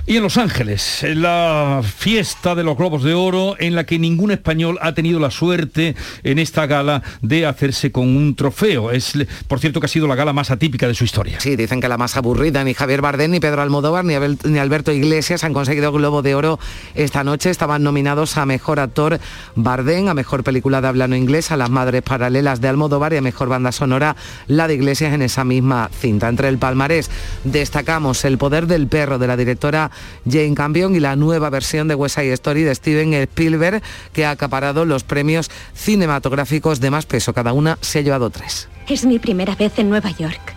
Y 0.07 0.19
en 0.19 0.23
Los 0.23 0.37
Ángeles, 0.37 1.03
la 1.15 1.81
fiesta 1.83 2.55
de 2.55 2.63
los 2.63 2.77
Globos 2.77 3.03
de 3.03 3.15
Oro, 3.15 3.57
en 3.59 3.75
la 3.75 3.85
que 3.85 3.99
ningún 3.99 4.33
español 4.33 4.79
ha 4.83 4.93
tenido 4.93 5.19
la 5.19 5.31
suerte 5.31 5.97
en 6.23 6.39
esta 6.39 6.67
gala 6.67 7.03
de 7.23 7.47
hacerse 7.47 7.91
con 7.91 8.15
un 8.15 8.35
trofeo. 8.35 8.91
Es, 8.91 9.15
por 9.49 9.61
cierto, 9.61 9.81
que 9.81 9.87
ha 9.87 9.89
sido 9.89 10.07
la 10.07 10.15
gala 10.15 10.35
más 10.35 10.51
atípica 10.51 10.87
de 10.87 10.95
su 10.95 11.05
historia. 11.05 11.41
Sí, 11.41 11.57
dicen 11.57 11.81
que 11.81 11.89
la 11.89 11.97
más 11.97 12.19
aburrida. 12.19 12.63
Ni 12.65 12.75
Javier 12.75 13.01
Bardem, 13.01 13.31
ni 13.31 13.41
Pedro 13.41 13.63
Almodóvar, 13.63 14.05
ni, 14.05 14.15
Alberto 14.59 14.93
Iglesias 14.93 15.43
han 15.43 15.55
conseguido 15.55 15.91
Globo 15.91 16.21
de 16.21 16.35
Oro 16.35 16.59
esta 16.95 17.25
noche. 17.25 17.49
Estaban 17.49 17.83
nominados 17.83 18.37
a 18.37 18.45
Mejor 18.45 18.81
Actor 18.81 19.19
Bardem, 19.55 20.09
a 20.09 20.15
Mejor 20.15 20.45
Película 20.45 20.83
de 20.83 20.89
Habla 20.89 21.09
No 21.09 21.17
Inglés, 21.17 21.51
a 21.51 21.57
Las 21.57 21.71
Madres 21.71 22.03
Paralelas 22.03 22.61
de 22.61 22.69
Almodóvar 22.69 23.15
y 23.15 23.17
a 23.17 23.23
Mejor 23.23 23.49
Banda 23.49 23.73
Sonora 23.73 24.17
la 24.49 24.69
de 24.69 24.75
Iglesias 24.75 25.15
en 25.15 25.23
esa 25.23 25.45
misma 25.45 25.89
cinta. 25.99 26.29
Entre 26.29 26.49
el 26.49 26.59
palmarés 26.59 27.11
destacamos 27.45 28.23
El 28.27 28.37
Poder 28.37 28.67
del 28.67 28.87
Perro 28.87 29.19
de 29.19 29.29
la 29.29 29.39
directora 29.39 29.91
Jane 30.29 30.55
Campion 30.55 30.95
y 30.95 31.01
la 31.01 31.17
nueva 31.17 31.51
versión 31.51 31.89
de 31.89 31.95
West 31.95 32.17
Side 32.17 32.33
Story 32.33 32.63
de 32.63 32.75
Steven 32.75 33.15
Spielberg 33.15 33.83
que 34.13 34.25
ha 34.25 34.31
acaparado 34.31 34.85
los 34.85 35.05
premios 35.05 35.51
cinematográficos 35.75 36.81
de 36.81 36.91
más 36.91 37.07
peso. 37.07 37.33
Cada 37.33 37.53
una 37.53 37.79
se 37.81 37.99
ha 37.99 38.03
llevado 38.03 38.31
tres. 38.31 38.69
Es 38.89 39.05
mi 39.05 39.19
primera 39.19 39.55
vez 39.55 39.79
en 39.79 39.91
Nueva 39.91 40.11
York. 40.11 40.55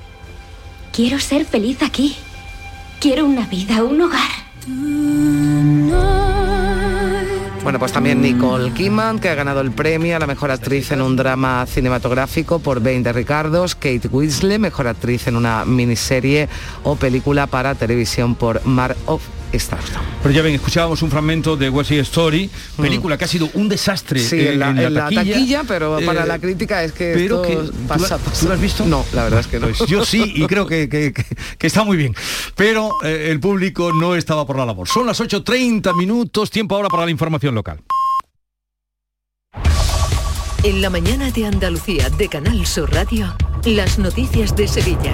Quiero 0.92 1.20
ser 1.20 1.46
feliz 1.46 1.82
aquí. 1.84 2.16
Quiero 3.00 3.26
una 3.26 3.46
vida, 3.46 3.84
un 3.84 4.02
hogar. 4.02 4.48
Bueno, 7.68 7.80
pues 7.80 7.92
también 7.92 8.22
Nicole 8.22 8.72
Kidman, 8.72 9.20
que 9.20 9.28
ha 9.28 9.36
ganado 9.36 9.60
el 9.60 9.72
premio 9.72 10.16
a 10.16 10.20
la 10.20 10.26
mejor 10.26 10.52
actriz 10.52 10.94
en 10.94 11.02
un 11.02 11.18
drama 11.18 11.66
cinematográfico 11.66 12.60
por 12.60 12.80
20 12.80 13.12
Ricardos, 13.12 13.76
Kate 13.76 14.08
Winslet, 14.10 14.58
mejor 14.58 14.88
actriz 14.88 15.28
en 15.28 15.36
una 15.36 15.66
miniserie 15.66 16.48
o 16.84 16.96
película 16.96 17.46
para 17.46 17.76
televisión 17.76 18.36
por 18.36 18.66
Mar 18.66 18.96
of 19.06 19.22
Stars. 19.54 19.86
Pero 20.24 20.34
ya 20.36 20.42
ven, 20.42 20.56
escuchábamos 20.56 21.02
un 21.02 21.10
fragmento 21.12 21.56
de 21.58 21.70
West 21.70 21.90
Side 21.90 22.02
Story, 22.02 22.50
película 22.78 23.18
que 23.18 23.26
ha 23.26 23.28
sido 23.28 23.50
un 23.54 23.70
desastre 23.70 24.20
Sí, 24.20 24.40
en, 24.40 24.48
en 24.54 24.60
la, 24.60 24.70
en 24.70 24.76
la 24.76 24.84
en 24.88 24.94
la 24.94 25.10
taquilla, 25.10 25.64
pero 25.68 26.00
para 26.06 26.24
Eh, 26.24 26.28
la 26.28 26.40
crítica 26.40 26.84
es 26.84 26.92
que 26.92 27.14
pero 27.16 27.44
esto 27.44 27.48
que- 27.48 27.56
¿tú 27.72 27.88
pasa, 27.88 28.18
la- 28.18 28.24
pasa. 28.24 28.40
¿tú 28.42 28.48
lo 28.48 28.54
has 28.54 28.62
visto? 28.62 28.86
No, 28.86 29.06
la 29.14 29.24
verdad 29.24 29.40
es 29.42 29.48
que 29.48 29.60
no. 29.60 29.68
Pues 29.68 29.90
yo 29.90 30.06
sí, 30.06 30.34
y 30.36 30.46
creo 30.48 30.66
que, 30.68 30.90
que- 30.90 31.14
que- 31.14 31.26
que 31.58 31.68
está 31.68 31.84
muy 31.84 31.98
bien. 31.98 32.16
Pero 32.56 32.92
eh, 33.04 33.28
el 33.32 33.40
público 33.40 33.92
no 33.94 34.16
estaba 34.16 34.46
por 34.46 34.58
la 34.58 34.66
labor. 34.66 34.88
Son 34.88 35.06
las 35.06 35.20
8.30 35.22 35.96
minutos, 35.96 36.50
tiempo 36.52 36.76
ahora 36.76 36.90
para 36.90 37.06
la 37.06 37.12
información 37.12 37.56
local. 37.56 37.80
En 40.64 40.82
la 40.82 40.90
mañana 40.90 41.32
de 41.32 41.46
Andalucía 41.46 42.10
de 42.10 42.28
Canal 42.28 42.66
Sur 42.66 42.92
Radio, 42.92 43.34
las 43.66 44.00
noticias 44.00 44.56
de 44.56 44.68
Sevilla. 44.68 45.14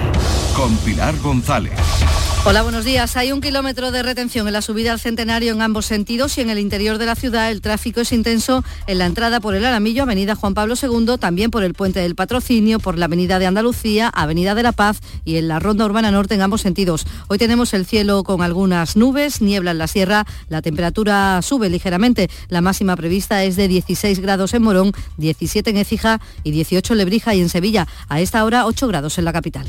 Con 0.56 0.74
Pilar 0.78 1.14
González. 1.18 1.72
Hola, 2.46 2.60
buenos 2.60 2.84
días. 2.84 3.16
Hay 3.16 3.32
un 3.32 3.40
kilómetro 3.40 3.90
de 3.90 4.02
retención 4.02 4.46
en 4.46 4.52
la 4.52 4.60
subida 4.60 4.92
al 4.92 5.00
centenario 5.00 5.54
en 5.54 5.62
ambos 5.62 5.86
sentidos 5.86 6.36
y 6.36 6.42
en 6.42 6.50
el 6.50 6.58
interior 6.58 6.98
de 6.98 7.06
la 7.06 7.14
ciudad 7.14 7.50
el 7.50 7.62
tráfico 7.62 8.02
es 8.02 8.12
intenso 8.12 8.62
en 8.86 8.98
la 8.98 9.06
entrada 9.06 9.40
por 9.40 9.54
el 9.54 9.64
Alamillo, 9.64 10.02
Avenida 10.02 10.34
Juan 10.34 10.52
Pablo 10.52 10.74
II, 10.80 11.16
también 11.18 11.50
por 11.50 11.64
el 11.64 11.72
Puente 11.72 12.00
del 12.00 12.14
Patrocinio, 12.14 12.80
por 12.80 12.98
la 12.98 13.06
Avenida 13.06 13.38
de 13.38 13.46
Andalucía, 13.46 14.10
Avenida 14.10 14.54
de 14.54 14.62
la 14.62 14.72
Paz 14.72 15.00
y 15.24 15.36
en 15.36 15.48
la 15.48 15.58
Ronda 15.58 15.86
Urbana 15.86 16.10
Norte 16.10 16.34
en 16.34 16.42
ambos 16.42 16.60
sentidos. 16.60 17.06
Hoy 17.28 17.38
tenemos 17.38 17.72
el 17.72 17.86
cielo 17.86 18.24
con 18.24 18.42
algunas 18.42 18.94
nubes, 18.94 19.40
niebla 19.40 19.70
en 19.70 19.78
la 19.78 19.86
sierra, 19.86 20.26
la 20.50 20.60
temperatura 20.60 21.40
sube 21.40 21.70
ligeramente. 21.70 22.28
La 22.50 22.60
máxima 22.60 22.94
prevista 22.94 23.42
es 23.42 23.56
de 23.56 23.68
16 23.68 24.20
grados 24.20 24.52
en 24.52 24.62
Morón, 24.64 24.92
17 25.16 25.70
en 25.70 25.78
Écija 25.78 26.20
y 26.42 26.50
18 26.50 26.92
en 26.92 26.98
Lebrija 26.98 27.34
y 27.34 27.40
en 27.40 27.48
Sevilla. 27.48 27.88
A 28.10 28.20
esta 28.20 28.44
hora 28.44 28.66
8 28.66 28.86
grados 28.86 29.16
en 29.16 29.24
la 29.24 29.32
capital. 29.32 29.66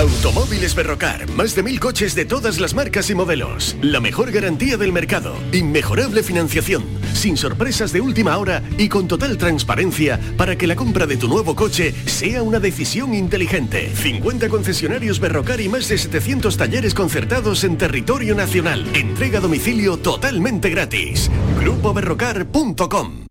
Automóviles 0.00 0.74
Berrocar, 0.74 1.28
más 1.32 1.54
de 1.54 1.62
mil 1.62 1.78
coches 1.78 2.14
de 2.14 2.24
todas 2.24 2.58
las 2.58 2.72
marcas 2.72 3.10
y 3.10 3.14
modelos. 3.14 3.76
La 3.82 4.00
mejor 4.00 4.32
garantía 4.32 4.78
del 4.78 4.94
mercado, 4.94 5.34
inmejorable 5.52 6.22
financiación, 6.22 6.86
sin 7.12 7.36
sorpresas 7.36 7.92
de 7.92 8.00
última 8.00 8.38
hora 8.38 8.62
y 8.78 8.88
con 8.88 9.08
total 9.08 9.36
transparencia 9.36 10.18
para 10.38 10.56
que 10.56 10.66
la 10.66 10.74
compra 10.74 11.06
de 11.06 11.18
tu 11.18 11.28
nuevo 11.28 11.54
coche 11.54 11.94
sea 12.06 12.42
una 12.42 12.60
decisión 12.60 13.12
inteligente. 13.12 13.92
50 13.94 14.48
concesionarios 14.48 15.20
Berrocar 15.20 15.60
y 15.60 15.68
más 15.68 15.86
de 15.88 15.98
700 15.98 16.56
talleres 16.56 16.94
concertados 16.94 17.62
en 17.64 17.76
territorio 17.76 18.34
nacional. 18.34 18.86
Entrega 18.94 19.38
domicilio 19.38 19.98
totalmente 19.98 20.70
gratis. 20.70 21.30
GrupoBerrocar.com 21.60 23.26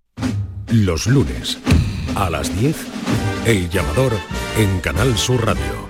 Los 0.67 1.07
lunes, 1.07 1.57
a 2.13 2.29
las 2.29 2.55
10, 2.55 2.75
El 3.47 3.71
Llamador 3.71 4.13
en 4.59 4.79
Canal 4.81 5.17
Sur 5.17 5.47
Radio. 5.47 5.88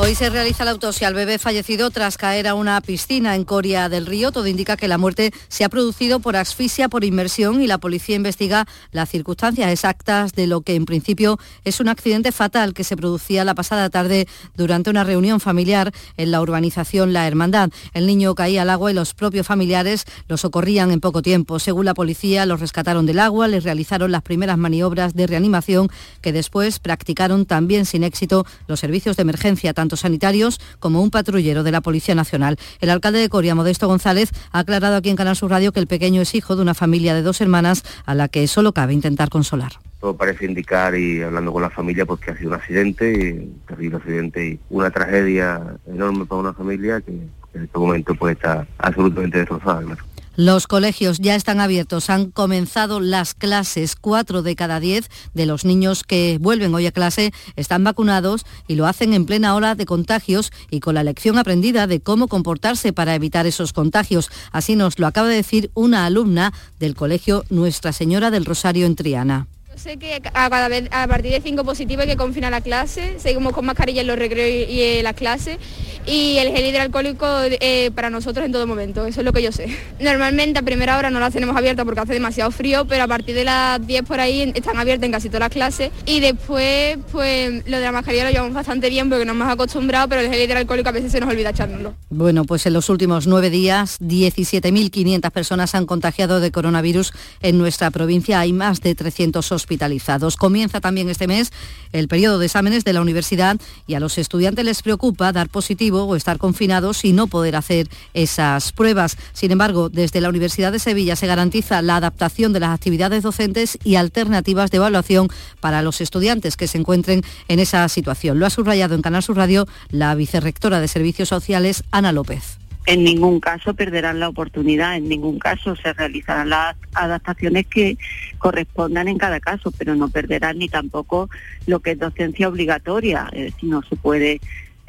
Hoy 0.00 0.14
se 0.14 0.30
realiza 0.30 0.64
la 0.64 0.70
autopsia 0.70 1.08
al 1.08 1.14
bebé 1.14 1.40
fallecido 1.40 1.90
tras 1.90 2.16
caer 2.16 2.46
a 2.46 2.54
una 2.54 2.80
piscina 2.80 3.34
en 3.34 3.42
Coria 3.42 3.88
del 3.88 4.06
Río. 4.06 4.30
Todo 4.30 4.46
indica 4.46 4.76
que 4.76 4.86
la 4.86 4.96
muerte 4.96 5.32
se 5.48 5.64
ha 5.64 5.68
producido 5.68 6.20
por 6.20 6.36
asfixia 6.36 6.88
por 6.88 7.02
inmersión 7.02 7.60
y 7.60 7.66
la 7.66 7.78
policía 7.78 8.14
investiga 8.14 8.68
las 8.92 9.08
circunstancias 9.08 9.72
exactas 9.72 10.34
de 10.34 10.46
lo 10.46 10.60
que 10.60 10.76
en 10.76 10.84
principio 10.84 11.40
es 11.64 11.80
un 11.80 11.88
accidente 11.88 12.30
fatal 12.30 12.74
que 12.74 12.84
se 12.84 12.96
producía 12.96 13.44
la 13.44 13.56
pasada 13.56 13.90
tarde 13.90 14.28
durante 14.56 14.88
una 14.88 15.02
reunión 15.02 15.40
familiar 15.40 15.92
en 16.16 16.30
la 16.30 16.42
urbanización 16.42 17.12
La 17.12 17.26
Hermandad. 17.26 17.70
El 17.92 18.06
niño 18.06 18.36
caía 18.36 18.62
al 18.62 18.70
agua 18.70 18.92
y 18.92 18.94
los 18.94 19.14
propios 19.14 19.48
familiares 19.48 20.04
lo 20.28 20.36
socorrían 20.36 20.92
en 20.92 21.00
poco 21.00 21.22
tiempo. 21.22 21.58
Según 21.58 21.86
la 21.86 21.94
policía, 21.94 22.46
los 22.46 22.60
rescataron 22.60 23.04
del 23.04 23.18
agua, 23.18 23.48
les 23.48 23.64
realizaron 23.64 24.12
las 24.12 24.22
primeras 24.22 24.58
maniobras 24.58 25.14
de 25.14 25.26
reanimación 25.26 25.88
que 26.22 26.32
después 26.32 26.78
practicaron 26.78 27.46
también 27.46 27.84
sin 27.84 28.04
éxito 28.04 28.46
los 28.68 28.78
servicios 28.78 29.16
de 29.16 29.22
emergencia, 29.22 29.74
sanitarios 29.96 30.60
como 30.78 31.02
un 31.02 31.10
patrullero 31.10 31.62
de 31.62 31.70
la 31.70 31.80
Policía 31.80 32.14
Nacional. 32.14 32.56
El 32.80 32.90
alcalde 32.90 33.18
de 33.18 33.28
Coria, 33.28 33.54
Modesto 33.54 33.88
González, 33.88 34.30
ha 34.52 34.60
aclarado 34.60 34.96
aquí 34.96 35.10
en 35.10 35.16
Canal 35.16 35.36
Sur 35.36 35.50
Radio 35.50 35.72
que 35.72 35.80
el 35.80 35.86
pequeño 35.86 36.22
es 36.22 36.34
hijo 36.34 36.56
de 36.56 36.62
una 36.62 36.74
familia 36.74 37.14
de 37.14 37.22
dos 37.22 37.40
hermanas 37.40 37.84
a 38.06 38.14
la 38.14 38.28
que 38.28 38.46
solo 38.46 38.72
cabe 38.72 38.94
intentar 38.94 39.28
consolar. 39.28 39.72
Todo 40.00 40.16
parece 40.16 40.44
indicar 40.44 40.94
y 40.94 41.22
hablando 41.22 41.52
con 41.52 41.62
la 41.62 41.70
familia 41.70 42.06
pues 42.06 42.20
ha 42.28 42.36
sido 42.36 42.50
un 42.50 42.54
accidente, 42.54 43.32
un 43.32 43.60
terrible 43.66 43.96
accidente 43.96 44.46
y 44.46 44.60
una 44.70 44.90
tragedia 44.90 45.60
enorme 45.86 46.24
para 46.24 46.40
una 46.40 46.52
familia 46.52 47.00
que 47.00 47.12
en 47.54 47.64
este 47.64 47.78
momento 47.78 48.14
pues 48.14 48.36
está 48.36 48.66
absolutamente 48.78 49.38
destrozada. 49.38 49.82
claro. 49.82 50.04
Los 50.40 50.68
colegios 50.68 51.18
ya 51.18 51.34
están 51.34 51.58
abiertos, 51.58 52.10
han 52.10 52.30
comenzado 52.30 53.00
las 53.00 53.34
clases. 53.34 53.96
Cuatro 53.96 54.42
de 54.42 54.54
cada 54.54 54.78
diez 54.78 55.10
de 55.34 55.46
los 55.46 55.64
niños 55.64 56.04
que 56.04 56.38
vuelven 56.40 56.72
hoy 56.76 56.86
a 56.86 56.92
clase 56.92 57.32
están 57.56 57.82
vacunados 57.82 58.46
y 58.68 58.76
lo 58.76 58.86
hacen 58.86 59.14
en 59.14 59.26
plena 59.26 59.56
hora 59.56 59.74
de 59.74 59.84
contagios 59.84 60.52
y 60.70 60.78
con 60.78 60.94
la 60.94 61.02
lección 61.02 61.38
aprendida 61.38 61.88
de 61.88 61.98
cómo 61.98 62.28
comportarse 62.28 62.92
para 62.92 63.16
evitar 63.16 63.48
esos 63.48 63.72
contagios. 63.72 64.30
Así 64.52 64.76
nos 64.76 65.00
lo 65.00 65.08
acaba 65.08 65.26
de 65.26 65.34
decir 65.34 65.72
una 65.74 66.06
alumna 66.06 66.52
del 66.78 66.94
colegio 66.94 67.44
Nuestra 67.50 67.92
Señora 67.92 68.30
del 68.30 68.44
Rosario 68.44 68.86
en 68.86 68.94
Triana. 68.94 69.48
Sé 69.78 69.96
que 69.96 70.20
a, 70.34 70.50
cada 70.50 70.66
vez, 70.66 70.88
a 70.90 71.06
partir 71.06 71.30
de 71.30 71.40
cinco 71.40 71.62
positivos 71.62 72.02
hay 72.02 72.08
que 72.08 72.16
confinar 72.16 72.50
la 72.50 72.60
clase, 72.60 73.14
seguimos 73.20 73.52
con 73.52 73.64
mascarilla 73.64 74.00
en 74.00 74.08
los 74.08 74.18
recreos 74.18 74.68
y, 74.68 74.82
en 74.82 75.04
las 75.04 75.14
clases 75.14 75.58
y 76.04 76.38
el 76.38 76.50
gel 76.50 76.66
hidroalcohólico 76.66 77.26
eh, 77.60 77.92
para 77.94 78.10
nosotros 78.10 78.44
en 78.44 78.50
todo 78.50 78.66
momento, 78.66 79.06
eso 79.06 79.20
es 79.20 79.24
lo 79.24 79.32
que 79.32 79.40
yo 79.40 79.52
sé. 79.52 79.68
Normalmente 80.00 80.58
a 80.58 80.62
primera 80.62 80.98
hora 80.98 81.10
no 81.10 81.20
las 81.20 81.32
tenemos 81.32 81.56
abiertas 81.56 81.84
porque 81.84 82.00
hace 82.00 82.14
demasiado 82.14 82.50
frío, 82.50 82.86
pero 82.86 83.04
a 83.04 83.06
partir 83.06 83.36
de 83.36 83.44
las 83.44 83.86
10 83.86 84.02
por 84.02 84.18
ahí 84.18 84.52
están 84.52 84.78
abiertas 84.78 85.06
en 85.06 85.12
casi 85.12 85.28
todas 85.28 85.40
las 85.40 85.50
clases 85.50 85.92
y 86.06 86.18
después 86.18 86.98
pues 87.12 87.62
lo 87.68 87.76
de 87.76 87.84
la 87.84 87.92
mascarilla 87.92 88.24
lo 88.24 88.30
llevamos 88.30 88.54
bastante 88.54 88.90
bien 88.90 89.08
porque 89.08 89.24
nos 89.24 89.36
hemos 89.36 89.48
acostumbrado, 89.48 90.08
pero 90.08 90.22
el 90.22 90.28
gel 90.28 90.42
hidroalcohólico 90.42 90.88
a 90.88 90.92
veces 90.92 91.12
se 91.12 91.20
nos 91.20 91.30
olvida 91.30 91.50
echárnoslo. 91.50 91.94
Bueno, 92.10 92.44
pues 92.44 92.66
en 92.66 92.72
los 92.72 92.88
últimos 92.88 93.28
nueve 93.28 93.48
días, 93.48 94.00
17.500 94.00 95.30
personas 95.30 95.76
han 95.76 95.86
contagiado 95.86 96.40
de 96.40 96.50
coronavirus 96.50 97.12
en 97.42 97.58
nuestra 97.58 97.92
provincia. 97.92 98.40
Hay 98.40 98.52
más 98.52 98.80
de 98.80 98.96
300 98.96 99.46
sospechosos 99.46 99.67
hospitalizados. 99.68 100.36
Comienza 100.36 100.80
también 100.80 101.10
este 101.10 101.26
mes 101.26 101.52
el 101.92 102.08
periodo 102.08 102.38
de 102.38 102.46
exámenes 102.46 102.84
de 102.84 102.94
la 102.94 103.02
universidad 103.02 103.60
y 103.86 103.94
a 103.94 104.00
los 104.00 104.16
estudiantes 104.16 104.64
les 104.64 104.82
preocupa 104.82 105.30
dar 105.30 105.50
positivo 105.50 106.04
o 106.04 106.16
estar 106.16 106.38
confinados 106.38 107.04
y 107.04 107.12
no 107.12 107.26
poder 107.26 107.54
hacer 107.54 107.88
esas 108.14 108.72
pruebas. 108.72 109.18
Sin 109.34 109.50
embargo, 109.50 109.90
desde 109.90 110.22
la 110.22 110.30
Universidad 110.30 110.72
de 110.72 110.78
Sevilla 110.78 111.16
se 111.16 111.26
garantiza 111.26 111.82
la 111.82 111.96
adaptación 111.96 112.54
de 112.54 112.60
las 112.60 112.70
actividades 112.70 113.22
docentes 113.22 113.78
y 113.84 113.96
alternativas 113.96 114.70
de 114.70 114.78
evaluación 114.78 115.28
para 115.60 115.82
los 115.82 116.00
estudiantes 116.00 116.56
que 116.56 116.66
se 116.66 116.78
encuentren 116.78 117.22
en 117.48 117.58
esa 117.58 117.86
situación. 117.90 118.38
Lo 118.38 118.46
ha 118.46 118.50
subrayado 118.50 118.94
en 118.94 119.02
Canal 119.02 119.22
Sur 119.22 119.36
Radio 119.36 119.66
la 119.90 120.14
vicerrectora 120.14 120.80
de 120.80 120.88
Servicios 120.88 121.28
Sociales, 121.28 121.84
Ana 121.90 122.12
López 122.12 122.58
en 122.88 123.04
ningún 123.04 123.38
caso 123.38 123.74
perderán 123.74 124.18
la 124.18 124.30
oportunidad, 124.30 124.96
en 124.96 125.10
ningún 125.10 125.38
caso 125.38 125.76
se 125.76 125.92
realizarán 125.92 126.48
las 126.48 126.74
adaptaciones 126.94 127.66
que 127.66 127.98
correspondan 128.38 129.08
en 129.08 129.18
cada 129.18 129.40
caso, 129.40 129.70
pero 129.76 129.94
no 129.94 130.08
perderán 130.08 130.58
ni 130.58 130.70
tampoco 130.70 131.28
lo 131.66 131.80
que 131.80 131.90
es 131.90 131.98
docencia 131.98 132.48
obligatoria, 132.48 133.30
si 133.60 133.66
no 133.66 133.82
se 133.82 133.94
puede 133.94 134.40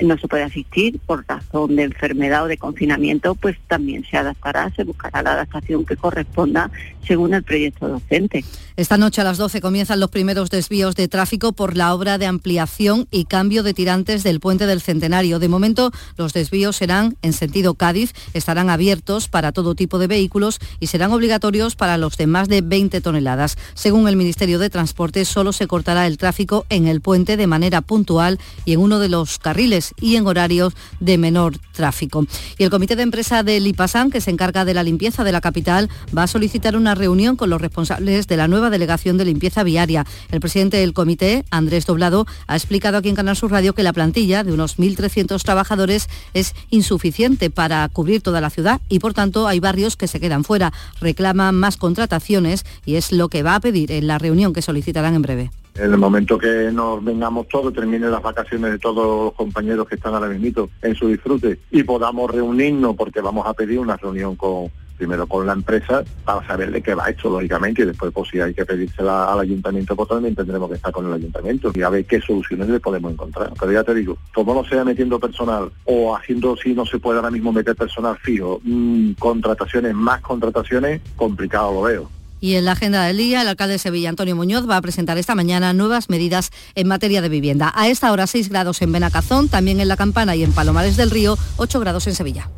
no 0.02 0.18
se 0.18 0.28
puede 0.28 0.44
asistir 0.44 1.00
por 1.06 1.26
razón 1.28 1.76
de 1.76 1.84
enfermedad 1.84 2.44
o 2.44 2.48
de 2.48 2.58
confinamiento, 2.58 3.36
pues 3.36 3.58
también 3.68 4.06
se 4.10 4.18
adaptará, 4.18 4.72
se 4.76 4.84
buscará 4.84 5.22
la 5.22 5.34
adaptación 5.34 5.86
que 5.86 5.98
corresponda 5.98 6.72
según 7.06 7.34
el 7.34 7.44
proyecto 7.44 7.88
docente. 7.88 8.44
Esta 8.78 8.98
noche 8.98 9.22
a 9.22 9.24
las 9.24 9.38
12 9.38 9.62
comienzan 9.62 10.00
los 10.00 10.10
primeros 10.10 10.50
desvíos 10.50 10.96
de 10.96 11.08
tráfico 11.08 11.52
por 11.52 11.76
la 11.76 11.94
obra 11.94 12.18
de 12.18 12.28
ampliación 12.28 13.08
y 13.12 13.26
cambio 13.26 13.64
de 13.64 13.74
tirantes 13.74 14.24
del 14.24 14.40
puente 14.40 14.68
del 14.68 14.80
Centenario. 14.80 15.40
De 15.40 15.50
momento, 15.50 15.92
los 16.18 16.34
desvíos 16.34 16.78
serán 16.78 17.18
en 17.22 17.34
sentido 17.34 17.74
Cádiz, 17.74 18.14
estarán 18.34 18.70
abiertos 18.70 19.28
para 19.28 19.52
todo 19.52 19.76
tipo 19.76 20.00
de 20.00 20.08
vehículos 20.08 20.60
y 20.80 20.88
serán 20.88 21.12
obligatorios 21.12 21.76
para 21.76 21.98
los 21.98 22.16
de 22.16 22.28
más 22.28 22.48
de 22.48 22.62
20 22.62 23.02
toneladas. 23.02 23.58
Según 23.74 24.08
el 24.08 24.16
Ministerio 24.16 24.60
de 24.60 24.70
Transporte, 24.70 25.26
solo 25.26 25.52
se 25.52 25.68
cortará 25.68 26.08
el 26.08 26.18
tráfico 26.18 26.66
en 26.70 26.88
el 26.88 27.02
puente 27.02 27.38
de 27.38 27.48
manera 27.48 27.82
puntual 27.82 28.40
y 28.66 28.74
en 28.74 28.80
uno 28.80 29.00
de 29.00 29.10
los 29.10 29.40
carriles 29.40 29.89
y 30.00 30.16
en 30.16 30.28
horarios 30.28 30.74
de 31.00 31.18
menor 31.18 31.58
tráfico. 31.74 32.26
Y 32.58 32.64
el 32.64 32.70
comité 32.70 32.96
de 32.96 33.04
empresa 33.04 33.44
del 33.44 33.68
IPASAN, 33.68 34.12
que 34.12 34.22
se 34.22 34.32
encarga 34.32 34.66
de 34.66 34.74
la 34.74 34.84
limpieza 34.84 35.24
de 35.24 35.32
la 35.32 35.42
capital, 35.42 35.90
va 36.16 36.24
a 36.24 36.28
solicitar 36.28 36.76
una 36.76 36.96
reunión 36.96 37.36
con 37.36 37.50
los 37.50 37.62
responsables 37.62 38.28
de 38.28 38.38
la 38.38 38.48
nueva 38.48 38.70
delegación 38.70 39.18
de 39.18 39.26
limpieza 39.26 39.64
viaria. 39.64 40.06
El 40.32 40.40
presidente 40.40 40.78
del 40.78 40.94
comité, 40.94 41.46
Andrés 41.52 41.86
Doblado, 41.86 42.26
ha 42.48 42.56
explicado 42.56 42.98
aquí 42.98 43.10
en 43.10 43.16
Canal 43.16 43.36
Sur 43.36 43.52
Radio 43.52 43.74
que 43.74 43.84
la 43.84 43.94
plantilla 43.94 44.44
de 44.44 44.52
unos 44.52 44.78
1.300 44.78 45.42
trabajadores 45.42 46.10
es 46.34 46.56
insuficiente 46.70 47.50
para 47.50 47.88
cubrir 47.90 48.22
toda 48.22 48.42
la 48.42 48.50
ciudad 48.50 48.82
y 48.90 49.00
por 49.00 49.14
tanto 49.14 49.48
hay 49.48 49.60
barrios 49.60 49.96
que 49.96 50.08
se 50.08 50.20
quedan 50.20 50.44
fuera. 50.44 50.74
Reclaman 51.02 51.56
más 51.56 51.78
contrataciones 51.78 52.66
y 52.86 52.96
es 52.96 53.12
lo 53.12 53.30
que 53.30 53.44
va 53.44 53.56
a 53.56 53.60
pedir 53.60 53.92
en 53.92 54.08
la 54.08 54.18
reunión 54.18 54.54
que 54.54 54.62
solicitarán 54.62 55.16
en 55.16 55.22
breve. 55.22 55.52
En 55.80 55.94
el 55.94 55.98
momento 55.98 56.38
que 56.38 56.72
nos 56.74 57.02
vengamos 57.02 57.48
todos, 57.48 57.74
terminen 57.74 58.12
las 58.12 58.22
vacaciones 58.22 58.72
de 58.72 58.80
todos 58.80 59.26
los 59.26 59.34
compañeros 59.34 59.88
que 59.88 59.96
están 59.96 60.14
ahora 60.14 60.28
mismo 60.28 60.70
en 60.82 60.94
su 60.94 61.08
disfrute 61.08 61.58
y 61.72 61.84
podamos 61.84 62.30
reunirnos, 62.30 62.98
porque 62.98 63.22
vamos 63.22 63.48
a 63.48 63.54
pedir 63.54 63.80
una 63.80 63.96
reunión 63.96 64.36
con 64.36 64.70
primero 64.98 65.26
con 65.26 65.48
la 65.48 65.54
empresa 65.54 66.04
para 66.26 66.46
saber 66.46 66.72
de 66.72 66.82
qué 66.82 66.94
va 66.94 67.10
esto, 67.10 67.30
lógicamente, 67.30 67.84
y 67.84 67.86
después 67.86 68.12
pues 68.14 68.30
si 68.30 68.42
hay 68.42 68.54
que 68.54 68.66
pedírsela 68.66 69.32
al 69.32 69.40
ayuntamiento, 69.40 69.96
pues 69.96 70.10
también 70.10 70.36
tendremos 70.36 70.70
que 70.70 70.76
estar 70.76 70.92
con 70.92 71.06
el 71.08 71.14
ayuntamiento 71.14 71.72
y 71.74 71.82
a 71.82 71.90
ver 71.90 72.04
qué 72.04 72.20
soluciones 72.20 72.68
le 72.68 72.82
podemos 72.82 73.14
encontrar. 73.14 73.54
Pero 73.58 73.72
ya 73.72 73.86
te 73.86 73.96
digo, 73.96 74.18
como 74.34 74.54
no 74.54 74.66
sea 74.66 74.84
metiendo 74.84 75.18
personal 75.18 75.72
o 75.86 76.14
haciendo 76.14 76.58
si 76.58 76.74
no 76.74 76.86
se 76.86 77.00
puede 77.00 77.20
ahora 77.20 77.32
mismo 77.32 77.54
meter 77.54 77.78
personal 77.78 78.18
fijo, 78.18 78.60
mmm, 78.64 79.12
contrataciones, 79.14 79.94
más 79.94 80.20
contrataciones, 80.20 81.00
complicado 81.16 81.74
lo 81.74 81.82
veo. 81.84 82.19
Y 82.42 82.56
en 82.56 82.66
la 82.66 82.74
agenda 82.74 83.04
del 83.04 83.18
día, 83.18 83.42
el 83.42 83.48
alcalde 83.48 83.74
de 83.74 83.80
Sevilla, 83.80 84.10
Antonio 84.10 84.36
Muñoz, 84.36 84.70
va 84.70 84.78
a 84.78 84.82
presentar 84.82 85.18
esta 85.18 85.36
mañana 85.36 85.74
nuevas 85.74 86.10
medidas 86.10 86.52
en 86.76 86.88
materia 86.88 87.22
de 87.22 87.30
vivienda. 87.30 87.72
A 87.76 87.88
esta 87.90 88.12
hora 88.12 88.28
6 88.28 88.50
grados 88.50 88.82
en 88.82 88.92
Benacazón, 88.92 89.50
también 89.50 89.80
en 89.80 89.88
La 89.88 89.98
Campana 89.98 90.36
y 90.36 90.44
en 90.44 90.54
Palomares 90.54 90.98
del 90.98 91.12
Río, 91.12 91.38
8 91.58 91.80
grados 91.80 92.08
en 92.08 92.16
Sevilla. 92.16 92.50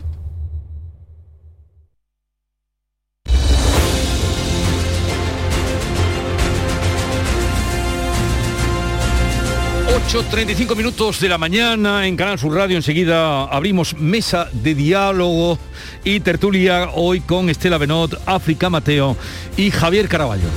8.35 10.08 10.76
minutos 10.76 11.20
de 11.20 11.30
la 11.30 11.38
mañana 11.38 12.06
en 12.06 12.18
Canal 12.18 12.38
Sur 12.38 12.54
Radio. 12.54 12.76
Enseguida 12.76 13.44
abrimos 13.46 13.96
mesa 13.98 14.50
de 14.52 14.76
diálogo 14.76 15.58
y 16.04 16.20
tertulia 16.20 16.90
hoy 16.96 17.22
con 17.22 17.50
Estela 17.50 17.78
Benot, 17.78 18.22
África 18.26 18.70
Mateo 18.70 19.16
y 19.56 19.72
Javier 19.72 20.10
Caraballo. 20.10 20.48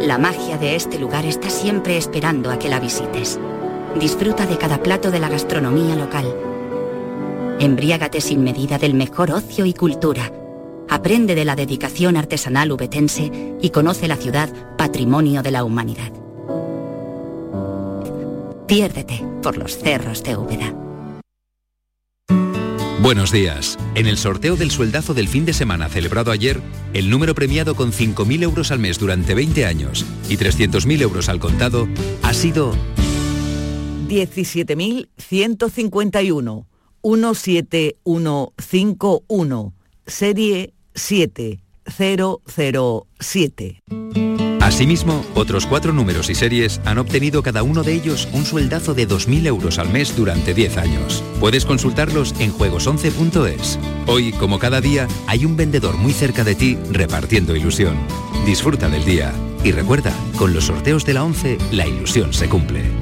La 0.00 0.18
magia 0.18 0.58
de 0.58 0.76
este 0.76 0.98
lugar 0.98 1.24
está 1.26 1.50
siempre 1.50 1.96
esperando 1.96 2.50
a 2.50 2.58
que 2.58 2.68
la 2.68 2.80
visites. 2.80 3.40
Disfruta 3.98 4.46
de 4.46 4.58
cada 4.58 4.82
plato 4.82 5.10
de 5.10 5.20
la 5.20 5.28
gastronomía 5.28 5.96
local. 5.96 6.32
Embriágate 7.58 8.20
sin 8.20 8.42
medida 8.44 8.78
del 8.78 8.94
mejor 8.94 9.30
ocio 9.30 9.66
y 9.66 9.74
cultura 9.74 10.32
aprende 10.92 11.34
de 11.34 11.44
la 11.46 11.56
dedicación 11.56 12.18
artesanal 12.18 12.70
ubetense 12.70 13.56
y 13.62 13.70
conoce 13.70 14.08
la 14.08 14.16
ciudad 14.16 14.76
patrimonio 14.76 15.42
de 15.42 15.50
la 15.50 15.64
humanidad. 15.64 16.12
Piérdete 18.68 19.24
por 19.42 19.56
los 19.56 19.78
cerros 19.78 20.22
de 20.22 20.36
Úbeda. 20.36 20.74
Buenos 23.00 23.32
días. 23.32 23.78
En 23.94 24.06
el 24.06 24.18
sorteo 24.18 24.56
del 24.56 24.70
sueldazo 24.70 25.14
del 25.14 25.28
fin 25.28 25.46
de 25.46 25.54
semana 25.54 25.88
celebrado 25.88 26.30
ayer, 26.30 26.60
el 26.92 27.08
número 27.08 27.34
premiado 27.34 27.74
con 27.74 27.90
5.000 27.90 28.42
euros 28.42 28.70
al 28.70 28.78
mes 28.78 28.98
durante 28.98 29.34
20 29.34 29.64
años 29.64 30.04
y 30.28 30.36
300.000 30.36 31.00
euros 31.00 31.30
al 31.30 31.40
contado 31.40 31.88
ha 32.22 32.34
sido 32.34 32.74
17.151. 34.08 36.66
17151. 37.02 39.74
Serie 40.06 40.74
7007. 40.94 43.82
Asimismo, 44.62 45.24
otros 45.34 45.66
cuatro 45.66 45.92
números 45.92 46.30
y 46.30 46.36
series 46.36 46.80
han 46.84 46.98
obtenido 46.98 47.42
cada 47.42 47.64
uno 47.64 47.82
de 47.82 47.94
ellos 47.94 48.28
un 48.32 48.46
sueldazo 48.46 48.94
de 48.94 49.08
2.000 49.08 49.46
euros 49.46 49.78
al 49.78 49.90
mes 49.90 50.16
durante 50.16 50.54
10 50.54 50.78
años. 50.78 51.24
Puedes 51.40 51.66
consultarlos 51.66 52.32
en 52.38 52.52
juegos11.es. 52.52 53.78
Hoy, 54.06 54.32
como 54.32 54.60
cada 54.60 54.80
día, 54.80 55.08
hay 55.26 55.44
un 55.44 55.56
vendedor 55.56 55.98
muy 55.98 56.12
cerca 56.12 56.44
de 56.44 56.54
ti 56.54 56.78
repartiendo 56.90 57.56
ilusión. 57.56 57.96
Disfruta 58.46 58.88
del 58.88 59.04
día. 59.04 59.32
Y 59.64 59.72
recuerda, 59.72 60.12
con 60.38 60.54
los 60.54 60.64
sorteos 60.64 61.04
de 61.04 61.14
la 61.14 61.24
11, 61.24 61.58
la 61.72 61.86
ilusión 61.86 62.32
se 62.32 62.48
cumple. 62.48 63.01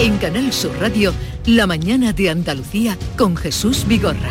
En 0.00 0.16
Canal 0.16 0.50
Sur 0.50 0.72
Radio, 0.80 1.12
La 1.44 1.66
mañana 1.66 2.14
de 2.14 2.30
Andalucía 2.30 2.96
con 3.18 3.36
Jesús 3.36 3.84
Vigorra. 3.86 4.30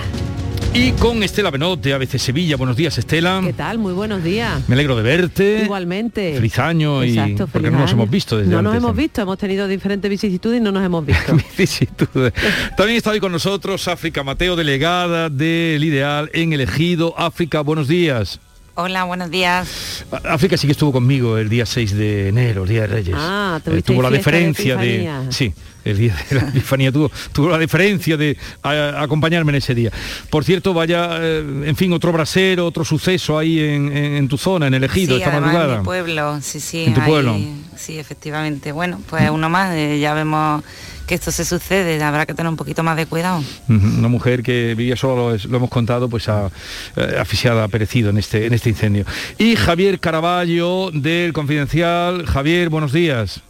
Y 0.74 0.94
con 0.94 1.22
Estela 1.22 1.52
Benot 1.52 1.80
de 1.80 1.94
ABC 1.94 2.18
Sevilla. 2.18 2.58
Buenos 2.58 2.76
días, 2.76 2.98
Estela. 2.98 3.40
¿Qué 3.46 3.54
tal? 3.54 3.78
Muy 3.78 3.94
buenos 3.94 4.24
días. 4.24 4.68
Me 4.68 4.74
alegro 4.74 4.96
de 4.96 5.04
verte. 5.04 5.62
Igualmente. 5.66 6.34
Feliz 6.34 6.58
año 6.58 7.04
Exacto, 7.04 7.44
y 7.44 7.48
porque 7.52 7.70
no 7.70 7.78
nos 7.78 7.92
hemos 7.92 8.10
visto 8.10 8.36
desde 8.36 8.50
No 8.50 8.64
nos 8.64 8.76
hemos 8.76 8.96
visto, 8.96 9.22
hemos 9.22 9.38
tenido 9.38 9.68
diferentes 9.68 10.10
vicisitudes 10.10 10.60
y 10.60 10.64
no 10.64 10.72
nos 10.72 10.84
hemos 10.84 11.06
visto. 11.06 11.38
Vicisitudes. 11.58 12.34
También 12.76 12.98
está 12.98 13.12
hoy 13.12 13.20
con 13.20 13.32
nosotros 13.32 13.88
África 13.88 14.24
Mateo, 14.24 14.56
delegada 14.56 15.30
del 15.30 15.84
Ideal 15.84 16.32
en 16.34 16.52
el 16.52 16.62
Ejido. 16.62 17.14
África, 17.16 17.62
buenos 17.62 17.88
días. 17.88 18.40
Hola, 18.82 19.04
buenos 19.04 19.30
días. 19.30 20.06
África 20.24 20.56
sí 20.56 20.66
que 20.66 20.72
estuvo 20.72 20.94
conmigo 20.94 21.38
el 21.38 21.50
día 21.50 21.66
6 21.66 21.94
de 21.98 22.30
enero, 22.30 22.64
el 22.64 22.70
día 22.70 22.82
de 22.82 22.88
Reyes. 22.88 23.16
Ah, 23.18 23.60
Eh, 23.66 23.82
tuvo 23.82 24.02
la 24.02 24.08
fiesta 24.08 24.32
de 24.32 24.38
deferencia 24.38 24.76
de, 24.78 24.96
Epifanía. 25.02 25.32
sí, 25.34 25.54
el 25.84 25.98
día 25.98 26.16
de 26.30 26.36
la 26.38 26.42
Epifanía 26.48 26.90
tuvo, 26.90 27.12
tuvo 27.34 27.50
la 27.50 27.58
deferencia 27.58 28.16
de 28.16 28.38
a- 28.64 29.02
acompañarme 29.02 29.52
en 29.52 29.56
ese 29.58 29.76
día. 29.76 29.92
Por 30.30 30.46
cierto, 30.46 30.74
vaya, 30.74 31.10
eh, 31.20 31.40
en 31.66 31.76
fin, 31.76 31.92
otro 31.92 32.14
brasero, 32.14 32.66
otro 32.66 32.86
suceso 32.86 33.38
ahí 33.38 33.60
en, 33.60 33.92
en- 33.96 34.14
en 34.16 34.28
tu 34.30 34.38
zona, 34.38 34.68
en 34.68 34.74
el 34.76 34.84
Ejido, 34.86 35.16
sí, 35.18 35.22
esta 35.24 35.32
además 35.34 35.48
madrugada. 35.54 35.74
en 35.74 35.80
mi 35.82 35.86
pueblo, 35.86 36.40
sí, 36.42 36.62
sí. 36.62 36.86
¿En 36.86 36.94
tu 36.94 37.02
ahí- 37.02 37.08
pueblo? 37.10 37.38
Sí, 37.76 38.00
efectivamente. 38.00 38.72
Bueno, 38.72 39.02
pues 39.10 39.30
uno 39.30 39.50
más, 39.50 39.76
eh, 39.76 40.00
ya 40.00 40.14
vemos 40.14 40.64
que 41.10 41.16
esto 41.16 41.32
se 41.32 41.44
sucede, 41.44 42.02
habrá 42.04 42.28
que 42.28 42.36
tener 42.36 42.48
un 42.48 42.56
poquito 42.56 42.84
más 42.84 42.96
de 42.96 43.08
cuidado. 43.08 43.44
Una 43.68 44.08
mujer 44.10 44.44
que 44.44 44.76
vivía 44.76 44.96
solo, 44.96 45.36
lo, 45.36 45.58
hemos 45.58 45.72
contado, 45.72 46.08
pues 46.08 46.30
ha, 46.30 46.52
eh, 46.96 47.16
asfixiada, 47.20 47.64
ha 47.64 47.68
perecido 47.68 48.12
en 48.12 48.20
este, 48.20 48.46
en 48.46 48.54
este 48.54 48.70
incendio. 48.70 49.06
Y 49.40 49.56
Javier 49.56 50.00
Caraballo 50.00 50.92
del 50.92 51.34
Confidencial. 51.34 52.28
Javier, 52.28 52.70
buenos 52.70 52.94
días. 52.94 53.42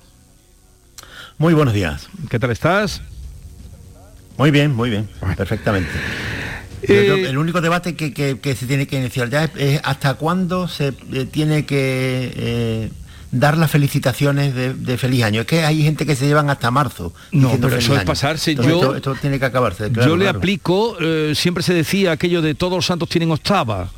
Muy 1.37 1.53
buenos 1.53 1.73
días. 1.73 2.07
¿Qué 2.29 2.39
tal 2.39 2.51
estás? 2.51 3.01
Muy 4.37 4.51
bien, 4.51 4.73
muy 4.73 4.89
bien, 4.89 5.09
perfectamente. 5.35 5.91
Eh, 6.83 7.25
el 7.27 7.37
único 7.37 7.59
debate 7.59 7.93
que, 7.93 8.55
se 8.55 8.65
tiene 8.67 8.87
que 8.87 8.99
iniciar 8.99 9.29
ya 9.29 9.51
es, 9.57 9.81
hasta 9.83 10.13
cuándo 10.13 10.69
se 10.69 10.93
eh, 11.11 11.25
tiene 11.29 11.65
que 11.65 12.31
eh, 12.37 12.89
dar 13.31 13.57
las 13.57 13.69
felicitaciones 13.71 14.53
de, 14.55 14.97
feliz 14.97 15.23
año. 15.23 15.41
Es 15.41 15.47
que 15.47 15.63
hay 15.63 15.83
gente 15.83 16.05
que 16.05 16.15
se 16.15 16.27
llevan 16.27 16.49
hasta 16.49 16.71
marzo. 16.71 17.13
No, 17.31 17.57
pero 17.61 17.77
eso 17.77 17.95
es 17.95 18.03
pasarse. 18.03 18.55
yo, 18.55 18.95
esto, 18.95 19.15
tiene 19.15 19.39
que 19.39 19.45
acabarse. 19.45 19.91
yo 19.91 20.17
le 20.17 20.27
aplico, 20.27 20.97
siempre 21.33 21.63
se 21.63 21.73
decía 21.73 22.11
aquello 22.11 22.41
de 22.41 22.55
todos 22.55 22.73
los 22.73 22.85
santos 22.85 23.09
tienen 23.09 23.31
octava. 23.31 23.89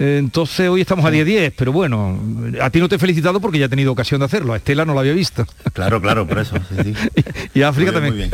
Entonces 0.00 0.66
hoy 0.66 0.80
estamos 0.80 1.04
a 1.04 1.10
10-10, 1.10 1.52
pero 1.54 1.72
bueno, 1.72 2.18
a 2.62 2.70
ti 2.70 2.80
no 2.80 2.88
te 2.88 2.94
he 2.94 2.98
felicitado 2.98 3.38
porque 3.38 3.58
ya 3.58 3.66
he 3.66 3.68
tenido 3.68 3.92
ocasión 3.92 4.20
de 4.20 4.24
hacerlo, 4.24 4.54
a 4.54 4.56
Estela 4.56 4.86
no 4.86 4.94
lo 4.94 5.00
había 5.00 5.12
visto. 5.12 5.46
Claro, 5.74 6.00
claro, 6.00 6.26
por 6.26 6.38
eso. 6.38 6.56
y 7.54 7.60
a 7.60 7.68
África 7.68 7.92
también. 7.92 8.30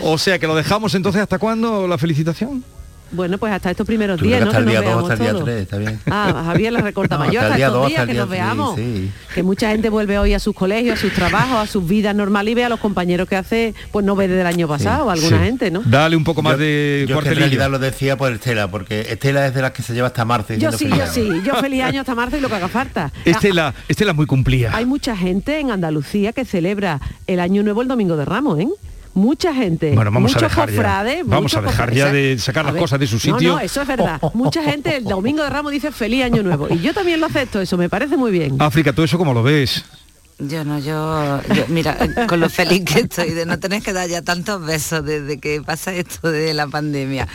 O 0.00 0.18
sea 0.18 0.40
que 0.40 0.48
lo 0.48 0.56
dejamos 0.56 0.96
entonces 0.96 1.22
hasta 1.22 1.38
cuándo 1.38 1.86
la 1.86 1.98
felicitación. 1.98 2.64
Bueno, 3.12 3.38
pues 3.38 3.52
hasta 3.52 3.70
estos 3.70 3.86
primeros 3.86 4.20
días, 4.20 4.40
¿no? 4.40 4.46
Hasta 4.48 4.58
el 4.58 4.66
día 4.66 4.82
2, 4.82 5.10
hasta 5.10 5.28
el 5.28 5.34
día 5.34 5.44
3, 5.44 5.62
está 5.62 5.78
bien. 5.78 6.00
Ah, 6.10 6.42
Javier 6.46 6.72
la 6.72 6.80
recorta 6.82 7.18
mayor, 7.18 7.44
hasta, 7.44 7.56
estos 7.56 7.88
días 7.88 8.06
que 8.06 8.14
nos 8.14 8.28
veamos. 8.28 8.80
Que 9.34 9.42
mucha 9.42 9.70
gente 9.70 9.88
vuelve 9.88 10.18
hoy 10.18 10.34
a 10.34 10.38
sus 10.38 10.54
colegios, 10.54 10.98
a 10.98 11.00
sus 11.00 11.12
trabajos, 11.12 11.56
a 11.58 11.66
sus 11.66 11.86
vidas 11.86 12.14
normales 12.14 12.52
y 12.52 12.54
ve 12.54 12.64
a 12.64 12.68
los 12.68 12.80
compañeros 12.80 13.28
que 13.28 13.36
hace, 13.36 13.74
pues 13.90 14.04
no 14.04 14.16
ve 14.16 14.28
desde 14.28 14.40
el 14.40 14.46
año 14.46 14.68
pasado, 14.68 15.10
alguna 15.10 15.38
gente, 15.40 15.70
¿no? 15.70 15.82
Dale 15.84 16.16
un 16.16 16.24
poco 16.24 16.42
más 16.42 16.58
de 16.58 17.06
yo 17.08 17.18
en 17.18 17.36
realidad 17.36 17.70
lo 17.70 17.78
decía 17.78 18.16
por 18.16 18.32
Estela, 18.32 18.68
porque 18.68 19.00
Estela 19.00 19.46
es 19.46 19.54
de 19.54 19.62
las 19.62 19.72
que 19.72 19.82
se 19.82 19.94
lleva 19.94 20.08
hasta 20.08 20.24
marzo. 20.24 20.54
Yo 20.54 20.72
sí, 20.72 20.88
yo 20.88 21.06
sí, 21.06 21.28
yo 21.44 21.54
feliz 21.56 21.82
año 21.82 22.00
hasta 22.00 22.14
marzo 22.14 22.36
y 22.36 22.40
lo 22.40 22.48
que 22.48 22.56
haga 22.56 22.68
falta. 22.68 23.12
Estela, 23.24 23.74
Estela 23.88 24.12
muy 24.12 24.26
cumplida. 24.26 24.74
Hay 24.74 24.86
mucha 24.86 25.16
gente 25.16 25.58
en 25.58 25.70
Andalucía 25.70 26.32
que 26.32 26.44
celebra 26.44 27.00
el 27.26 27.40
año 27.40 27.62
nuevo 27.62 27.82
el 27.82 27.88
domingo 27.88 28.16
de 28.16 28.24
Ramos, 28.24 28.60
¿eh? 28.60 28.68
Mucha 29.14 29.54
gente, 29.54 29.94
bueno, 29.94 30.10
vamos 30.10 30.32
muchos 30.32 30.42
a 30.42 30.66
dejar 30.66 30.70
ya, 30.70 31.22
vamos 31.24 31.54
a 31.54 31.62
dejar 31.62 31.94
ya 31.94 32.12
de 32.12 32.38
sacar 32.38 32.64
las 32.64 32.76
cosas 32.76 32.98
de 32.98 33.06
su 33.06 33.18
sitio. 33.18 33.50
No, 33.50 33.54
no, 33.56 33.60
eso 33.60 33.82
es 33.82 33.88
verdad. 33.88 34.20
mucha 34.34 34.62
gente 34.62 34.96
el 34.96 35.04
domingo 35.04 35.42
de 35.42 35.50
Ramos 35.50 35.72
dice 35.72 35.92
feliz 35.92 36.24
año 36.24 36.42
nuevo 36.42 36.68
y 36.70 36.80
yo 36.80 36.94
también 36.94 37.20
lo 37.20 37.26
acepto, 37.26 37.60
eso 37.60 37.76
me 37.76 37.88
parece 37.88 38.16
muy 38.16 38.30
bien. 38.30 38.60
África, 38.60 38.92
¿tú 38.92 39.02
eso 39.02 39.18
cómo 39.18 39.34
lo 39.34 39.42
ves? 39.42 39.84
Yo 40.48 40.64
no, 40.64 40.78
yo, 40.80 41.40
mira, 41.68 41.96
con 42.28 42.40
lo 42.40 42.50
feliz 42.50 42.84
que 42.84 43.00
estoy 43.00 43.30
de 43.30 43.46
no 43.46 43.58
tener 43.60 43.82
que 43.82 43.92
dar 43.92 44.08
ya 44.08 44.22
tantos 44.22 44.64
besos 44.64 45.04
desde 45.04 45.38
que 45.38 45.62
pasa 45.62 45.94
esto 45.94 46.30
de 46.30 46.52
la 46.52 46.66
pandemia 46.66 47.28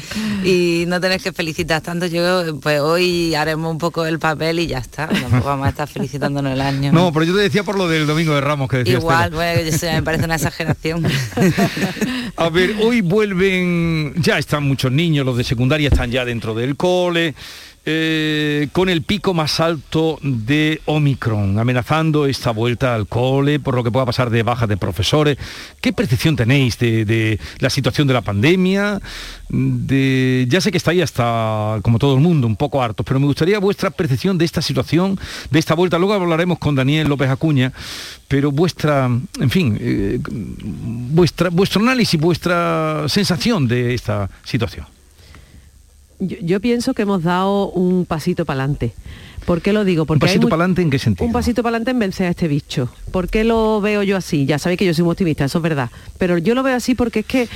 y 0.44 0.84
no 0.88 1.00
tener 1.00 1.22
que 1.22 1.32
felicitar 1.32 1.82
tanto, 1.82 2.06
yo 2.08 2.60
pues 2.60 2.82
hoy 2.82 3.34
haremos 3.34 3.72
un 3.72 3.78
poco 3.78 4.06
el 4.06 4.20
papel 4.20 4.60
y 4.60 4.68
ya 4.68 4.80
está, 4.80 5.10
vamos 5.44 5.66
a 5.66 5.70
estar 5.70 5.88
felicitándonos 5.88 6.52
el 6.54 6.62
año. 6.62 6.92
No, 6.92 7.14
pero 7.14 7.26
yo 7.26 7.34
te 7.36 7.42
decía 7.42 7.64
por 7.64 7.78
lo 7.78 7.88
del 7.88 8.08
Domingo 8.08 8.34
de 8.34 8.42
Ramos 8.42 8.70
que 8.70 8.78
decías. 8.78 9.00
Igual, 9.00 9.32
bueno, 9.32 9.62
me 9.94 10.04
parece 10.04 10.26
una 10.26 10.36
exageración. 10.36 11.06
a 12.36 12.50
ver, 12.50 12.76
hoy 12.82 13.02
vuelven, 13.02 14.16
ya 14.18 14.38
están 14.38 14.64
muchos 14.64 14.92
niños, 14.92 15.26
los 15.26 15.38
de 15.38 15.44
secundaria 15.44 15.88
están 15.88 16.12
ya 16.12 16.26
dentro 16.26 16.54
del 16.54 16.76
cole. 16.76 17.36
Eh, 17.90 18.68
con 18.74 18.90
el 18.90 19.02
pico 19.02 19.34
más 19.34 19.62
alto 19.62 20.20
de 20.22 20.82
Omicron, 20.88 21.58
amenazando 21.58 22.26
esta 22.26 22.52
vuelta 22.52 22.94
al 22.94 23.08
cole 23.08 23.62
por 23.62 23.76
lo 23.76 23.84
que 23.86 23.90
pueda 23.90 24.06
pasar 24.06 24.30
de 24.30 24.44
baja 24.44 24.68
de 24.68 24.76
profesores. 24.76 25.38
¿Qué 25.80 25.94
percepción 25.94 26.36
tenéis 26.36 26.78
de, 26.80 27.40
la 27.60 27.70
situación 27.70 28.06
de 28.06 28.14
la 28.14 28.20
pandemia? 28.20 29.00
De, 29.48 30.46
ya 30.50 30.60
sé 30.60 30.70
que 30.70 30.78
está 30.80 30.92
ahí 30.92 31.02
hasta, 31.02 31.80
como 31.82 31.98
todo 31.98 32.16
el 32.16 32.20
mundo, 32.20 32.46
un 32.46 32.58
poco 32.58 32.84
hartos, 32.84 33.06
pero 33.06 33.22
me 33.22 33.26
gustaría 33.26 33.58
vuestra 33.58 33.90
percepción 33.90 34.38
de 34.38 34.44
esta 34.44 34.62
situación, 34.62 35.18
de 35.50 35.58
esta 35.58 35.74
vuelta. 35.74 35.98
Luego 35.98 36.14
hablaremos 36.14 36.60
con 36.60 36.76
Daniel 36.76 37.08
López 37.08 37.30
Acuña, 37.30 37.72
pero 38.28 38.52
vuestra, 38.52 39.06
en 39.06 39.50
fin, 39.50 39.78
eh, 39.80 40.20
vuestra, 40.22 41.50
vuestro 41.52 41.82
análisis, 41.82 42.20
vuestra 42.20 43.06
sensación 43.08 43.66
de 43.66 43.94
esta 43.94 44.30
situación. 44.44 44.97
Yo, 46.20 46.60
pienso 46.60 46.94
que 46.94 47.04
hemos 47.04 47.24
dado 47.24 47.70
un 47.70 48.06
pasito 48.06 48.46
para 48.46 48.64
adelante. 48.64 48.94
¿Por 49.46 49.62
qué 49.62 49.72
lo 49.72 49.86
digo? 49.86 50.06
Porque 50.06 50.26
¿Un 50.26 50.28
pasito 50.28 50.50
para 50.50 50.64
adelante 50.64 50.82
en 50.82 50.90
qué 50.90 51.00
sentido? 51.00 51.26
Un 51.26 51.32
pasito 51.32 51.62
para 51.64 51.78
adelante 51.78 51.92
en 51.92 52.00
vencer 52.00 52.28
a 52.28 52.30
este 52.32 52.48
bicho. 52.48 52.90
¿Por 53.12 53.30
qué 53.30 53.44
lo 53.44 53.80
veo 53.82 54.04
yo 54.04 54.18
así? 54.18 54.46
Ya 54.46 54.60
sabéis 54.60 54.80
que 54.80 54.86
yo 54.86 54.94
soy 54.94 55.04
muy 55.04 55.12
optimista, 55.12 55.46
eso 55.46 55.60
es 55.60 55.62
verdad. 55.62 55.90
Pero 56.18 56.38
yo 56.38 56.56
lo 56.56 56.64
veo 56.64 56.76
así 56.76 56.96
porque 56.96 57.20
es 57.20 57.26
que 57.26 57.48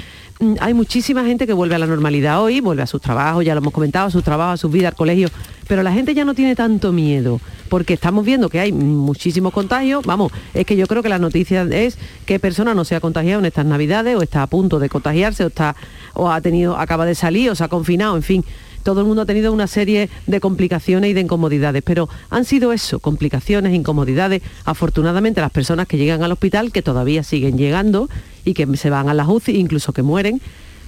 hay 0.60 0.74
muchísima 0.74 1.24
gente 1.24 1.46
que 1.46 1.54
vuelve 1.54 1.76
a 1.76 1.80
la 1.80 1.86
normalidad 1.86 2.42
hoy, 2.42 2.60
vuelve 2.62 2.82
a 2.82 2.88
sus 2.88 3.02
trabajos, 3.02 3.46
ya 3.46 3.54
lo 3.54 3.60
hemos 3.60 3.74
comentado, 3.74 4.08
a 4.08 4.12
sus 4.12 4.24
trabajos, 4.24 4.56
a 4.56 4.58
sus 4.58 4.72
vidas, 4.72 4.92
al 4.92 4.98
colegio. 4.98 5.30
Pero 5.68 5.84
la 5.84 5.94
gente 5.94 6.14
ya 6.14 6.26
no 6.26 6.34
tiene 6.34 6.56
tanto 6.56 6.92
miedo, 6.92 7.40
porque 7.70 7.94
estamos 7.94 8.26
viendo 8.26 8.50
que 8.50 8.60
hay 8.60 8.72
muchísimos 8.72 9.54
contagios. 9.54 10.06
Vamos, 10.06 10.32
es 10.54 10.66
que 10.66 10.76
yo 10.76 10.88
creo 10.88 11.04
que 11.04 11.10
la 11.10 11.20
noticia 11.20 11.64
es 11.64 11.98
que 12.26 12.40
persona 12.40 12.74
no 12.74 12.86
se 12.86 12.96
ha 12.96 13.00
contagiado 13.00 13.40
en 13.40 13.46
estas 13.46 13.66
navidades, 13.66 14.16
o 14.18 14.22
está 14.22 14.44
a 14.44 14.48
punto 14.48 14.80
de 14.80 14.90
contagiarse, 14.90 15.44
o 15.44 15.48
está, 15.48 15.76
o 16.14 16.32
ha 16.32 16.42
tenido, 16.42 16.78
acaba 16.78 17.06
de 17.06 17.16
salir, 17.16 17.52
o 17.52 17.56
se 17.56 17.64
ha 17.64 17.68
confinado, 17.68 18.16
en 18.16 18.24
fin 18.24 18.46
todo 18.84 19.02
el 19.02 19.08
mundo 19.08 19.24
ha 19.24 19.26
tenido 19.26 19.54
una 19.54 19.68
serie 19.68 20.10
de 20.28 20.40
complicaciones 20.40 21.10
y 21.10 21.14
de 21.14 21.22
incomodidades, 21.22 21.84
pero 21.84 22.10
han 22.30 22.46
sido 22.46 22.74
eso, 22.74 23.00
complicaciones, 23.00 23.74
incomodidades. 23.74 24.42
Afortunadamente 24.66 25.42
las 25.42 25.52
personas 25.52 25.88
que 25.88 25.98
llegan 25.98 26.24
al 26.24 26.32
hospital, 26.32 26.72
que 26.72 26.82
todavía 26.82 27.24
siguen 27.24 27.58
llegando 27.58 28.10
y 28.46 28.54
que 28.54 28.68
se 28.78 28.90
van 28.90 29.10
a 29.10 29.14
las 29.14 29.28
UCI, 29.28 29.58
incluso 29.58 29.94
que 29.94 30.02
mueren, 30.02 30.42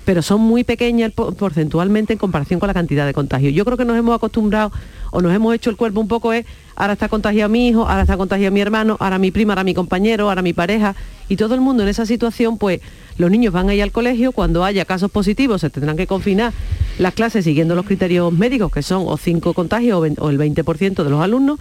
pero 0.05 0.21
son 0.21 0.41
muy 0.41 0.63
pequeñas 0.63 1.11
porcentualmente 1.13 2.13
en 2.13 2.19
comparación 2.19 2.59
con 2.59 2.67
la 2.67 2.73
cantidad 2.73 3.05
de 3.05 3.13
contagios. 3.13 3.53
Yo 3.53 3.65
creo 3.65 3.77
que 3.77 3.85
nos 3.85 3.97
hemos 3.97 4.15
acostumbrado 4.15 4.71
o 5.11 5.21
nos 5.21 5.33
hemos 5.33 5.53
hecho 5.55 5.69
el 5.69 5.77
cuerpo 5.77 5.99
un 5.99 6.07
poco 6.07 6.33
es, 6.33 6.45
ahora 6.75 6.93
está 6.93 7.07
contagiado 7.07 7.49
mi 7.49 7.69
hijo, 7.69 7.87
ahora 7.87 8.01
está 8.01 8.17
contagiado 8.17 8.51
mi 8.51 8.61
hermano, 8.61 8.97
ahora 8.99 9.19
mi 9.19 9.31
prima, 9.31 9.53
ahora 9.53 9.63
mi 9.63 9.73
compañero, 9.73 10.29
ahora 10.29 10.41
mi 10.41 10.53
pareja, 10.53 10.95
y 11.29 11.35
todo 11.35 11.55
el 11.55 11.61
mundo 11.61 11.83
en 11.83 11.89
esa 11.89 12.05
situación, 12.05 12.57
pues 12.57 12.81
los 13.17 13.31
niños 13.31 13.53
van 13.53 13.69
a 13.69 13.73
ir 13.73 13.83
al 13.83 13.91
colegio, 13.91 14.31
cuando 14.31 14.63
haya 14.63 14.85
casos 14.85 15.11
positivos 15.11 15.61
se 15.61 15.69
tendrán 15.69 15.97
que 15.97 16.07
confinar 16.07 16.53
las 16.97 17.13
clases 17.13 17.45
siguiendo 17.45 17.75
los 17.75 17.85
criterios 17.85 18.31
médicos, 18.31 18.71
que 18.71 18.81
son 18.81 19.03
o 19.07 19.17
cinco 19.17 19.53
contagios 19.53 19.99
o 20.17 20.29
el 20.29 20.37
20% 20.39 21.03
de 21.03 21.09
los 21.09 21.21
alumnos, 21.21 21.59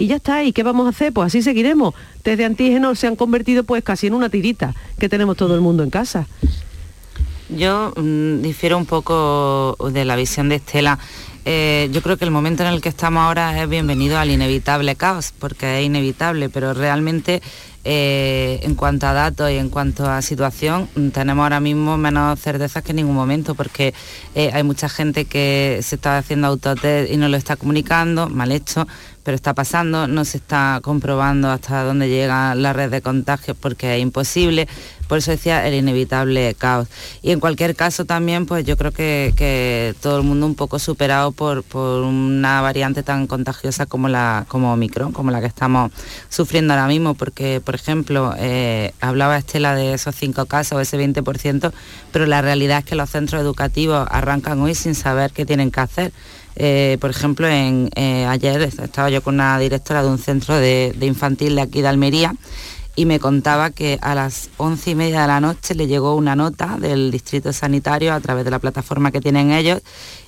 y 0.00 0.06
ya 0.06 0.16
está, 0.16 0.42
¿y 0.44 0.52
qué 0.52 0.62
vamos 0.62 0.86
a 0.86 0.90
hacer? 0.90 1.12
Pues 1.12 1.26
así 1.26 1.42
seguiremos. 1.42 1.94
Desde 2.24 2.46
antígenos 2.46 2.98
se 2.98 3.06
han 3.06 3.16
convertido 3.16 3.64
pues 3.64 3.84
casi 3.84 4.06
en 4.06 4.14
una 4.14 4.30
tirita 4.30 4.74
que 4.98 5.10
tenemos 5.10 5.36
todo 5.36 5.54
el 5.54 5.60
mundo 5.60 5.82
en 5.82 5.90
casa. 5.90 6.26
Yo 7.50 7.92
mm, 7.94 8.40
difiero 8.40 8.78
un 8.78 8.86
poco 8.86 9.76
de 9.92 10.06
la 10.06 10.16
visión 10.16 10.48
de 10.48 10.54
Estela. 10.54 10.98
Eh, 11.44 11.90
yo 11.92 12.00
creo 12.00 12.16
que 12.16 12.24
el 12.24 12.30
momento 12.30 12.62
en 12.62 12.70
el 12.70 12.80
que 12.80 12.88
estamos 12.88 13.22
ahora 13.22 13.62
es 13.62 13.68
bienvenido 13.68 14.18
al 14.18 14.30
inevitable 14.30 14.96
caos, 14.96 15.34
porque 15.38 15.80
es 15.80 15.84
inevitable, 15.84 16.48
pero 16.48 16.72
realmente 16.72 17.42
eh, 17.84 18.60
en 18.62 18.74
cuanto 18.74 19.06
a 19.06 19.12
datos 19.12 19.50
y 19.50 19.56
en 19.56 19.70
cuanto 19.70 20.08
a 20.08 20.20
situación, 20.22 20.88
mm, 20.94 21.08
tenemos 21.08 21.42
ahora 21.42 21.60
mismo 21.60 21.96
menos 21.96 22.38
certezas 22.38 22.82
que 22.82 22.90
en 22.92 22.96
ningún 22.96 23.14
momento, 23.14 23.54
porque 23.54 23.94
eh, 24.34 24.50
hay 24.52 24.62
mucha 24.62 24.88
gente 24.88 25.24
que 25.24 25.80
se 25.82 25.94
está 25.94 26.18
haciendo 26.18 26.48
autotest 26.48 27.12
y 27.12 27.16
no 27.16 27.28
lo 27.28 27.36
está 27.36 27.56
comunicando, 27.56 28.28
mal 28.28 28.52
hecho, 28.52 28.86
pero 29.30 29.36
está 29.36 29.54
pasando, 29.54 30.08
no 30.08 30.24
se 30.24 30.38
está 30.38 30.80
comprobando 30.82 31.52
hasta 31.52 31.84
dónde 31.84 32.08
llega 32.08 32.52
la 32.56 32.72
red 32.72 32.90
de 32.90 33.00
contagios 33.00 33.56
porque 33.56 33.94
es 33.94 34.02
imposible, 34.02 34.66
por 35.06 35.18
eso 35.18 35.30
decía 35.30 35.68
el 35.68 35.74
inevitable 35.74 36.56
caos. 36.58 36.88
Y 37.22 37.30
en 37.30 37.38
cualquier 37.38 37.76
caso 37.76 38.04
también, 38.04 38.44
pues 38.44 38.64
yo 38.64 38.76
creo 38.76 38.90
que, 38.90 39.94
todo 40.00 40.18
el 40.18 40.24
mundo 40.24 40.46
un 40.46 40.56
poco 40.56 40.80
superado 40.80 41.30
por, 41.30 41.62
una 41.76 42.60
variante 42.60 43.04
tan 43.04 43.28
contagiosa 43.28 43.86
como 43.86 44.08
la 44.08 44.46
como 44.48 44.72
Omicron, 44.72 45.12
como 45.12 45.30
la 45.30 45.40
que 45.40 45.46
estamos 45.46 45.92
sufriendo 46.28 46.74
ahora 46.74 46.88
mismo, 46.88 47.14
porque, 47.14 47.60
por 47.64 47.76
ejemplo, 47.76 48.34
eh, 48.36 48.92
hablaba 49.00 49.38
Estela 49.38 49.76
de 49.76 49.94
esos 49.94 50.16
cinco 50.16 50.46
casos, 50.46 50.82
ese 50.82 50.98
20%, 50.98 51.72
pero 52.10 52.26
la 52.26 52.42
realidad 52.42 52.78
es 52.78 52.84
que 52.84 52.96
los 52.96 53.10
centros 53.10 53.40
educativos 53.40 54.08
arrancan 54.10 54.60
hoy 54.60 54.74
sin 54.74 54.96
saber 54.96 55.30
qué 55.30 55.46
tienen 55.46 55.70
que 55.70 55.80
hacer. 55.80 56.12
Eh, 56.56 56.98
por 57.00 57.10
ejemplo, 57.10 57.48
en, 57.48 57.90
eh, 57.94 58.26
ayer 58.26 58.62
estaba 58.62 59.10
yo 59.10 59.22
con 59.22 59.34
una 59.34 59.58
directora 59.58 60.02
de 60.02 60.08
un 60.08 60.18
centro 60.18 60.56
de, 60.56 60.94
infantil 61.00 61.54
de 61.54 61.62
aquí 61.62 61.82
de 61.82 61.88
Almería 61.88 62.34
y 62.96 63.06
me 63.06 63.20
contaba 63.20 63.70
que 63.70 63.98
a 64.02 64.14
las 64.14 64.50
once 64.56 64.90
y 64.90 64.94
media 64.94 65.22
de 65.22 65.28
la 65.28 65.40
noche 65.40 65.74
le 65.74 65.86
llegó 65.86 66.16
una 66.16 66.36
nota 66.36 66.76
del 66.78 67.10
distrito 67.10 67.52
sanitario 67.52 68.12
a 68.12 68.20
través 68.20 68.44
de 68.44 68.50
la 68.50 68.58
plataforma 68.58 69.12
que 69.12 69.20
tienen 69.20 69.52
ellos 69.52 69.80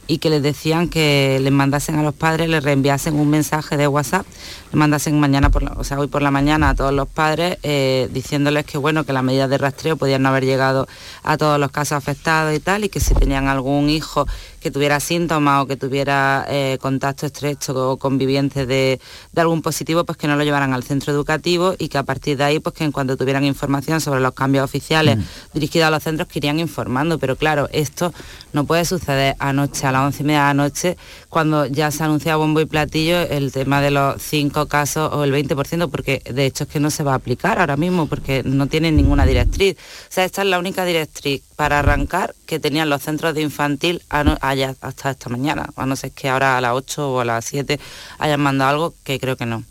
y 0.07 0.19
que 0.19 0.31
les 0.31 0.43
decían 0.43 0.89
que 0.89 1.39
les 1.41 1.53
mandasen 1.53 1.97
a 1.97 2.03
los 2.03 2.15
padres, 2.15 2.49
les 2.49 2.63
reenviasen 2.63 3.15
un 3.15 3.31
mensaje 3.31 3.77
de 3.77 3.87
WhatsApp, 3.87 4.27
les 4.67 4.75
mandasen 4.75 5.19
mañana, 5.19 5.51
por 5.51 5.65
o 5.77 5.85
sea, 5.85 5.99
hoy 5.99 6.09
por 6.09 6.23
la 6.23 6.31
mañana 6.31 6.71
a 6.71 6.75
todos 6.75 6.93
los 6.93 7.09
padres 7.09 7.59
eh, 7.63 8.09
diciéndoles 8.13 8.65
que 8.65 8.79
bueno, 8.79 9.05
que 9.05 9.13
las 9.13 9.23
medidas 9.23 9.49
de 9.51 9.59
rastreo 9.59 9.97
podían 9.97 10.23
no 10.23 10.31
haber 10.31 10.45
llegado 10.45 10.89
a 11.23 11.37
todos 11.37 11.59
los 11.59 11.71
casos 11.71 11.99
afectados 11.99 12.55
y 12.55 12.61
tal, 12.61 12.85
y 12.85 12.89
que 12.89 13.01
si 13.01 13.15
tenían 13.15 13.49
algún 13.49 13.89
hijo 13.91 14.27
que 14.63 14.71
tuviera 14.71 15.01
síntomas 15.01 15.63
o 15.63 15.67
que 15.67 15.77
tuviera 15.77 16.47
eh, 16.49 16.79
contacto 16.81 17.27
estrecho 17.27 17.75
o 17.75 17.97
conviviente 17.97 18.65
de, 18.65 19.01
algún 19.37 19.61
positivo, 19.61 20.05
pues 20.05 20.17
que 20.17 20.29
no 20.29 20.37
lo 20.37 20.45
llevaran 20.45 20.73
al 20.73 20.85
centro 20.85 21.13
educativo 21.13 21.75
y 21.79 21.89
que 21.89 21.99
a 21.99 22.05
partir 22.05 22.37
de 22.37 22.45
ahí, 22.45 22.61
pues 22.61 22.75
que 22.75 22.85
en 22.85 22.93
cuanto 22.93 23.17
tuvieran 23.17 23.45
información 23.45 24.01
sobre 24.01 24.21
los 24.21 24.33
cambios 24.33 24.65
oficiales 24.65 25.19
mm. 25.19 25.23
dirigidos 25.55 25.89
a 25.89 25.91
los 25.91 26.03
centros, 26.03 26.29
que 26.29 26.39
irían 26.39 26.61
informando. 26.61 27.19
Pero 27.19 27.37
claro, 27.37 27.69
esto 27.73 28.15
no 28.53 28.65
puede 28.65 28.85
suceder 28.85 29.35
anoche, 29.39 29.87
a 29.87 29.93
las 29.93 30.03
once 30.03 30.23
y 30.23 30.27
media 30.27 30.41
de 30.41 30.47
la 30.47 30.55
noche, 30.55 30.97
cuando 31.33 31.65
ya 31.65 31.91
se 31.91 32.03
ha 32.03 32.07
anunciado 32.07 32.41
bombo 32.41 32.61
y 32.61 32.67
platillo 32.67 33.19
el 33.23 33.53
tema 33.53 33.81
de 33.81 33.91
los 33.91 34.21
cinco 34.21 34.69
casos 34.69 35.11
o 35.15 35.25
el 35.25 35.33
20%, 35.33 35.91
porque 35.91 36.21
de 36.31 36.45
hecho 36.45 36.65
es 36.65 36.71
que 36.71 36.79
no 36.79 36.91
se 36.91 37.05
va 37.05 37.13
a 37.13 37.15
aplicar 37.15 37.59
ahora 37.59 37.79
mismo, 37.79 38.07
porque 38.07 38.43
no 38.45 38.67
tienen 38.67 38.97
ninguna 38.97 39.25
directriz. 39.25 39.79
O 39.79 40.13
sea, 40.13 40.27
esta 40.27 40.43
es 40.43 40.49
la 40.49 40.59
única 40.59 40.85
directriz 40.85 41.43
para 41.57 41.79
arrancar 41.79 42.35
que 42.45 42.61
tenían 42.61 42.91
los 42.91 43.01
centros 43.01 43.35
de 43.35 43.41
infantil 43.41 44.03
hasta 44.11 45.11
esta 45.11 45.31
mañana, 45.31 45.71
a 45.75 45.87
no 45.87 45.97
ser 45.97 46.11
que 46.11 46.29
ahora 46.29 46.59
a 46.59 46.61
las 46.61 46.75
8 46.75 47.11
o 47.11 47.21
a 47.21 47.25
las 47.25 47.47
7 47.47 47.81
hayan 48.19 48.41
mandado 48.41 48.71
algo 48.71 48.95
que 49.03 49.19
creo 49.19 49.39
que 49.39 49.47
no. 49.47 49.65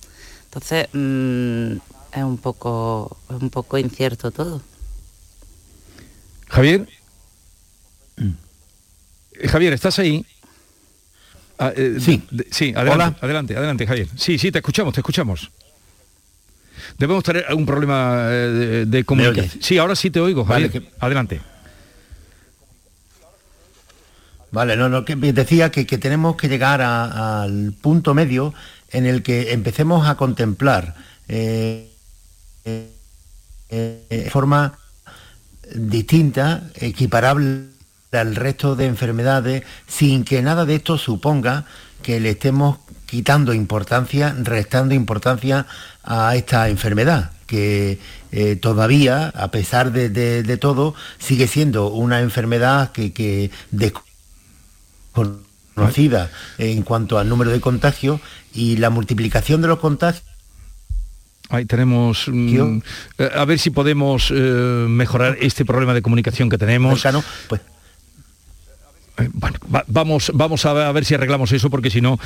Entonces 0.45 0.87
mm, 0.93 1.73
es 2.13 2.23
un 2.23 2.39
poco 2.39 3.19
un 3.29 3.51
poco 3.51 3.77
incierto 3.77 4.31
todo. 4.31 4.63
Javier. 6.47 6.89
Eh, 8.17 9.47
Javier, 9.47 9.73
¿estás 9.73 9.99
ahí? 9.99 10.25
Ah, 11.61 11.71
eh, 11.75 11.97
sí. 11.99 12.23
sí, 12.49 12.73
adelante, 12.75 13.19
adelante, 13.21 13.55
adelante, 13.55 13.85
Javier. 13.85 14.07
Sí, 14.15 14.39
sí, 14.39 14.51
te 14.51 14.57
escuchamos, 14.57 14.95
te 14.95 15.01
escuchamos. 15.01 15.51
Debemos 16.97 17.23
tener 17.23 17.45
algún 17.47 17.67
problema 17.67 18.25
eh, 18.31 18.85
de, 18.87 19.03
comunicación. 19.03 19.61
Sí, 19.61 19.77
ahora 19.77 19.95
sí 19.95 20.09
te 20.09 20.19
oigo, 20.19 20.43
Javier. 20.43 20.89
Adelante. 20.99 21.39
Vale, 24.49 24.75
no, 24.75 24.89
no, 24.89 25.05
que 25.05 25.15
decía 25.15 25.69
que, 25.69 25.85
tenemos 25.85 26.35
que 26.35 26.49
llegar 26.49 26.81
al 26.81 27.73
punto 27.79 28.15
medio 28.15 28.55
en 28.89 29.05
el 29.05 29.21
que 29.21 29.53
empecemos 29.53 30.07
a 30.07 30.15
contemplar 30.15 30.95
eh, 31.27 31.91
de 32.65 34.27
forma 34.31 34.79
distinta, 35.75 36.63
equiparable 36.73 37.80
al 38.11 38.35
resto 38.35 38.75
de 38.75 38.85
enfermedades, 38.85 39.63
sin 39.87 40.23
que 40.23 40.41
nada 40.41 40.65
de 40.65 40.75
esto 40.75 40.97
suponga 40.97 41.65
que 42.01 42.19
le 42.19 42.31
estemos 42.31 42.79
quitando 43.05 43.53
importancia, 43.53 44.35
restando 44.41 44.93
importancia 44.93 45.65
a 46.03 46.35
esta 46.35 46.69
enfermedad, 46.69 47.31
que 47.45 47.99
todavía, 48.61 49.27
a 49.35 49.51
pesar 49.51 49.91
de, 49.91 50.57
todo, 50.57 50.95
sigue 51.19 51.47
siendo 51.47 51.89
una 51.89 52.21
enfermedad 52.21 52.91
que, 52.91 53.11
que 53.11 53.51
conocida 55.11 56.31
en 56.57 56.83
cuanto 56.83 57.19
al 57.19 57.27
número 57.27 57.51
de 57.51 57.59
contagios 57.59 58.21
y 58.53 58.77
la 58.77 58.89
multiplicación 58.89 59.61
de 59.61 59.67
los 59.67 59.79
contagios 59.79 60.23
Ahí 61.51 61.65
tenemos... 61.65 62.27
Mm, 62.27 62.79
eh, 63.17 63.29
a 63.35 63.43
ver 63.43 63.59
si 63.59 63.71
podemos 63.71 64.31
eh, 64.31 64.33
mejorar 64.33 65.37
este 65.41 65.65
problema 65.65 65.93
de 65.93 66.01
comunicación 66.01 66.49
que 66.49 66.57
tenemos. 66.57 67.05
pues 67.49 67.61
eh, 69.21 69.29
bueno, 69.33 69.57
vamos, 69.87 70.31
vamos 70.33 70.65
a 70.65 70.91
ver, 70.91 71.05
si 71.05 71.13
arreglamos 71.13 71.51
eso 71.51 71.69
porque 71.69 71.89
si 71.89 72.01
no 72.01 72.19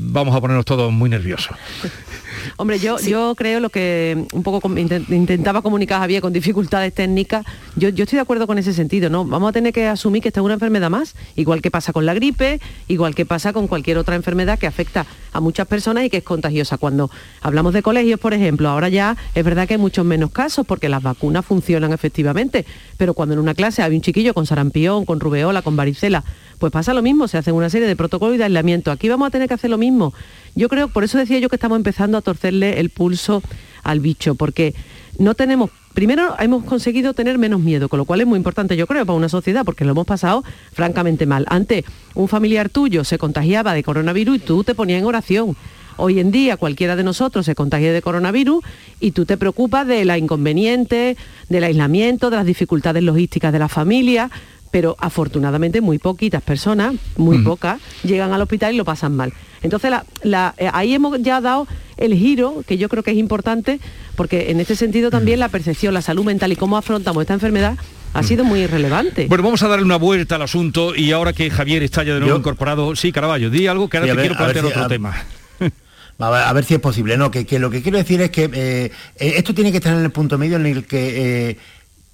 vamos 0.00 0.34
a 0.34 0.40
ponernos 0.40 0.64
todos 0.64 0.92
muy 0.92 1.10
nerviosos. 1.10 1.56
Hombre, 2.56 2.78
yo, 2.78 2.98
yo 3.00 3.34
creo 3.34 3.60
lo 3.60 3.70
que 3.70 4.26
un 4.32 4.42
poco 4.42 4.70
intentaba 4.78 5.62
comunicar 5.62 6.00
Javier 6.00 6.22
con 6.22 6.32
dificultades 6.32 6.94
técnicas, 6.94 7.44
yo, 7.74 7.88
yo 7.88 8.04
estoy 8.04 8.16
de 8.16 8.22
acuerdo 8.22 8.46
con 8.46 8.58
ese 8.58 8.72
sentido, 8.72 9.10
¿no? 9.10 9.24
Vamos 9.24 9.50
a 9.50 9.52
tener 9.52 9.72
que 9.72 9.86
asumir 9.86 10.22
que 10.22 10.28
esta 10.28 10.40
es 10.40 10.44
una 10.44 10.54
enfermedad 10.54 10.90
más, 10.90 11.14
igual 11.34 11.62
que 11.62 11.70
pasa 11.70 11.92
con 11.92 12.06
la 12.06 12.14
gripe, 12.14 12.60
igual 12.88 13.14
que 13.14 13.26
pasa 13.26 13.52
con 13.52 13.66
cualquier 13.66 13.98
otra 13.98 14.14
enfermedad 14.16 14.58
que 14.58 14.66
afecta 14.66 15.06
a 15.32 15.40
muchas 15.40 15.66
personas 15.66 16.04
y 16.04 16.10
que 16.10 16.18
es 16.18 16.24
contagiosa. 16.24 16.78
Cuando 16.78 17.10
hablamos 17.42 17.72
de 17.72 17.82
colegios, 17.82 18.20
por 18.20 18.34
ejemplo, 18.34 18.68
ahora 18.68 18.88
ya 18.88 19.16
es 19.34 19.44
verdad 19.44 19.66
que 19.66 19.74
hay 19.74 19.80
muchos 19.80 20.04
menos 20.04 20.30
casos 20.30 20.66
porque 20.66 20.88
las 20.88 21.02
vacunas 21.02 21.44
funcionan 21.44 21.92
efectivamente, 21.92 22.64
pero 22.96 23.14
cuando 23.14 23.34
en 23.34 23.40
una 23.40 23.54
clase 23.54 23.82
hay 23.82 23.94
un 23.94 24.00
chiquillo 24.00 24.34
con 24.34 24.46
sarampión, 24.46 25.04
con 25.04 25.20
rubeola, 25.20 25.62
con 25.62 25.76
varicela, 25.76 26.05
pues 26.58 26.72
pasa 26.72 26.94
lo 26.94 27.02
mismo, 27.02 27.28
se 27.28 27.38
hacen 27.38 27.54
una 27.54 27.70
serie 27.70 27.86
de 27.86 27.96
protocolos 27.96 28.38
de 28.38 28.44
aislamiento. 28.44 28.90
Aquí 28.90 29.08
vamos 29.08 29.28
a 29.28 29.30
tener 29.30 29.48
que 29.48 29.54
hacer 29.54 29.70
lo 29.70 29.78
mismo. 29.78 30.14
Yo 30.54 30.68
creo, 30.68 30.88
por 30.88 31.04
eso 31.04 31.18
decía 31.18 31.38
yo 31.38 31.48
que 31.48 31.56
estamos 31.56 31.76
empezando 31.76 32.18
a 32.18 32.22
torcerle 32.22 32.80
el 32.80 32.90
pulso 32.90 33.42
al 33.82 34.00
bicho, 34.00 34.34
porque 34.34 34.74
no 35.18 35.34
tenemos 35.34 35.70
primero 35.96 36.36
hemos 36.38 36.62
conseguido 36.64 37.14
tener 37.14 37.38
menos 37.38 37.60
miedo, 37.60 37.88
con 37.88 37.98
lo 37.98 38.04
cual 38.04 38.20
es 38.20 38.26
muy 38.26 38.36
importante, 38.36 38.76
yo 38.76 38.86
creo, 38.86 39.06
para 39.06 39.16
una 39.16 39.30
sociedad, 39.30 39.64
porque 39.64 39.86
lo 39.86 39.92
hemos 39.92 40.04
pasado 40.04 40.44
francamente 40.74 41.24
mal. 41.24 41.46
Antes, 41.48 41.86
un 42.14 42.28
familiar 42.28 42.68
tuyo 42.68 43.02
se 43.02 43.16
contagiaba 43.16 43.72
de 43.72 43.82
coronavirus 43.82 44.36
y 44.36 44.38
tú 44.40 44.62
te 44.62 44.74
ponías 44.74 45.00
en 45.00 45.06
oración. 45.06 45.56
Hoy 45.96 46.20
en 46.20 46.30
día 46.30 46.58
cualquiera 46.58 46.96
de 46.96 47.02
nosotros 47.02 47.46
se 47.46 47.54
contagia 47.54 47.94
de 47.94 48.02
coronavirus 48.02 48.62
y 49.00 49.12
tú 49.12 49.24
te 49.24 49.38
preocupas 49.38 49.86
de 49.86 50.04
la 50.04 50.18
inconveniente, 50.18 51.16
del 51.48 51.64
aislamiento, 51.64 52.28
de 52.28 52.36
las 52.36 52.44
dificultades 52.44 53.02
logísticas 53.02 53.50
de 53.50 53.58
la 53.58 53.68
familia, 53.68 54.30
pero 54.70 54.96
afortunadamente 54.98 55.80
muy 55.80 55.98
poquitas 55.98 56.42
personas, 56.42 56.94
muy 57.16 57.38
pocas, 57.38 57.80
llegan 58.04 58.32
al 58.32 58.42
hospital 58.42 58.74
y 58.74 58.76
lo 58.76 58.84
pasan 58.84 59.14
mal. 59.16 59.32
Entonces 59.62 59.92
eh, 60.22 60.70
ahí 60.72 60.94
hemos 60.94 61.20
ya 61.22 61.40
dado 61.40 61.66
el 61.96 62.14
giro, 62.14 62.62
que 62.66 62.78
yo 62.78 62.88
creo 62.88 63.02
que 63.02 63.12
es 63.12 63.16
importante, 63.16 63.80
porque 64.14 64.50
en 64.50 64.60
este 64.60 64.76
sentido 64.76 65.10
también 65.10 65.40
la 65.40 65.48
percepción, 65.48 65.94
la 65.94 66.02
salud 66.02 66.24
mental 66.24 66.52
y 66.52 66.56
cómo 66.56 66.76
afrontamos 66.76 67.22
esta 67.22 67.34
enfermedad 67.34 67.76
ha 68.12 68.22
sido 68.22 68.44
muy 68.44 68.66
relevante. 68.66 69.26
Bueno, 69.28 69.44
vamos 69.44 69.62
a 69.62 69.68
darle 69.68 69.84
una 69.84 69.96
vuelta 69.96 70.36
al 70.36 70.42
asunto 70.42 70.94
y 70.94 71.12
ahora 71.12 71.32
que 71.32 71.50
Javier 71.50 71.82
está 71.82 72.02
ya 72.02 72.14
de 72.14 72.20
nuevo 72.20 72.38
incorporado, 72.38 72.96
sí, 72.96 73.12
Caraballo, 73.12 73.50
di 73.50 73.66
algo 73.66 73.88
que 73.88 73.98
ahora 73.98 74.14
te 74.14 74.20
quiero 74.20 74.36
plantear 74.36 74.64
otro 74.64 74.86
tema. 74.88 75.14
A 76.18 76.52
ver, 76.54 76.64
si 76.64 76.72
es 76.72 76.80
posible, 76.80 77.18
¿no? 77.18 77.30
Que, 77.30 77.46
lo 77.58 77.68
que 77.68 77.82
quiero 77.82 77.98
decir 77.98 78.22
es 78.22 78.30
que 78.30 78.44
eh, 78.44 78.90
eh, 79.16 79.34
esto 79.36 79.52
tiene 79.52 79.70
que 79.70 79.78
estar 79.78 79.94
en 79.94 80.02
el 80.02 80.10
punto 80.10 80.38
medio 80.38 80.56
en 80.56 80.64
el 80.64 80.86
que, 80.86 81.58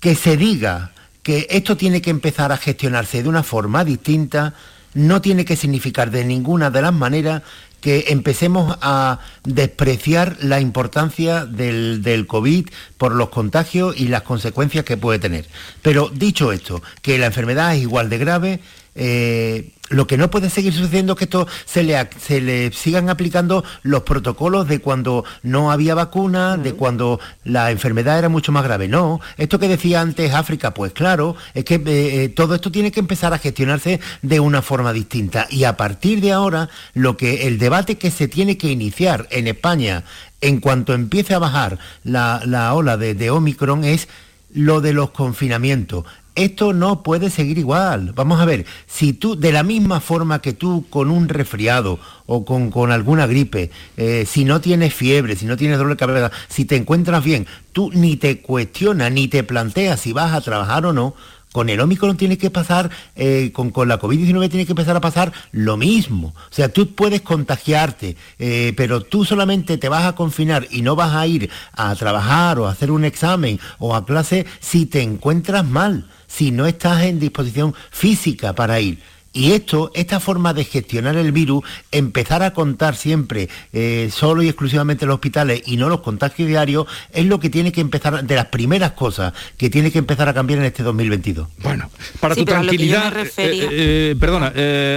que 0.00 0.14
se 0.16 0.36
diga 0.36 0.90
que 1.22 1.46
esto 1.50 1.76
tiene 1.76 2.02
que 2.02 2.10
empezar 2.10 2.52
a 2.52 2.56
gestionarse 2.56 3.22
de 3.22 3.28
una 3.28 3.42
forma 3.42 3.84
distinta, 3.84 4.54
no 4.94 5.20
tiene 5.20 5.44
que 5.44 5.56
significar 5.56 6.10
de 6.10 6.24
ninguna 6.24 6.70
de 6.70 6.82
las 6.82 6.92
maneras 6.92 7.42
que 7.82 8.06
empecemos 8.08 8.78
a 8.80 9.18
despreciar 9.42 10.36
la 10.40 10.60
importancia 10.60 11.44
del, 11.44 12.26
COVID 12.28 12.68
por 12.96 13.12
los 13.12 13.30
contagios 13.30 13.98
y 13.98 14.06
las 14.06 14.22
consecuencias 14.22 14.84
que 14.84 14.96
puede 14.96 15.18
tener. 15.18 15.46
Pero 15.82 16.08
dicho 16.08 16.52
esto, 16.52 16.80
que 17.02 17.18
la 17.18 17.26
enfermedad 17.26 17.74
es 17.74 17.82
igual 17.82 18.08
de 18.08 18.18
grave, 18.18 18.60
eh, 18.94 19.72
lo 19.92 20.06
que 20.06 20.16
no 20.16 20.30
puede 20.30 20.48
seguir 20.48 20.72
sucediendo 20.72 21.12
es 21.12 21.18
que 21.18 21.24
esto 21.24 21.46
se 21.66 21.82
le, 21.82 22.08
se 22.18 22.40
le 22.40 22.72
sigan 22.72 23.10
aplicando 23.10 23.62
los 23.82 24.02
protocolos 24.02 24.66
de 24.66 24.80
cuando 24.80 25.24
no 25.42 25.70
había 25.70 25.94
vacuna, 25.94 26.56
de 26.56 26.72
cuando 26.72 27.20
la 27.44 27.70
enfermedad 27.70 28.18
era 28.18 28.28
mucho 28.28 28.52
más 28.52 28.64
grave. 28.64 28.88
No, 28.88 29.20
esto 29.36 29.58
que 29.58 29.68
decía 29.68 30.00
antes 30.00 30.32
África, 30.32 30.72
pues 30.72 30.92
claro, 30.92 31.36
es 31.54 31.64
que 31.64 31.74
eh, 31.74 32.24
eh, 32.24 32.28
todo 32.30 32.54
esto 32.54 32.72
tiene 32.72 32.90
que 32.90 33.00
empezar 33.00 33.34
a 33.34 33.38
gestionarse 33.38 34.00
de 34.22 34.40
una 34.40 34.62
forma 34.62 34.92
distinta. 34.92 35.46
Y 35.50 35.64
a 35.64 35.76
partir 35.76 36.20
de 36.20 36.32
ahora, 36.32 36.70
lo 36.94 37.16
que 37.16 37.46
el 37.46 37.58
debate 37.58 37.98
que 37.98 38.10
se 38.10 38.28
tiene 38.28 38.56
que 38.56 38.70
iniciar 38.70 39.28
en 39.30 39.46
España 39.46 40.04
en 40.40 40.60
cuanto 40.60 40.94
empiece 40.94 41.34
a 41.34 41.38
bajar 41.38 41.78
la, 42.02 42.72
ola 42.74 42.96
de, 42.96 43.14
de 43.14 43.30
Omicron 43.30 43.84
es 43.84 44.08
lo 44.54 44.80
de 44.80 44.92
los 44.92 45.10
confinamientos 45.10 46.04
esto 46.34 46.72
no 46.72 47.02
puede 47.02 47.30
seguir 47.30 47.58
igual. 47.58 48.12
Vamos 48.14 48.40
a 48.40 48.44
ver, 48.44 48.64
si 48.86 49.12
tú, 49.12 49.36
de 49.36 49.52
la 49.52 49.62
misma 49.62 50.00
forma 50.00 50.40
que 50.40 50.52
tú 50.52 50.86
con 50.88 51.10
un 51.10 51.28
resfriado 51.28 51.98
o 52.26 52.44
con, 52.44 52.92
alguna 52.92 53.26
gripe, 53.26 53.70
eh, 53.96 54.24
si 54.26 54.44
no 54.44 54.60
tienes 54.60 54.94
fiebre, 54.94 55.36
si 55.36 55.46
no 55.46 55.56
tienes 55.56 55.78
dolor 55.78 55.92
de 55.92 55.98
cabeza, 55.98 56.30
si 56.48 56.64
te 56.64 56.76
encuentras 56.76 57.22
bien, 57.22 57.46
tú 57.72 57.90
ni 57.92 58.16
te 58.16 58.40
cuestionas, 58.40 59.12
ni 59.12 59.28
te 59.28 59.42
planteas 59.42 60.00
si 60.00 60.12
vas 60.12 60.32
a 60.32 60.40
trabajar 60.40 60.86
o 60.86 60.92
no, 60.92 61.14
con 61.52 61.68
el 61.68 61.80
Omicron 61.80 62.16
tiene 62.16 62.38
que 62.38 62.50
pasar, 62.50 62.90
eh, 63.14 63.50
con, 63.52 63.70
con, 63.70 63.86
la 63.86 64.00
COVID-19 64.00 64.48
tiene 64.48 64.64
que 64.64 64.72
empezar 64.72 64.96
a 64.96 65.00
pasar 65.00 65.32
lo 65.52 65.76
mismo. 65.76 66.28
O 66.28 66.54
sea, 66.54 66.70
tú 66.70 66.94
puedes 66.94 67.20
contagiarte, 67.20 68.16
eh, 68.38 68.72
pero 68.74 69.02
tú 69.02 69.26
solamente 69.26 69.76
te 69.76 69.90
vas 69.90 70.06
a 70.06 70.14
confinar 70.14 70.66
y 70.70 70.80
no 70.80 70.96
vas 70.96 71.14
a 71.14 71.26
ir 71.26 71.50
a 71.74 71.94
trabajar 71.94 72.58
o 72.58 72.66
a 72.66 72.72
hacer 72.72 72.90
un 72.90 73.04
examen 73.04 73.60
o 73.78 73.94
a 73.94 74.06
clase 74.06 74.46
si 74.60 74.86
te 74.86 75.02
encuentras 75.02 75.66
mal 75.66 76.08
si 76.34 76.50
no 76.50 76.66
estás 76.66 77.02
en 77.02 77.20
disposición 77.20 77.74
física 77.90 78.54
para 78.54 78.80
ir. 78.80 78.98
Y 79.32 79.52
esto, 79.52 79.90
esta 79.94 80.20
forma 80.20 80.52
de 80.52 80.64
gestionar 80.64 81.16
el 81.16 81.32
virus, 81.32 81.64
empezar 81.90 82.42
a 82.42 82.52
contar 82.52 82.96
siempre 82.96 83.48
eh, 83.72 84.10
solo 84.12 84.42
y 84.42 84.48
exclusivamente 84.48 85.06
los 85.06 85.14
hospitales 85.14 85.62
y 85.64 85.78
no 85.78 85.88
los 85.88 86.00
contagios 86.00 86.48
diarios, 86.48 86.86
es 87.12 87.24
lo 87.24 87.40
que 87.40 87.48
tiene 87.48 87.72
que 87.72 87.80
empezar, 87.80 88.24
de 88.24 88.34
las 88.34 88.46
primeras 88.46 88.92
cosas 88.92 89.32
que 89.56 89.70
tiene 89.70 89.90
que 89.90 89.98
empezar 89.98 90.28
a 90.28 90.34
cambiar 90.34 90.58
en 90.58 90.66
este 90.66 90.82
2022. 90.82 91.48
Bueno, 91.62 91.90
para 92.20 92.34
tu 92.34 92.44
tranquilidad, 92.44 93.16
eh, 93.16 93.30
eh, 93.38 94.16
perdona, 94.20 94.52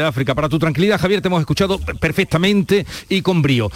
África, 0.05 0.35
para 0.35 0.49
tu 0.49 0.59
tranquilidad, 0.59 0.99
Javier, 0.99 1.21
te 1.21 1.29
hemos 1.29 1.39
escuchado 1.39 1.79
perfectamente 1.79 2.85
y 3.07 3.21
con 3.21 3.41
brío. 3.41 3.71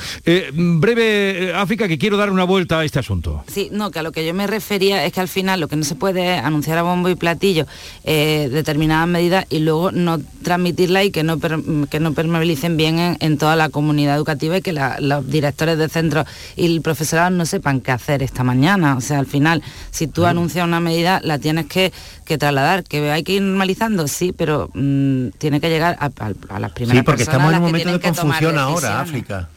breve, 0.53 1.53
África, 1.55 1.87
que 1.87 1.97
quiero 1.97 2.17
dar 2.17 2.29
una 2.29 2.43
vuelta 2.43 2.79
a 2.79 2.85
este 2.85 2.99
asunto. 2.99 3.45
Sí, 3.47 3.69
no, 3.71 3.91
que 3.91 3.99
a 3.99 4.03
lo 4.03 4.11
que 4.11 4.25
yo 4.25 4.33
me 4.33 4.45
refería 4.45 5.05
es 5.05 5.13
que 5.13 5.21
al 5.21 5.29
final 5.29 5.61
lo 5.61 5.69
que 5.69 5.77
no 5.77 5.85
se 5.85 5.95
puede 5.95 6.35
es 6.35 6.43
anunciar 6.43 6.77
a 6.77 6.83
bombo 6.83 7.07
y 7.07 7.15
platillo 7.15 7.65
determinadas 8.03 9.07
medidas 9.07 9.45
y 9.49 9.59
luego 9.59 9.91
no 9.91 10.19
transmitirla 10.49 11.03
y 11.03 11.11
que 11.11 11.21
no, 11.21 11.37
que 11.39 11.99
no 11.99 12.13
permeabilicen 12.13 12.75
bien 12.75 13.17
en, 13.19 13.37
toda 13.37 13.55
la 13.55 13.69
comunidad 13.69 14.15
educativa 14.15 14.57
y 14.57 14.61
que 14.63 14.73
los 14.73 15.29
directores 15.29 15.77
de 15.77 15.87
centros 15.89 16.25
y 16.55 16.65
el 16.65 16.81
profesorado 16.81 17.29
no 17.29 17.45
sepan 17.45 17.81
qué 17.81 17.91
hacer 17.91 18.23
esta 18.23 18.43
mañana. 18.43 18.95
O 18.95 19.01
sea, 19.01 19.19
al 19.19 19.27
final, 19.27 19.61
si 19.91 20.07
tú 20.07 20.25
anuncias 20.25 20.65
una 20.65 20.79
medida, 20.79 21.21
la 21.23 21.37
tienes 21.37 21.67
que, 21.67 21.93
trasladar, 22.39 22.83
que 22.83 23.11
hay 23.11 23.21
que 23.21 23.33
ir 23.33 23.43
normalizando, 23.43 24.07
sí, 24.07 24.33
pero 24.35 24.71
mm, 24.73 25.27
tiene 25.37 25.61
que 25.61 25.69
llegar 25.69 25.97
a, 25.99 26.09
las 26.59 26.71
primeras 26.71 26.97
Sí, 26.97 27.03
porque 27.03 27.21
estamos 27.21 27.53
en 27.53 27.59
un 27.59 27.65
momento 27.65 27.91
de 27.91 27.99
confusión 27.99 28.57
ahora, 28.57 29.01
África 29.01 29.49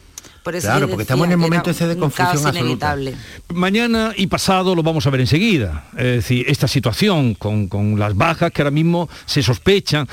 claro, 0.43 0.87
porque 0.87 1.03
estamos 1.03 1.25
en 1.25 1.31
el 1.31 1.37
momento 1.37 1.69
ese 1.69 1.87
de 1.87 1.97
confusión 1.97 2.45
absoluta. 2.45 2.97
Mañana 3.53 4.13
y 4.15 4.27
pasado 4.27 4.75
lo 4.75 4.83
vamos 4.83 5.07
a 5.07 5.09
ver 5.09 5.21
enseguida. 5.21 5.85
Es 5.93 6.15
decir, 6.15 6.45
esta 6.47 6.67
situación 6.67 7.35
con, 7.35 7.67
con, 7.67 7.99
las 7.99 8.15
bajas 8.15 8.51
que 8.51 8.61
ahora 8.61 8.71
mismo 8.71 9.09
se 9.25 9.41
sospechan. 9.41 10.07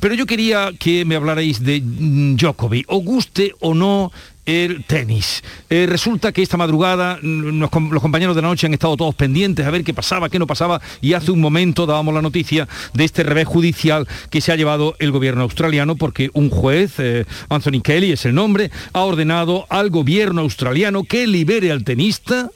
Pero 0.00 0.14
yo 0.14 0.26
quería 0.26 0.70
que 0.78 1.04
me 1.04 1.16
hablarais 1.16 1.62
de 1.62 1.82
Djokovic. 1.82 2.86
O 2.88 2.98
guste 2.98 3.54
o 3.60 3.74
no 3.74 4.12
el 4.44 4.84
tenis. 4.84 5.42
Eh, 5.70 5.86
resulta 5.88 6.32
que 6.32 6.42
esta 6.42 6.56
madrugada 6.56 7.18
mm, 7.22 7.60
los 7.60 8.02
compañeros 8.02 8.34
de 8.34 8.42
la 8.42 8.48
noche 8.48 8.66
han 8.66 8.74
estado 8.74 8.96
todos 8.96 9.14
pendientes 9.14 9.64
a 9.66 9.70
ver 9.70 9.84
qué 9.84 9.94
pasaba, 9.94 10.28
qué 10.28 10.38
no 10.38 10.46
pasaba 10.46 10.80
y 11.00 11.12
hace 11.12 11.30
un 11.30 11.40
momento 11.40 11.86
dábamos 11.86 12.14
la 12.14 12.22
noticia 12.22 12.68
de 12.92 13.04
este 13.04 13.22
revés 13.22 13.46
judicial 13.46 14.08
que 14.30 14.40
se 14.40 14.52
ha 14.52 14.56
llevado 14.56 14.96
el 14.98 15.12
gobierno 15.12 15.42
australiano 15.42 15.96
porque 15.96 16.30
un 16.32 16.50
juez, 16.50 16.94
eh, 16.98 17.24
Anthony 17.48 17.80
Kelly 17.82 18.12
es 18.12 18.24
el 18.24 18.34
nombre, 18.34 18.70
ha 18.92 19.00
ordenado 19.00 19.66
al 19.68 19.90
gobierno 19.90 20.40
australiano 20.40 21.04
que 21.04 21.26
libere 21.26 21.70
al 21.70 21.84
tenista 21.84 22.50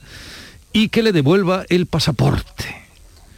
y 0.72 0.88
que 0.88 1.02
le 1.02 1.12
devuelva 1.12 1.64
el 1.68 1.86
pasaporte. 1.86 2.85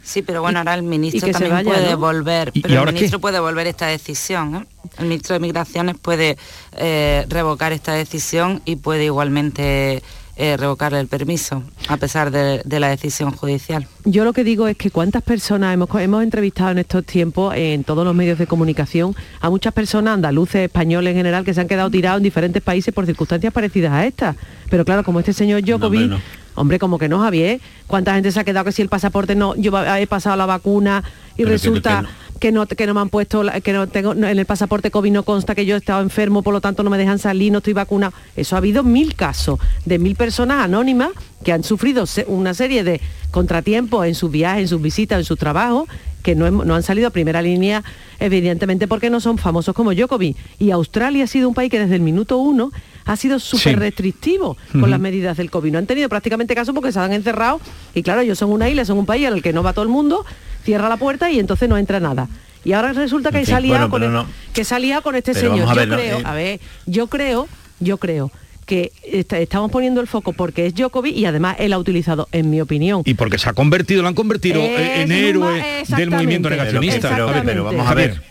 Sí, 0.09 0.23
pero 0.23 0.41
bueno, 0.41 0.57
ahora 0.57 0.73
el 0.73 0.81
ministro 0.81 1.29
también 1.29 1.63
puede 1.63 1.93
volver, 1.93 2.51
pero 2.63 2.81
el 2.81 2.93
ministro 2.95 3.19
puede 3.19 3.39
volver 3.39 3.67
esta 3.67 3.85
decisión. 3.85 4.55
¿eh? 4.55 4.65
El 4.97 5.05
ministro 5.05 5.35
de 5.35 5.39
Migraciones 5.39 5.97
puede 6.01 6.35
eh, 6.77 7.27
revocar 7.29 7.73
esta 7.73 7.93
decisión 7.93 8.59
y 8.65 8.77
puede 8.77 9.05
igualmente 9.05 10.01
eh, 10.35 10.57
revocarle 10.57 10.99
el 10.99 11.07
permiso, 11.07 11.61
a 11.89 11.97
pesar 11.97 12.31
de, 12.31 12.79
la 12.79 12.89
decisión 12.89 13.29
judicial. 13.29 13.85
Yo 14.03 14.23
lo 14.23 14.33
que 14.33 14.43
digo 14.43 14.67
es 14.67 14.77
que 14.77 14.89
cuántas 14.89 15.21
personas 15.21 15.75
hemos, 15.75 15.87
hemos 16.01 16.23
entrevistado 16.23 16.71
en 16.71 16.79
estos 16.79 17.05
tiempos 17.05 17.53
en 17.55 17.83
todos 17.83 18.03
los 18.03 18.15
medios 18.15 18.39
de 18.39 18.47
comunicación 18.47 19.15
a 19.41 19.51
muchas 19.51 19.73
personas, 19.73 20.15
andaluces, 20.15 20.63
españoles 20.63 21.11
en 21.11 21.17
general, 21.17 21.45
que 21.45 21.53
se 21.53 21.61
han 21.61 21.67
quedado 21.67 21.91
tirados 21.91 22.17
en 22.17 22.23
diferentes 22.23 22.63
países 22.63 22.91
por 22.95 23.05
circunstancias 23.05 23.53
parecidas 23.53 23.91
a 23.91 24.07
estas. 24.07 24.35
Pero 24.71 24.85
claro, 24.85 25.03
como 25.03 25.19
este 25.19 25.33
señor 25.33 25.61
Djokovic... 25.61 26.19
Hombre, 26.59 26.77
como 26.77 26.97
que 26.99 27.07
no, 27.07 27.19
Javier. 27.21 27.61
¿Cuánta 27.87 28.15
gente 28.15 28.33
se 28.33 28.39
ha 28.41 28.43
quedado 28.43 28.65
que 28.65 28.73
si 28.73 28.81
el 28.81 28.89
pasaporte 28.89 29.33
no, 29.33 29.55
yo 29.55 29.71
he 29.95 30.07
pasado 30.07 30.35
la 30.35 30.45
vacuna 30.45 31.05
y 31.37 31.45
resulta 31.45 32.03
que, 32.41 32.51
no, 32.51 32.67
que 32.67 32.85
no 32.85 32.93
me 32.93 32.99
han 32.99 33.07
puesto, 33.07 33.43
que 33.63 33.71
no 33.71 33.87
tengo, 33.87 34.11
en 34.11 34.25
el 34.25 34.45
pasaporte 34.45 34.91
COVID 34.91 35.09
no 35.09 35.23
consta 35.23 35.55
que 35.55 35.65
yo 35.65 35.75
he 35.75 35.77
estado 35.77 36.01
enfermo, 36.01 36.41
por 36.41 36.53
lo 36.53 36.59
tanto 36.59 36.83
no 36.83 36.89
me 36.89 36.97
dejan 36.97 37.17
salir, 37.17 37.53
no 37.53 37.59
estoy 37.59 37.71
vacunado. 37.71 38.11
Eso 38.35 38.55
ha 38.55 38.57
habido 38.57 38.83
mil 38.83 39.15
casos 39.15 39.57
de 39.85 39.99
mil 39.99 40.17
personas 40.17 40.61
anónimas 40.61 41.11
que 41.45 41.53
han 41.53 41.63
sufrido 41.63 42.03
una 42.27 42.53
serie 42.53 42.83
de 42.83 42.99
contratiempos 43.31 44.05
en 44.05 44.13
sus 44.13 44.29
viajes, 44.29 44.63
en 44.63 44.67
sus 44.67 44.81
visitas, 44.81 45.17
en 45.17 45.23
su 45.23 45.37
trabajo, 45.37 45.87
que 46.23 46.35
no, 46.35 46.51
no, 46.51 46.75
han 46.75 46.83
salido 46.83 47.07
a 47.07 47.11
primera 47.11 47.41
línea, 47.41 47.85
evidentemente 48.19 48.85
porque 48.85 49.09
no 49.09 49.21
son 49.21 49.37
famosos 49.37 49.73
como 49.73 49.93
Djokovic. 49.93 50.35
Y 50.59 50.71
Australia 50.71 51.23
ha 51.23 51.27
sido 51.27 51.47
un 51.47 51.55
país 51.55 51.71
que 51.71 51.79
desde 51.79 51.95
el 51.95 52.01
minuto 52.01 52.37
uno 52.37 52.71
ha 53.09 53.15
sido 53.15 53.39
súper 53.39 53.79
restrictivo 53.79 54.55
con 54.71 54.91
las 54.91 54.99
medidas 54.99 55.35
del 55.35 55.49
COVID. 55.49 55.71
No 55.71 55.79
han 55.79 55.87
tenido 55.87 56.07
prácticamente 56.09 56.53
caso 56.53 56.75
porque 56.75 56.91
se 56.91 56.99
han 56.99 57.11
encerrado 57.11 57.59
y 57.95 58.03
claro, 58.03 58.21
ellos 58.21 58.37
son 58.37 58.51
una 58.51 58.69
isla, 58.69 58.85
son 58.85 58.99
un 58.99 59.07
país 59.07 59.25
al 59.25 59.41
que 59.41 59.51
no 59.51 59.63
va 59.63 59.73
todo 59.73 59.81
el 59.81 59.89
mundo, 59.89 60.23
cierra 60.63 60.89
la 60.89 60.97
puerta 60.97 61.31
y 61.31 61.39
entonces 61.39 61.67
no 61.67 61.77
entra 61.79 61.99
nada. 61.99 62.27
Y 62.63 62.73
ahora 62.73 62.93
resulta 62.93 63.31
que, 63.31 63.47
salía 63.47 63.87
con, 63.87 64.27
que 64.53 64.63
salía 64.63 65.01
con 65.01 65.15
este 65.15 65.33
señor. 65.33 65.75
yo 65.75 65.95
creo, 65.95 66.19
a 66.23 66.33
ver, 66.35 66.59
yo 66.85 67.07
creo, 67.07 67.47
yo 67.79 67.97
creo 67.97 68.31
que 68.67 68.91
estamos 69.03 69.71
poniendo 69.71 70.01
el 70.01 70.07
foco 70.07 70.33
porque 70.33 70.67
es 70.67 70.75
Djokovic 70.75 71.15
y 71.15 71.25
además 71.25 71.55
él 71.57 71.73
ha 71.73 71.79
utilizado, 71.79 72.27
en 72.31 72.51
mi 72.51 72.61
opinión. 72.61 73.01
Y 73.05 73.15
porque 73.15 73.39
se 73.39 73.49
ha 73.49 73.53
convertido, 73.53 74.03
lo 74.03 74.07
han 74.07 74.13
convertido 74.13 74.61
en 74.61 75.11
héroe 75.11 75.83
del 75.87 76.11
movimiento 76.11 76.47
negacionista. 76.47 77.09
pero 77.43 77.63
vamos 77.63 77.87
a 77.87 77.95
ver. 77.95 78.21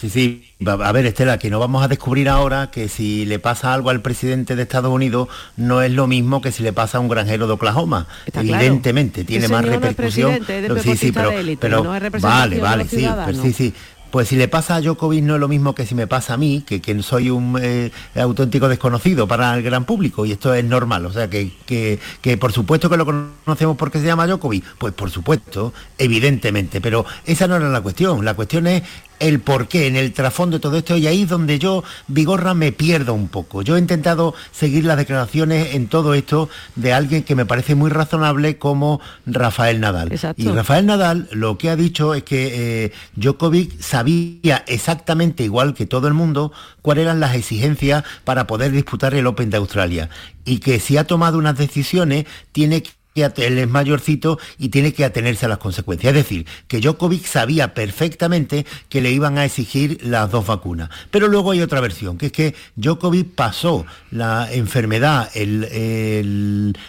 Sí, 0.00 0.10
sí, 0.10 0.43
a 0.66 0.92
ver, 0.92 1.06
Estela, 1.06 1.38
que 1.38 1.50
no 1.50 1.58
vamos 1.58 1.84
a 1.84 1.88
descubrir 1.88 2.28
ahora 2.28 2.70
que 2.70 2.88
si 2.88 3.26
le 3.26 3.38
pasa 3.38 3.74
algo 3.74 3.90
al 3.90 4.00
presidente 4.00 4.56
de 4.56 4.62
Estados 4.62 4.92
Unidos 4.92 5.28
no 5.56 5.82
es 5.82 5.90
lo 5.90 6.06
mismo 6.06 6.40
que 6.40 6.52
si 6.52 6.62
le 6.62 6.72
pasa 6.72 6.98
a 6.98 7.00
un 7.00 7.08
granjero 7.08 7.46
de 7.46 7.54
Oklahoma. 7.54 8.06
Evidentemente, 8.32 9.24
tiene 9.24 9.48
más 9.48 9.64
repercusión. 9.64 10.40
sí, 10.82 10.96
sí, 10.96 11.12
pero, 11.12 11.84
vale, 12.20 12.60
vale, 12.60 12.86
sí, 12.86 13.06
sí, 13.42 13.52
sí. 13.52 13.74
Pues 14.14 14.28
si 14.28 14.36
le 14.36 14.46
pasa 14.46 14.76
a 14.76 14.80
Djokovic 14.80 15.24
no 15.24 15.34
es 15.34 15.40
lo 15.40 15.48
mismo 15.48 15.74
que 15.74 15.84
si 15.86 15.96
me 15.96 16.06
pasa 16.06 16.34
a 16.34 16.36
mí, 16.36 16.62
que, 16.64 16.80
que 16.80 17.02
soy 17.02 17.30
un 17.30 17.58
eh, 17.60 17.90
auténtico 18.14 18.68
desconocido 18.68 19.26
para 19.26 19.52
el 19.56 19.64
gran 19.64 19.84
público, 19.86 20.24
y 20.24 20.30
esto 20.30 20.54
es 20.54 20.64
normal. 20.64 21.04
O 21.06 21.12
sea, 21.12 21.28
que, 21.28 21.50
que, 21.66 21.98
que, 22.20 22.36
por 22.36 22.52
supuesto 22.52 22.88
que 22.88 22.96
lo 22.96 23.06
conocemos 23.06 23.76
porque 23.76 23.98
se 23.98 24.06
llama 24.06 24.28
Djokovic, 24.28 24.64
pues 24.78 24.94
por 24.94 25.10
supuesto, 25.10 25.74
evidentemente, 25.98 26.80
pero 26.80 27.04
esa 27.24 27.48
no 27.48 27.56
era 27.56 27.68
la 27.70 27.80
cuestión. 27.80 28.24
La 28.24 28.34
cuestión 28.34 28.68
es 28.68 28.84
el 29.18 29.40
porqué, 29.40 29.86
en 29.86 29.96
el 29.96 30.12
trasfondo 30.12 30.58
de 30.58 30.60
todo 30.60 30.76
esto, 30.76 30.96
y 30.96 31.06
ahí 31.06 31.22
es 31.22 31.28
donde 31.28 31.58
yo, 31.58 31.84
Vigorra, 32.08 32.54
me 32.54 32.72
pierdo 32.72 33.14
un 33.14 33.28
poco. 33.28 33.62
Yo 33.62 33.76
he 33.76 33.78
intentado 33.78 34.34
seguir 34.52 34.84
las 34.84 34.96
declaraciones 34.96 35.74
en 35.74 35.88
todo 35.88 36.14
esto 36.14 36.48
de 36.76 36.92
alguien 36.92 37.22
que 37.22 37.34
me 37.34 37.46
parece 37.46 37.74
muy 37.74 37.90
razonable 37.90 38.58
como 38.58 39.00
Rafael 39.26 39.80
Nadal. 39.80 40.12
Y 40.36 40.48
Rafael 40.48 40.86
Nadal 40.86 41.28
lo 41.32 41.58
que 41.58 41.70
ha 41.70 41.76
dicho 41.76 42.14
es 42.14 42.22
que 42.22 42.84
eh, 42.84 42.92
Djokovic 43.16 43.80
sabía 43.80 44.64
exactamente 44.66 45.44
igual 45.44 45.74
que 45.74 45.86
todo 45.86 46.08
el 46.08 46.14
mundo 46.14 46.52
cuáles 46.82 47.02
eran 47.02 47.20
las 47.20 47.34
exigencias 47.34 48.04
para 48.24 48.46
poder 48.46 48.72
disputar 48.72 49.14
el 49.14 49.26
Open 49.26 49.50
de 49.50 49.56
Australia 49.56 50.10
y 50.44 50.58
que 50.58 50.80
si 50.80 50.96
ha 50.96 51.04
tomado 51.04 51.38
unas 51.38 51.56
decisiones 51.56 52.26
tiene 52.52 52.82
que 52.82 52.90
él 53.14 53.58
es 53.58 53.68
mayorcito 53.68 54.38
y 54.58 54.70
tiene 54.70 54.92
que 54.92 55.04
atenerse 55.04 55.46
a 55.46 55.48
las 55.48 55.58
consecuencias. 55.58 56.10
Es 56.10 56.24
decir, 56.24 56.46
que 56.66 56.80
Djokovic 56.80 57.24
sabía 57.24 57.72
perfectamente 57.72 58.66
que 58.88 59.00
le 59.00 59.12
iban 59.12 59.38
a 59.38 59.44
exigir 59.44 60.00
las 60.02 60.30
dos 60.30 60.46
vacunas. 60.46 60.90
Pero 61.10 61.28
luego 61.28 61.52
hay 61.52 61.62
otra 61.62 61.80
versión, 61.80 62.18
que 62.18 62.26
es 62.26 62.32
que 62.32 62.54
Djokovic 62.74 63.34
pasó 63.34 63.86
la 64.10 64.52
enfermedad 64.52 65.30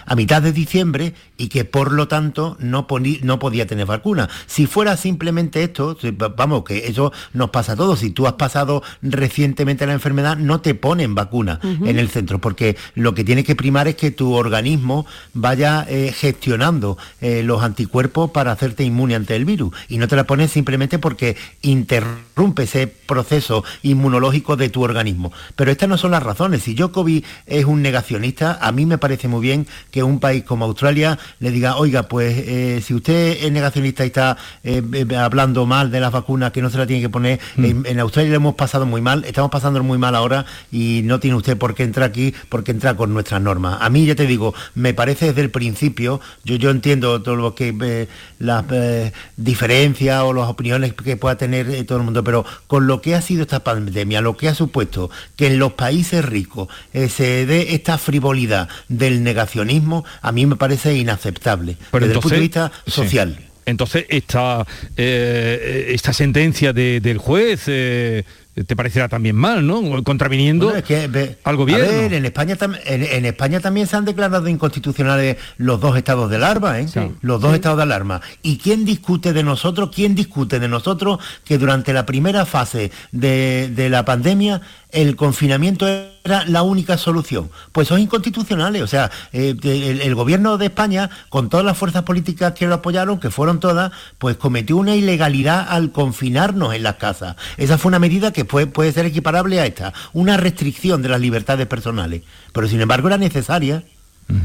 a 0.06 0.16
mitad 0.16 0.42
de 0.42 0.52
diciembre 0.52 1.14
y 1.38 1.50
que 1.50 1.66
por 1.66 1.92
lo 1.92 2.08
tanto 2.08 2.58
no, 2.60 2.88
no 3.22 3.40
podía 3.40 3.68
tener 3.68 3.86
vacuna. 3.86 4.30
Si 4.48 4.66
fuera 4.66 4.98
simplemente 4.98 5.64
esto, 5.64 5.98
vamos, 6.36 6.64
que 6.64 6.88
eso 6.88 7.14
nos 7.34 7.52
pasa 7.52 7.74
a 7.74 7.76
todos. 7.76 8.00
Si 8.00 8.10
tú 8.10 8.26
has 8.26 8.34
pasado 8.34 8.82
recientemente 9.04 9.86
la 9.86 9.94
enfermedad, 9.94 10.38
no 10.38 10.62
te 10.62 10.74
ponen 10.74 11.14
vacuna 11.14 11.60
en 11.62 12.00
el 12.00 12.10
centro, 12.10 12.42
porque 12.42 12.78
lo 12.96 13.14
que 13.14 13.24
tiene 13.24 13.44
que 13.44 13.56
primar 13.56 13.88
es 13.88 13.96
que 13.96 14.10
tu 14.10 14.34
organismo 14.34 15.06
vaya... 15.34 15.86
Eh, 15.88 16.14
gestionando 16.16 16.98
eh, 17.22 17.44
los 17.44 17.64
anticuerpos 17.64 18.32
para 18.32 18.52
hacerte 18.52 18.84
inmune 18.84 19.16
ante 19.16 19.36
el 19.36 19.46
virus. 19.46 19.76
Y 19.90 19.98
no 19.98 20.08
te 20.08 20.16
la 20.16 20.26
pones 20.26 20.52
simplemente 20.52 21.00
porque 21.00 21.36
interrumpe 21.62 22.64
ese 22.64 22.88
proceso 22.88 23.64
inmunológico 23.84 24.56
de 24.56 24.70
tu 24.70 24.84
organismo. 24.84 25.32
Pero 25.56 25.72
estas 25.72 25.90
no 25.90 25.98
son 25.98 26.12
las 26.12 26.24
razones. 26.24 26.64
Si 26.64 26.74
Djokovic 26.74 27.26
es 27.46 27.66
un 27.66 27.82
negacionista, 27.82 28.58
a 28.62 28.72
mí 28.72 28.86
me 28.86 28.98
parece 28.98 29.28
muy 29.28 29.42
bien 29.42 29.68
que 29.92 30.04
un 30.04 30.20
país 30.20 30.44
como 30.44 30.66
Australia 30.66 31.18
le 31.40 31.52
diga, 31.52 31.78
oiga, 31.78 32.04
pues 32.04 32.38
eh, 32.38 32.82
si 32.84 32.94
usted 32.94 33.38
es 33.42 33.52
negacionista 33.52 34.04
y 34.04 34.08
está 34.08 34.38
eh, 34.64 34.82
hablando 35.18 35.66
mal 35.66 35.92
de 35.92 36.00
las 36.00 36.12
vacunas 36.12 36.52
que 36.52 36.62
no 36.62 36.70
se 36.70 36.78
la 36.78 36.88
tiene 36.88 37.02
que 37.02 37.10
poner, 37.10 37.40
mm. 37.56 37.86
en, 37.86 38.00
Australia 38.00 38.32
lo 38.32 38.38
hemos 38.38 38.56
pasado 38.56 38.86
muy 38.86 39.02
mal, 39.02 39.24
estamos 39.26 39.52
pasando 39.52 39.82
muy 39.84 39.98
mal 39.98 40.16
ahora 40.16 40.46
y 40.72 41.02
no 41.04 41.20
tiene 41.20 41.38
usted 41.38 41.58
por 41.58 41.74
qué 41.76 41.84
entrar 41.84 42.10
aquí 42.10 42.34
porque 42.50 42.72
entra 42.72 42.96
con 42.96 43.14
nuestras 43.14 43.42
normas. 43.42 43.78
A 43.82 43.90
mí 43.90 44.06
ya 44.06 44.16
te 44.16 44.26
digo, 44.28 44.54
me 44.74 44.94
parece 44.94 45.28
desde 45.28 45.42
el 45.42 45.50
principio 45.50 46.05
yo, 46.06 46.56
yo 46.56 46.70
entiendo 46.70 47.22
todo 47.22 47.36
lo 47.36 47.56
que 47.56 47.76
eh, 47.82 48.08
las 48.40 48.66
eh, 48.72 49.12
diferencias 49.38 50.22
o 50.24 50.34
las 50.34 50.48
opiniones 50.48 50.94
que 50.94 51.18
pueda 51.18 51.38
tener 51.38 51.70
eh, 51.70 51.84
todo 51.84 51.98
el 52.00 52.04
mundo, 52.04 52.24
pero 52.24 52.46
con 52.68 52.88
lo 52.88 53.02
que 53.02 53.16
ha 53.16 53.22
sido 53.22 53.42
esta 53.42 53.64
pandemia, 53.64 54.22
lo 54.22 54.38
que 54.38 54.48
ha 54.48 54.56
supuesto 54.56 55.10
que 55.36 55.48
en 55.48 55.60
los 55.60 55.74
países 55.74 56.24
ricos 56.24 56.70
se 56.94 57.46
dé 57.46 57.76
esta 57.76 57.98
frivolidad 57.98 58.70
del 58.88 59.24
negacionismo, 59.24 60.06
a 60.22 60.32
mí 60.32 60.46
me 60.46 60.56
parece 60.56 60.96
inaceptable 60.96 61.78
desde 61.92 62.06
el 62.08 62.20
punto 62.20 62.30
de 62.30 62.40
vista 62.40 62.72
social. 62.88 63.38
Entonces 63.66 64.06
esta, 64.10 64.66
eh, 64.98 65.88
esta 65.94 66.14
sentencia 66.14 66.74
de- 66.74 67.00
del 67.00 67.18
juez 67.18 67.64
eh, 67.68 68.24
te 68.68 68.76
parecerá 68.76 69.10
también 69.10 69.36
mal, 69.36 69.68
¿no? 69.68 70.02
Contraviniendo 70.04 70.68
Bueno, 70.68 70.80
es 70.80 70.86
que, 70.86 71.08
ve, 71.08 71.38
al 71.44 71.58
gobierno. 71.58 71.84
A 71.86 71.88
ver, 72.04 72.14
en 72.14 72.24
España, 72.26 72.56
tam- 72.56 72.80
en, 72.86 73.04
en 73.04 73.26
España 73.26 73.60
también 73.60 73.86
se 73.86 73.98
han 73.98 74.06
declarado 74.06 74.48
inconstitucionales 74.48 75.36
los 75.58 75.82
dos 75.82 75.98
estados 75.98 76.30
de 76.30 76.38
alarma, 76.38 76.80
¿eh? 76.80 76.88
Los 77.22 77.42
dos 77.42 77.54
estados 77.54 77.76
de 77.78 77.84
alarma. 77.84 78.22
¿Y 78.42 78.58
quién 78.58 78.86
discute 78.86 79.34
de 79.34 79.44
nosotros? 79.44 79.90
¿Quién 79.94 80.16
discute 80.16 80.60
de 80.62 80.70
nosotros 80.70 81.20
que 81.44 81.58
durante 81.58 81.92
la 81.92 82.06
primera 82.06 82.46
fase 82.46 82.92
de, 83.12 83.70
de 83.76 83.90
la 83.90 84.06
pandemia 84.06 84.62
el 84.96 85.16
confinamiento 85.16 85.88
era 85.88 86.46
la 86.46 86.64
única 86.64 86.98
solución? 86.98 87.52
Pues 87.72 87.88
son 87.88 88.00
inconstitucionales. 88.00 88.82
O 88.82 88.88
sea, 88.88 89.12
eh, 89.34 89.56
el, 89.62 90.02
el 90.02 90.16
gobierno 90.16 90.58
de 90.58 90.66
España, 90.68 91.10
con 91.30 91.50
todas 91.50 91.66
las 91.66 91.78
fuerzas 91.78 92.04
políticas 92.04 92.54
que 92.54 92.66
lo 92.66 92.76
apoyaron, 92.76 93.20
que 93.20 93.30
fueron 93.30 93.60
todas, 93.60 93.92
pues 94.18 94.38
cometió 94.38 94.78
una 94.78 94.96
ilegalidad 94.96 95.68
al 95.70 95.92
confinarnos 95.92 96.74
en 96.74 96.84
las 96.84 96.96
casas. 96.96 97.36
Esa 97.58 97.78
fue 97.78 97.90
una 97.90 98.00
medida 98.00 98.32
que 98.32 98.46
puede, 98.46 98.68
puede 98.68 98.92
ser 98.92 99.06
equiparable 99.06 99.60
a 99.60 99.66
esta, 99.66 99.94
una 100.14 100.38
restricción 100.38 101.02
de 101.02 101.10
las 101.10 101.22
libertades 101.22 101.68
personales. 101.68 102.24
Pero 102.54 102.68
sin 102.68 102.82
embargo 102.82 103.08
era 103.08 103.18
necesaria. 103.18 103.84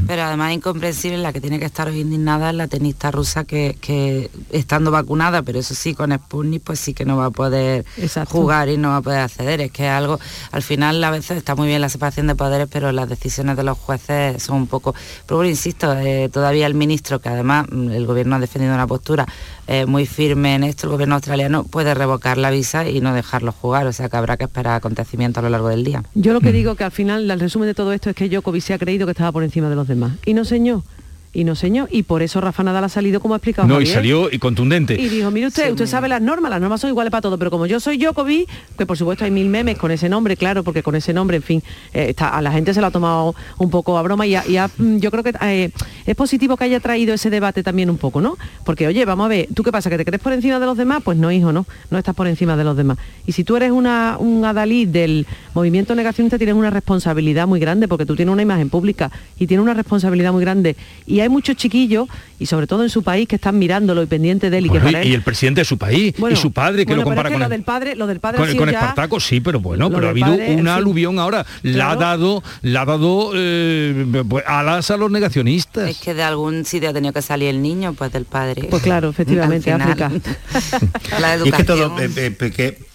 Pero 0.05 0.23
además 0.23 0.53
incomprensible, 0.53 1.17
la 1.17 1.33
que 1.33 1.41
tiene 1.41 1.57
que 1.57 1.65
estar 1.65 1.87
hoy 1.87 2.01
indignada 2.01 2.51
es 2.51 2.55
la 2.55 2.67
tenista 2.67 3.09
rusa 3.09 3.45
que, 3.45 3.77
que 3.81 4.29
estando 4.51 4.91
vacunada, 4.91 5.41
pero 5.41 5.57
eso 5.57 5.73
sí, 5.73 5.95
con 5.95 6.11
Sputnik 6.11 6.61
pues 6.61 6.79
sí 6.79 6.93
que 6.93 7.03
no 7.03 7.17
va 7.17 7.25
a 7.25 7.31
poder 7.31 7.83
jugar 8.27 8.69
y 8.69 8.77
no 8.77 8.89
va 8.89 8.97
a 8.97 9.01
poder 9.01 9.21
acceder. 9.21 9.59
Es 9.59 9.71
que 9.71 9.85
es 9.85 9.91
algo, 9.91 10.19
al 10.51 10.61
final 10.61 11.03
a 11.03 11.09
veces 11.09 11.37
está 11.37 11.55
muy 11.55 11.67
bien 11.67 11.81
la 11.81 11.89
separación 11.89 12.27
de 12.27 12.35
poderes, 12.35 12.67
pero 12.71 12.91
las 12.91 13.09
decisiones 13.09 13.57
de 13.57 13.63
los 13.63 13.77
jueces 13.77 14.43
son 14.43 14.57
un 14.57 14.67
poco... 14.67 14.93
Pero 15.25 15.37
bueno, 15.37 15.49
insisto, 15.49 15.97
eh, 15.97 16.29
todavía 16.31 16.67
el 16.67 16.75
ministro, 16.75 17.19
que 17.19 17.29
además 17.29 17.65
mm, 17.71 17.89
el 17.89 18.05
gobierno 18.05 18.35
ha 18.35 18.39
defendido 18.39 18.75
una 18.75 18.85
postura 18.85 19.25
eh, 19.67 19.85
muy 19.87 20.05
firme 20.05 20.55
en 20.55 20.63
esto, 20.63 20.87
el 20.87 20.91
gobierno 20.91 21.15
australiano 21.15 21.63
puede 21.63 21.93
revocar 21.95 22.37
la 22.37 22.51
visa 22.51 22.87
y 22.87 23.01
no 23.01 23.13
dejarlo 23.13 23.51
jugar, 23.51 23.87
o 23.87 23.93
sea 23.93 24.09
que 24.09 24.17
habrá 24.17 24.37
que 24.37 24.43
esperar 24.43 24.75
acontecimientos 24.75 25.41
a 25.41 25.43
lo 25.43 25.49
largo 25.49 25.69
del 25.69 25.83
día. 25.83 26.03
Yo 26.13 26.33
lo 26.33 26.41
que 26.41 26.51
digo 26.51 26.75
que 26.75 26.83
al 26.83 26.91
final, 26.91 27.29
el 27.31 27.39
resumen 27.39 27.67
de 27.67 27.73
todo 27.73 27.93
esto 27.93 28.11
es 28.11 28.15
que 28.15 28.29
Djokovic 28.29 28.61
se 28.61 28.73
ha 28.73 28.77
creído 28.77 29.07
que 29.07 29.11
estaba 29.11 29.31
por 29.31 29.43
encima 29.43 29.70
de 29.71 29.75
los 29.75 29.87
demás. 29.87 30.13
Y 30.25 30.35
no 30.35 30.45
señor. 30.45 30.83
Y 31.33 31.45
no 31.45 31.55
señor. 31.55 31.87
Y 31.91 32.03
por 32.03 32.21
eso 32.21 32.41
Rafa 32.41 32.63
Nadal 32.63 32.83
ha 32.83 32.89
salido 32.89 33.21
como 33.21 33.35
ha 33.35 33.37
explicado 33.37 33.67
No, 33.67 33.79
y 33.79 33.85
salió 33.85 34.29
y 34.29 34.37
contundente. 34.37 34.99
Y 34.99 35.07
dijo, 35.07 35.31
mire 35.31 35.47
usted, 35.47 35.71
usted 35.71 35.87
sabe 35.87 36.09
las 36.09 36.21
normas, 36.21 36.51
las 36.51 36.59
normas 36.59 36.81
son 36.81 36.89
iguales 36.89 37.09
para 37.09 37.21
todo, 37.21 37.37
pero 37.37 37.49
como 37.49 37.65
yo 37.65 37.79
soy 37.79 37.97
Djokovic, 37.97 38.49
que 38.77 38.85
por 38.85 38.97
supuesto 38.97 39.23
hay 39.23 39.31
mil 39.31 39.47
memes 39.47 39.77
con 39.77 39.91
ese 39.91 40.09
nombre, 40.09 40.35
claro, 40.35 40.63
porque 40.63 40.83
con 40.83 40.95
ese 40.95 41.13
nombre, 41.13 41.37
en 41.37 41.43
fin, 41.43 41.63
eh, 41.93 42.07
está, 42.09 42.29
a 42.29 42.41
la 42.41 42.51
gente 42.51 42.73
se 42.73 42.81
lo 42.81 42.87
ha 42.87 42.91
tomado 42.91 43.33
un 43.57 43.69
poco 43.69 43.97
a 43.97 44.01
broma 44.01 44.27
y, 44.27 44.35
mm, 44.35 44.97
yo 44.97 45.09
creo 45.09 45.23
que 45.23 45.33
eh, 45.41 45.71
es 46.05 46.15
positivo 46.15 46.57
que 46.57 46.65
haya 46.65 46.81
traído 46.81 47.13
ese 47.13 47.29
debate 47.29 47.63
también 47.63 47.89
un 47.89 47.97
poco, 47.97 48.19
¿no? 48.19 48.37
Porque, 48.65 48.87
oye, 48.87 49.05
vamos 49.05 49.25
a 49.25 49.29
ver, 49.29 49.47
¿tú 49.53 49.63
qué 49.63 49.71
pasa? 49.71 49.89
¿Que 49.89 49.97
te 49.97 50.03
crees 50.03 50.21
por 50.21 50.33
encima 50.33 50.59
de 50.59 50.65
los 50.65 50.75
demás? 50.75 51.01
Pues 51.01 51.17
no, 51.17 51.31
hijo, 51.31 51.53
no, 51.53 51.65
no 51.89 51.97
estás 51.97 52.13
por 52.13 52.27
encima 52.27 52.57
de 52.57 52.65
los 52.65 52.75
demás. 52.75 52.97
Y 53.25 53.31
si 53.31 53.45
tú 53.45 53.55
eres 53.55 53.71
una, 53.71 54.17
un 54.19 54.43
adalid 54.43 54.89
del 54.89 55.25
movimiento 55.53 55.95
negacionista, 55.95 56.37
tienes 56.37 56.55
una 56.55 56.71
responsabilidad 56.71 57.47
muy 57.47 57.61
grande, 57.61 57.87
porque 57.87 58.05
tú 58.05 58.17
tienes 58.17 58.33
una 58.33 58.41
imagen 58.41 58.69
pública 58.69 59.11
y 59.39 59.47
tienes 59.47 59.63
una 59.63 59.73
responsabilidad 59.73 60.33
muy 60.33 60.41
grande. 60.41 60.75
Y 61.05 61.20
hay 61.21 61.29
muchos 61.29 61.55
chiquillos, 61.55 62.07
y 62.39 62.45
sobre 62.47 62.67
todo 62.67 62.83
en 62.83 62.89
su 62.89 63.03
país, 63.03 63.27
que 63.27 63.35
están 63.35 63.57
mirándolo 63.59 64.01
y 64.01 64.05
pendientes 64.07 64.49
de 64.51 64.57
él 64.57 64.65
y 64.65 64.69
que 64.69 64.79
para 64.79 64.91
y, 64.91 64.95
él- 64.95 65.07
y 65.09 65.13
el 65.13 65.21
presidente 65.21 65.61
de 65.61 65.65
su 65.65 65.77
país 65.77 66.13
Bueno, 66.17 66.35
y 66.35 66.39
su 66.39 66.51
padre 66.51 66.85
que 66.85 66.93
bueno, 66.93 67.01
lo 67.01 67.05
compara 67.05 67.29
es 67.29 67.31
que 67.31 67.33
con 67.35 67.39
lo 67.41 67.45
el- 67.45 67.51
del 67.51 67.63
padre, 67.63 67.95
lo 67.95 68.07
del 68.07 68.19
padre 68.19 68.37
con, 68.37 68.47
ha 68.47 68.51
sido 68.51 68.61
con 68.63 68.71
ya- 68.71 68.79
Espartaco 68.79 69.19
sí 69.19 69.39
pero 69.41 69.59
bueno 69.59 69.89
Lo 69.89 69.95
pero 69.95 70.07
ha 70.07 70.09
habido 70.11 70.27
padre, 70.29 70.55
una 70.55 70.75
aluvión 70.75 71.19
ahora 71.19 71.45
la 71.63 71.91
ha 71.91 71.95
dado 71.95 72.41
la 72.63 72.81
ha 72.81 72.85
dado 72.85 73.31
eh, 73.35 74.23
pues, 74.27 74.43
alas 74.47 74.89
a 74.91 74.97
los 74.97 75.11
negacionistas. 75.11 75.89
Es 75.89 75.97
que 75.99 76.13
de 76.13 76.23
algún 76.23 76.65
sitio 76.65 76.89
ha 76.89 76.93
tenido 76.93 77.13
que 77.13 77.21
salir 77.21 77.49
el 77.49 77.61
niño, 77.61 77.93
pues 77.93 78.11
del 78.11 78.25
padre. 78.25 78.67
Pues 78.69 78.81
claro, 78.83 79.09
efectivamente, 79.09 79.71
final, 79.71 80.21
la 81.19 81.37
Y 81.45 81.49
es 81.49 81.55
que 81.55 81.63
todo, 81.63 81.85
educación. 81.97 82.13
eh, 82.17 82.35
eh, 82.39 82.51
que 82.51 82.90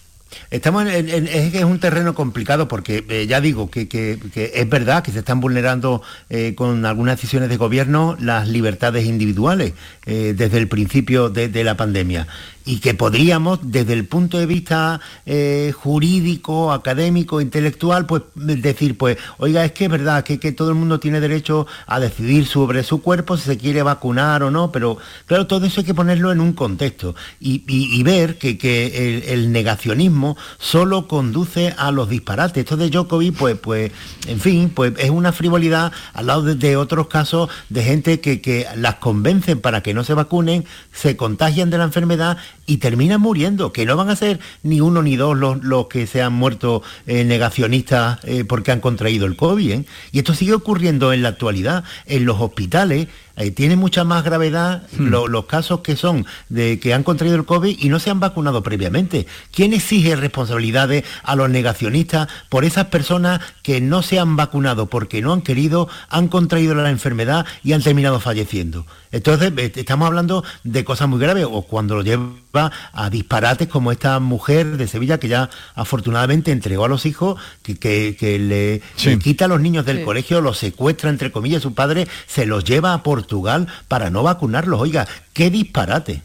estamos 0.50 0.86
en, 0.86 1.28
es 1.28 1.64
un 1.64 1.78
terreno 1.78 2.14
complicado 2.14 2.68
porque 2.68 3.04
eh, 3.08 3.26
ya 3.26 3.40
digo 3.40 3.70
que, 3.70 3.86
es 4.34 4.68
verdad 4.68 5.02
que 5.02 5.12
se 5.12 5.20
están 5.20 5.40
vulnerando 5.40 6.02
eh, 6.30 6.54
con 6.54 6.84
algunas 6.86 7.16
decisiones 7.16 7.48
de 7.48 7.56
gobierno 7.56 8.16
las 8.20 8.48
libertades 8.48 9.06
individuales 9.06 9.72
eh, 10.04 10.34
desde 10.36 10.58
el 10.58 10.68
principio 10.68 11.30
de 11.30 11.64
la 11.64 11.76
pandemia 11.76 12.26
y 12.66 12.80
que 12.80 12.94
podríamos 12.94 13.60
desde 13.62 13.92
el 13.92 14.04
punto 14.06 14.38
de 14.38 14.44
vista 14.46 15.00
eh, 15.24 15.72
jurídico, 15.74 16.72
académico, 16.72 17.40
intelectual, 17.40 18.06
pues 18.06 18.22
decir, 18.34 18.98
pues, 18.98 19.16
oiga, 19.38 19.64
es 19.64 19.72
que 19.72 19.84
es 19.84 19.90
verdad 19.90 20.24
que, 20.24 20.38
que 20.40 20.50
todo 20.52 20.70
el 20.70 20.74
mundo 20.74 20.98
tiene 21.00 21.20
derecho 21.20 21.66
a 21.86 22.00
decidir 22.00 22.44
sobre 22.46 22.82
su 22.82 23.00
cuerpo 23.00 23.36
si 23.36 23.44
se 23.44 23.56
quiere 23.56 23.82
vacunar 23.82 24.42
o 24.42 24.50
no, 24.50 24.72
pero 24.72 24.98
claro, 25.26 25.46
todo 25.46 25.64
eso 25.64 25.80
hay 25.80 25.86
que 25.86 25.94
ponerlo 25.94 26.32
en 26.32 26.40
un 26.40 26.52
contexto 26.52 27.14
y, 27.40 27.62
y- 27.68 28.02
ver 28.02 28.36
que, 28.38 28.58
que 28.58 29.32
el, 29.32 29.50
negacionismo 29.52 30.36
solo 30.58 31.08
conduce 31.08 31.74
a 31.78 31.90
los 31.90 32.08
disparates. 32.08 32.64
Esto 32.64 32.76
de 32.76 32.90
Djokovic, 32.90 33.36
pues, 33.36 33.56
pues, 33.58 33.92
en 34.26 34.40
fin, 34.40 34.70
pues 34.70 34.92
es 34.98 35.10
una 35.10 35.32
frivolidad 35.32 35.92
al 36.14 36.26
lado 36.26 36.42
de, 36.42 36.54
de 36.56 36.76
otros 36.76 37.06
casos 37.06 37.48
de 37.68 37.82
gente 37.82 38.20
que, 38.20 38.40
que 38.40 38.66
las 38.76 38.96
convencen 38.96 39.60
para 39.60 39.82
que 39.82 39.94
no 39.94 40.04
se 40.04 40.14
vacunen, 40.14 40.64
se 40.92 41.16
contagian 41.16 41.70
de 41.70 41.78
la 41.78 41.84
enfermedad 41.84 42.36
y 42.66 42.78
terminan 42.78 43.20
muriendo, 43.20 43.72
que 43.72 43.86
no 43.86 43.96
van 43.96 44.10
a 44.10 44.16
ser 44.16 44.40
ni 44.62 44.80
uno 44.80 45.02
ni 45.02 45.16
dos 45.16 45.36
los, 45.36 45.62
los 45.62 45.86
que 45.86 46.06
se 46.06 46.22
han 46.22 46.32
muerto 46.32 46.82
eh, 47.06 47.24
negacionistas 47.24 48.18
eh, 48.24 48.44
porque 48.44 48.72
han 48.72 48.80
contraído 48.80 49.26
el 49.26 49.36
COVID. 49.36 49.70
¿eh? 49.70 49.84
Y 50.12 50.18
esto 50.18 50.34
sigue 50.34 50.54
ocurriendo 50.54 51.12
en 51.12 51.22
la 51.22 51.30
actualidad. 51.30 51.84
En 52.06 52.24
los 52.24 52.40
hospitales 52.40 53.08
eh, 53.36 53.50
tiene 53.50 53.76
mucha 53.76 54.04
más 54.04 54.24
gravedad 54.24 54.82
lo- 54.98 55.28
los 55.28 55.46
casos 55.46 55.80
que 55.80 55.96
son 55.96 56.26
de 56.48 56.78
que 56.80 56.94
han 56.94 57.02
contraído 57.02 57.36
el 57.36 57.44
COVID 57.44 57.76
y 57.78 57.88
no 57.88 57.98
se 57.98 58.10
han 58.10 58.20
vacunado 58.20 58.62
previamente. 58.62 59.26
¿Quién 59.52 59.72
exige 59.74 60.16
responsabilidades 60.16 61.04
a 61.22 61.36
los 61.36 61.50
negacionistas 61.50 62.28
por 62.48 62.64
esas 62.64 62.86
personas 62.86 63.40
que 63.62 63.80
no 63.80 64.02
se 64.02 64.18
han 64.18 64.36
vacunado 64.36 64.86
porque 64.86 65.20
no 65.22 65.32
han 65.32 65.42
querido, 65.42 65.88
han 66.08 66.28
contraído 66.28 66.74
la 66.74 66.90
enfermedad 66.90 67.46
y 67.62 67.72
han 67.72 67.82
terminado 67.82 68.20
falleciendo? 68.20 68.86
Entonces, 69.12 69.52
eh, 69.56 69.72
estamos 69.76 70.06
hablando 70.06 70.44
de 70.64 70.84
cosas 70.84 71.08
muy 71.08 71.18
graves, 71.20 71.46
o 71.48 71.62
cuando 71.62 71.94
lo 71.94 72.02
lleva 72.02 72.72
a 72.92 73.08
disparates 73.08 73.68
como 73.68 73.92
esta 73.92 74.18
mujer 74.20 74.76
de 74.76 74.88
Sevilla 74.88 75.18
que 75.18 75.28
ya 75.28 75.48
afortunadamente 75.74 76.50
entregó 76.52 76.84
a 76.84 76.88
los 76.88 77.06
hijos, 77.06 77.40
que, 77.62 77.76
que- 77.76 78.16
que 78.18 78.38
le, 78.38 78.82
le 79.04 79.18
quita 79.18 79.44
a 79.46 79.48
los 79.48 79.60
niños 79.60 79.86
del 79.86 79.98
Sí. 79.98 80.04
colegio, 80.04 80.40
los 80.40 80.58
secuestra, 80.58 81.08
entre 81.10 81.30
comillas, 81.32 81.62
su 81.62 81.72
padre 81.74 82.06
se 82.26 82.44
los 82.46 82.64
lleva 82.64 82.92
a 82.92 83.02
Portugal 83.26 83.66
para 83.88 84.10
no 84.10 84.22
vacunarlos. 84.22 84.80
Oiga, 84.80 85.06
qué 85.32 85.50
disparate. 85.50 86.22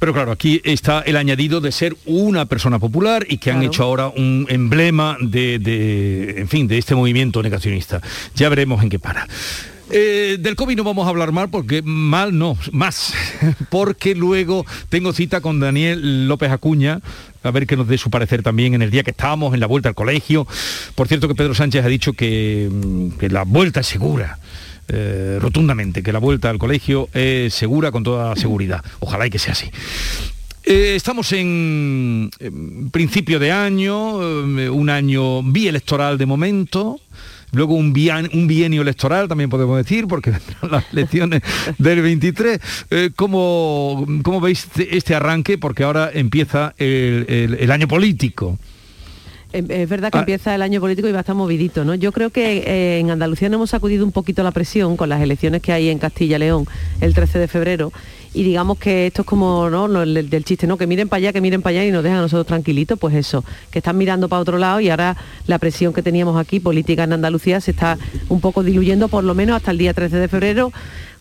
Pero 0.00 0.12
claro, 0.12 0.32
aquí 0.32 0.60
está 0.64 1.00
el 1.00 1.16
añadido 1.16 1.60
de 1.60 1.70
ser 1.72 1.96
una 2.04 2.44
persona 2.46 2.78
popular 2.78 3.24
y 3.28 3.38
que 3.38 3.50
han 3.50 3.58
Claro. 3.58 3.72
hecho 3.72 3.82
ahora 3.84 4.08
un 4.08 4.46
emblema 4.50 5.16
de, 5.20 5.58
de, 5.60 6.40
en 6.40 6.48
fin, 6.48 6.66
de 6.66 6.76
este 6.78 6.94
movimiento 6.94 7.42
negacionista. 7.42 8.00
Ya 8.34 8.48
veremos 8.48 8.82
en 8.82 8.90
qué 8.90 8.98
para. 8.98 9.26
Eh, 9.90 10.38
del 10.40 10.56
COVID 10.56 10.76
no 10.76 10.84
vamos 10.84 11.06
a 11.06 11.10
hablar 11.10 11.30
mal 11.30 11.50
porque 11.50 11.82
mal 11.82 12.36
no, 12.36 12.56
más, 12.72 13.12
porque 13.70 14.14
luego 14.14 14.64
tengo 14.88 15.12
cita 15.12 15.40
con 15.42 15.60
Daniel 15.60 16.26
López 16.26 16.50
Acuña, 16.50 17.00
a 17.42 17.50
ver 17.50 17.66
que 17.66 17.76
nos 17.76 17.86
dé 17.86 17.96
su 17.98 18.08
parecer 18.10 18.42
también 18.42 18.72
en 18.74 18.80
el 18.82 18.90
día 18.90 19.02
que 19.04 19.10
estábamos, 19.10 19.52
en 19.54 19.60
la 19.60 19.66
vuelta 19.66 19.90
al 19.90 19.94
colegio. 19.94 20.46
Por 20.94 21.06
cierto 21.06 21.28
que 21.28 21.34
Pedro 21.34 21.54
Sánchez 21.54 21.84
ha 21.84 21.88
dicho 21.88 22.14
que, 22.14 22.68
mm, 22.72 23.10
que 23.18 23.28
la 23.28 23.44
vuelta 23.44 23.80
es 23.80 23.86
segura. 23.86 24.38
Eh, 24.88 25.38
rotundamente, 25.40 26.02
que 26.02 26.12
la 26.12 26.18
vuelta 26.18 26.50
al 26.50 26.58
colegio 26.58 27.08
es 27.14 27.54
segura 27.54 27.90
con 27.92 28.02
toda 28.02 28.34
seguridad. 28.36 28.84
Ojalá 29.00 29.26
y 29.26 29.30
que 29.30 29.38
sea 29.38 29.52
así. 29.52 29.70
Eh, 30.66 30.94
estamos 30.96 31.30
en, 31.32 32.30
principio 32.90 33.38
de 33.38 33.52
año, 33.52 34.22
eh, 34.58 34.70
un 34.70 34.88
año 34.90 35.42
bielectoral 35.42 36.16
de 36.18 36.26
momento. 36.26 37.00
Luego 37.52 37.74
un, 37.74 37.92
bien- 37.92 38.30
un 38.32 38.46
bienio 38.48 38.82
electoral, 38.82 39.28
también 39.28 39.48
podemos 39.50 39.76
decir, 39.76 40.06
porque 40.08 40.30
vendrán 40.32 40.70
las 40.70 40.84
elecciones 40.92 41.42
del 41.78 42.00
23. 42.02 42.58
Eh, 42.90 43.10
¿cómo, 43.14 44.06
cómo 44.22 44.40
veis 44.40 44.64
este- 44.64 44.96
este 44.96 45.14
arranque? 45.14 45.58
Porque 45.58 45.84
ahora 45.84 46.10
empieza 46.12 46.74
el- 46.78 47.56
el 47.60 47.70
año 47.70 47.86
político. 47.86 48.58
Es 49.54 49.64
es 49.70 49.88
verdad 49.88 50.10
que 50.10 50.18
Ah. 50.18 50.20
empieza 50.22 50.54
el 50.54 50.62
año 50.62 50.80
político 50.80 51.06
y 51.08 51.12
va 51.12 51.18
a 51.18 51.20
estar 51.20 51.36
movidito, 51.36 51.84
¿no? 51.84 51.94
Yo 51.94 52.10
creo 52.12 52.30
que 52.30 52.58
eh, 52.66 52.98
en 52.98 53.10
Andalucía 53.10 53.48
nos 53.48 53.56
hemos 53.58 53.70
sacudido 53.70 54.04
un 54.04 54.12
poquito 54.12 54.42
la 54.42 54.50
presión 54.50 54.96
con 54.96 55.08
las 55.08 55.20
elecciones 55.22 55.62
que 55.62 55.72
hay 55.72 55.88
en 55.90 55.98
Castilla 55.98 56.36
y 56.36 56.40
León 56.40 56.66
el 57.00 57.14
13 57.14 57.38
de 57.38 57.46
febrero 57.48 57.92
y 58.34 58.42
digamos 58.42 58.78
que 58.78 59.06
esto 59.06 59.22
es 59.22 59.26
como 59.28 59.70
¿no? 59.70 59.88
Del 59.88 60.44
chiste, 60.44 60.66
¿no? 60.66 60.76
Que 60.76 60.86
miren 60.88 61.08
para 61.08 61.18
allá, 61.18 61.32
que 61.32 61.40
miren 61.40 61.62
para 61.62 61.70
allá 61.78 61.84
y 61.86 61.92
nos 61.92 62.02
dejan 62.02 62.18
a 62.18 62.22
nosotros 62.22 62.46
tranquilitos, 62.46 62.98
pues 62.98 63.14
eso, 63.14 63.44
que 63.70 63.78
están 63.78 63.96
mirando 63.96 64.28
para 64.28 64.42
otro 64.42 64.58
lado 64.58 64.80
y 64.80 64.90
ahora 64.90 65.16
la 65.46 65.58
presión 65.60 65.92
que 65.92 66.02
teníamos 66.02 66.36
aquí 66.36 66.58
política 66.58 67.04
en 67.04 67.12
Andalucía 67.12 67.60
se 67.60 67.70
está 67.70 67.96
un 68.28 68.40
poco 68.40 68.64
diluyendo 68.64 69.06
por 69.08 69.22
lo 69.22 69.34
menos 69.34 69.54
hasta 69.56 69.70
el 69.70 69.78
día 69.78 69.94
13 69.94 70.16
de 70.16 70.26
febrero 70.28 70.72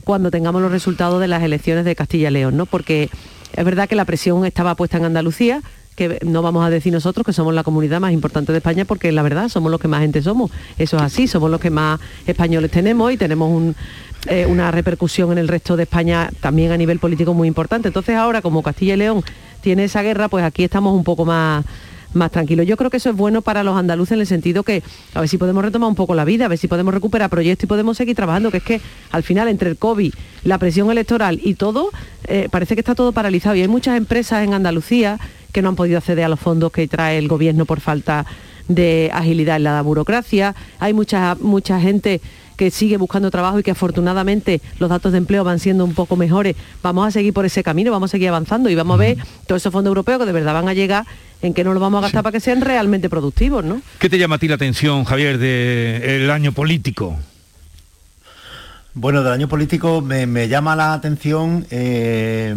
cuando 0.03 0.31
tengamos 0.31 0.61
los 0.61 0.71
resultados 0.71 1.21
de 1.21 1.27
las 1.27 1.43
elecciones 1.43 1.85
de 1.85 1.95
Castilla 1.95 2.29
y 2.29 2.33
León, 2.33 2.57
¿no? 2.57 2.65
Porque 2.65 3.09
es 3.55 3.63
verdad 3.63 3.87
que 3.87 3.95
la 3.95 4.05
presión 4.05 4.43
estaba 4.45 4.73
puesta 4.75 4.97
en 4.97 5.05
Andalucía, 5.05 5.61
que 5.95 6.19
no 6.25 6.41
vamos 6.41 6.65
a 6.65 6.69
decir 6.69 6.91
nosotros 6.91 7.25
que 7.25 7.33
somos 7.33 7.53
la 7.53 7.63
comunidad 7.63 7.99
más 7.99 8.11
importante 8.11 8.51
de 8.51 8.59
España 8.59 8.85
porque 8.85 9.11
la 9.11 9.21
verdad 9.21 9.49
somos 9.49 9.71
los 9.71 9.79
que 9.79 9.87
más 9.87 10.01
gente 10.01 10.21
somos. 10.21 10.51
Eso 10.77 10.97
es 10.97 11.03
así, 11.03 11.27
somos 11.27 11.49
los 11.49 11.59
que 11.59 11.69
más 11.69 11.99
españoles 12.25 12.71
tenemos 12.71 13.11
y 13.11 13.17
tenemos 13.17 13.75
eh, 14.27 14.45
una 14.45 14.71
repercusión 14.71 15.31
en 15.31 15.37
el 15.37 15.47
resto 15.47 15.75
de 15.75 15.83
España 15.83 16.29
también 16.39 16.71
a 16.71 16.77
nivel 16.77 16.99
político 16.99 17.33
muy 17.33 17.47
importante. 17.47 17.89
Entonces 17.89 18.15
ahora 18.15 18.41
como 18.41 18.63
Castilla 18.63 18.93
y 18.95 18.97
León 18.97 19.23
tiene 19.61 19.85
esa 19.85 20.01
guerra, 20.01 20.27
pues 20.27 20.43
aquí 20.43 20.63
estamos 20.63 20.93
un 20.93 21.03
poco 21.03 21.25
más 21.25 21.65
más 22.13 22.31
tranquilo. 22.31 22.63
Yo 22.63 22.77
creo 22.77 22.89
que 22.89 22.97
eso 22.97 23.09
es 23.09 23.15
bueno 23.15 23.41
para 23.41 23.63
los 23.63 23.75
andaluces 23.75 24.13
en 24.13 24.19
el 24.19 24.27
sentido 24.27 24.63
que 24.63 24.83
a 25.13 25.19
ver 25.19 25.29
si 25.29 25.37
podemos 25.37 25.63
retomar 25.63 25.89
un 25.89 25.95
poco 25.95 26.15
la 26.15 26.25
vida, 26.25 26.45
a 26.45 26.47
ver 26.47 26.57
si 26.57 26.67
podemos 26.67 26.93
recuperar 26.93 27.29
proyectos 27.29 27.65
y 27.65 27.67
podemos 27.67 27.97
seguir 27.97 28.15
trabajando, 28.15 28.51
que 28.51 28.57
es 28.57 28.63
que 28.63 28.81
al 29.11 29.23
final 29.23 29.47
entre 29.47 29.69
el 29.69 29.77
COVID, 29.77 30.13
la 30.43 30.57
presión 30.57 30.91
electoral 30.91 31.39
y 31.43 31.55
todo, 31.55 31.89
eh, 32.25 32.47
parece 32.51 32.75
que 32.75 32.81
está 32.81 32.95
todo 32.95 33.11
paralizado 33.11 33.55
y 33.55 33.61
hay 33.61 33.67
muchas 33.67 33.97
empresas 33.97 34.43
en 34.43 34.53
Andalucía 34.53 35.19
que 35.53 35.61
no 35.61 35.69
han 35.69 35.75
podido 35.77 35.97
acceder 35.99 36.25
a 36.25 36.29
los 36.29 36.39
fondos 36.39 36.71
que 36.73 36.87
trae 36.87 37.17
el 37.17 37.29
gobierno 37.29 37.65
por 37.65 37.79
falta 37.79 38.25
de 38.67 39.09
agilidad 39.13 39.57
en 39.57 39.63
la 39.63 39.81
burocracia, 39.81 40.55
hay 40.79 40.93
mucha, 40.93 41.35
mucha 41.39 41.79
gente 41.79 42.19
que 42.57 42.71
sigue 42.71 42.97
buscando 42.97 43.31
trabajo 43.31 43.59
y 43.59 43.63
que 43.63 43.71
afortunadamente 43.71 44.61
los 44.79 44.89
datos 44.89 45.11
de 45.11 45.17
empleo 45.17 45.43
van 45.43 45.59
siendo 45.59 45.85
un 45.85 45.93
poco 45.93 46.15
mejores. 46.15 46.55
Vamos 46.81 47.07
a 47.07 47.11
seguir 47.11 47.33
por 47.33 47.45
ese 47.45 47.63
camino, 47.63 47.91
vamos 47.91 48.09
a 48.09 48.11
seguir 48.11 48.29
avanzando 48.29 48.69
y 48.69 48.75
vamos 48.75 48.95
a 48.95 48.97
ver 48.97 49.17
todos 49.47 49.61
esos 49.61 49.71
fondos 49.71 49.89
europeos 49.89 50.19
que 50.19 50.25
de 50.25 50.31
verdad 50.31 50.53
van 50.53 50.67
a 50.67 50.73
llegar 50.73 51.05
en 51.41 51.53
que 51.53 51.63
no 51.63 51.73
los 51.73 51.81
vamos 51.81 51.99
a 51.99 52.01
gastar 52.03 52.23
para 52.23 52.31
que 52.31 52.39
sean 52.39 52.61
realmente 52.61 53.09
productivos, 53.09 53.63
¿no? 53.63 53.81
¿Qué 53.99 54.09
te 54.09 54.17
llama 54.17 54.35
a 54.35 54.39
ti 54.39 54.47
la 54.47 54.55
atención, 54.55 55.03
Javier, 55.03 55.37
del 55.37 56.29
año 56.29 56.51
político? 56.51 57.17
Bueno, 58.93 59.23
del 59.23 59.33
año 59.33 59.47
político 59.47 60.01
me, 60.01 60.47
llama 60.47 60.75
la 60.75 60.93
atención 60.93 61.65
eh, 61.71 62.55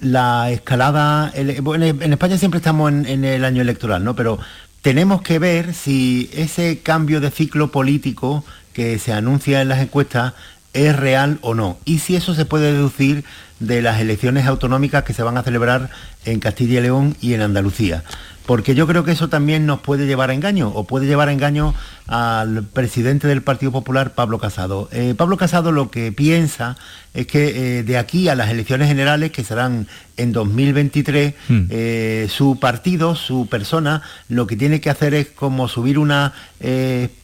la 0.00 0.50
escalada. 0.50 1.32
en 1.34 2.12
España 2.12 2.38
siempre 2.38 2.58
estamos 2.58 2.90
en, 2.90 3.24
el 3.24 3.44
año 3.44 3.62
electoral, 3.62 4.04
¿no? 4.04 4.14
Pero 4.14 4.38
tenemos 4.82 5.22
que 5.22 5.38
ver 5.38 5.74
si 5.74 6.30
ese 6.32 6.80
cambio 6.80 7.20
de 7.20 7.30
ciclo 7.30 7.70
político 7.70 8.44
que 8.72 8.98
se 8.98 9.12
anuncia 9.12 9.60
en 9.60 9.68
las 9.68 9.80
encuestas 9.80 10.34
es 10.72 10.94
real 10.94 11.38
o 11.42 11.54
no. 11.54 11.78
Y 11.84 11.98
si 11.98 12.16
eso 12.16 12.34
se 12.34 12.44
puede 12.44 12.72
deducir 12.72 13.24
de 13.60 13.82
las 13.82 14.00
elecciones 14.00 14.46
autonómicas 14.46 15.04
que 15.04 15.14
se 15.14 15.22
van 15.22 15.36
a 15.36 15.42
celebrar 15.42 15.90
en 16.24 16.40
Castilla 16.40 16.78
y 16.78 16.82
León 16.82 17.16
y 17.20 17.34
en 17.34 17.42
Andalucía. 17.42 18.04
Porque 18.48 18.74
yo 18.74 18.86
creo 18.86 19.04
que 19.04 19.12
eso 19.12 19.28
también 19.28 19.66
nos 19.66 19.80
puede 19.80 20.06
llevar 20.06 20.30
a 20.30 20.32
engaño, 20.32 20.68
o 20.68 20.84
puede 20.84 21.04
llevar 21.04 21.28
a 21.28 21.32
engaño 21.32 21.74
al 22.06 22.64
presidente 22.64 23.28
del 23.28 23.42
Partido 23.42 23.72
Popular, 23.72 24.14
Pablo 24.14 24.38
Casado. 24.38 24.88
Eh, 24.90 25.12
Pablo 25.14 25.36
Casado 25.36 25.70
lo 25.70 25.90
que 25.90 26.12
piensa 26.12 26.78
es 27.12 27.26
que 27.26 27.80
eh, 27.80 27.82
de 27.82 27.98
aquí 27.98 28.30
a 28.30 28.34
las 28.34 28.48
elecciones 28.48 28.88
generales, 28.88 29.32
que 29.32 29.44
serán 29.44 29.86
en 30.16 30.32
2023, 30.32 31.34
hmm. 31.46 31.60
eh, 31.68 32.26
su 32.30 32.58
partido, 32.58 33.16
su 33.16 33.48
persona, 33.48 34.00
lo 34.30 34.46
que 34.46 34.56
tiene 34.56 34.80
que 34.80 34.88
hacer 34.88 35.12
es 35.12 35.26
como 35.28 35.68
subir 35.68 35.98
una 35.98 36.32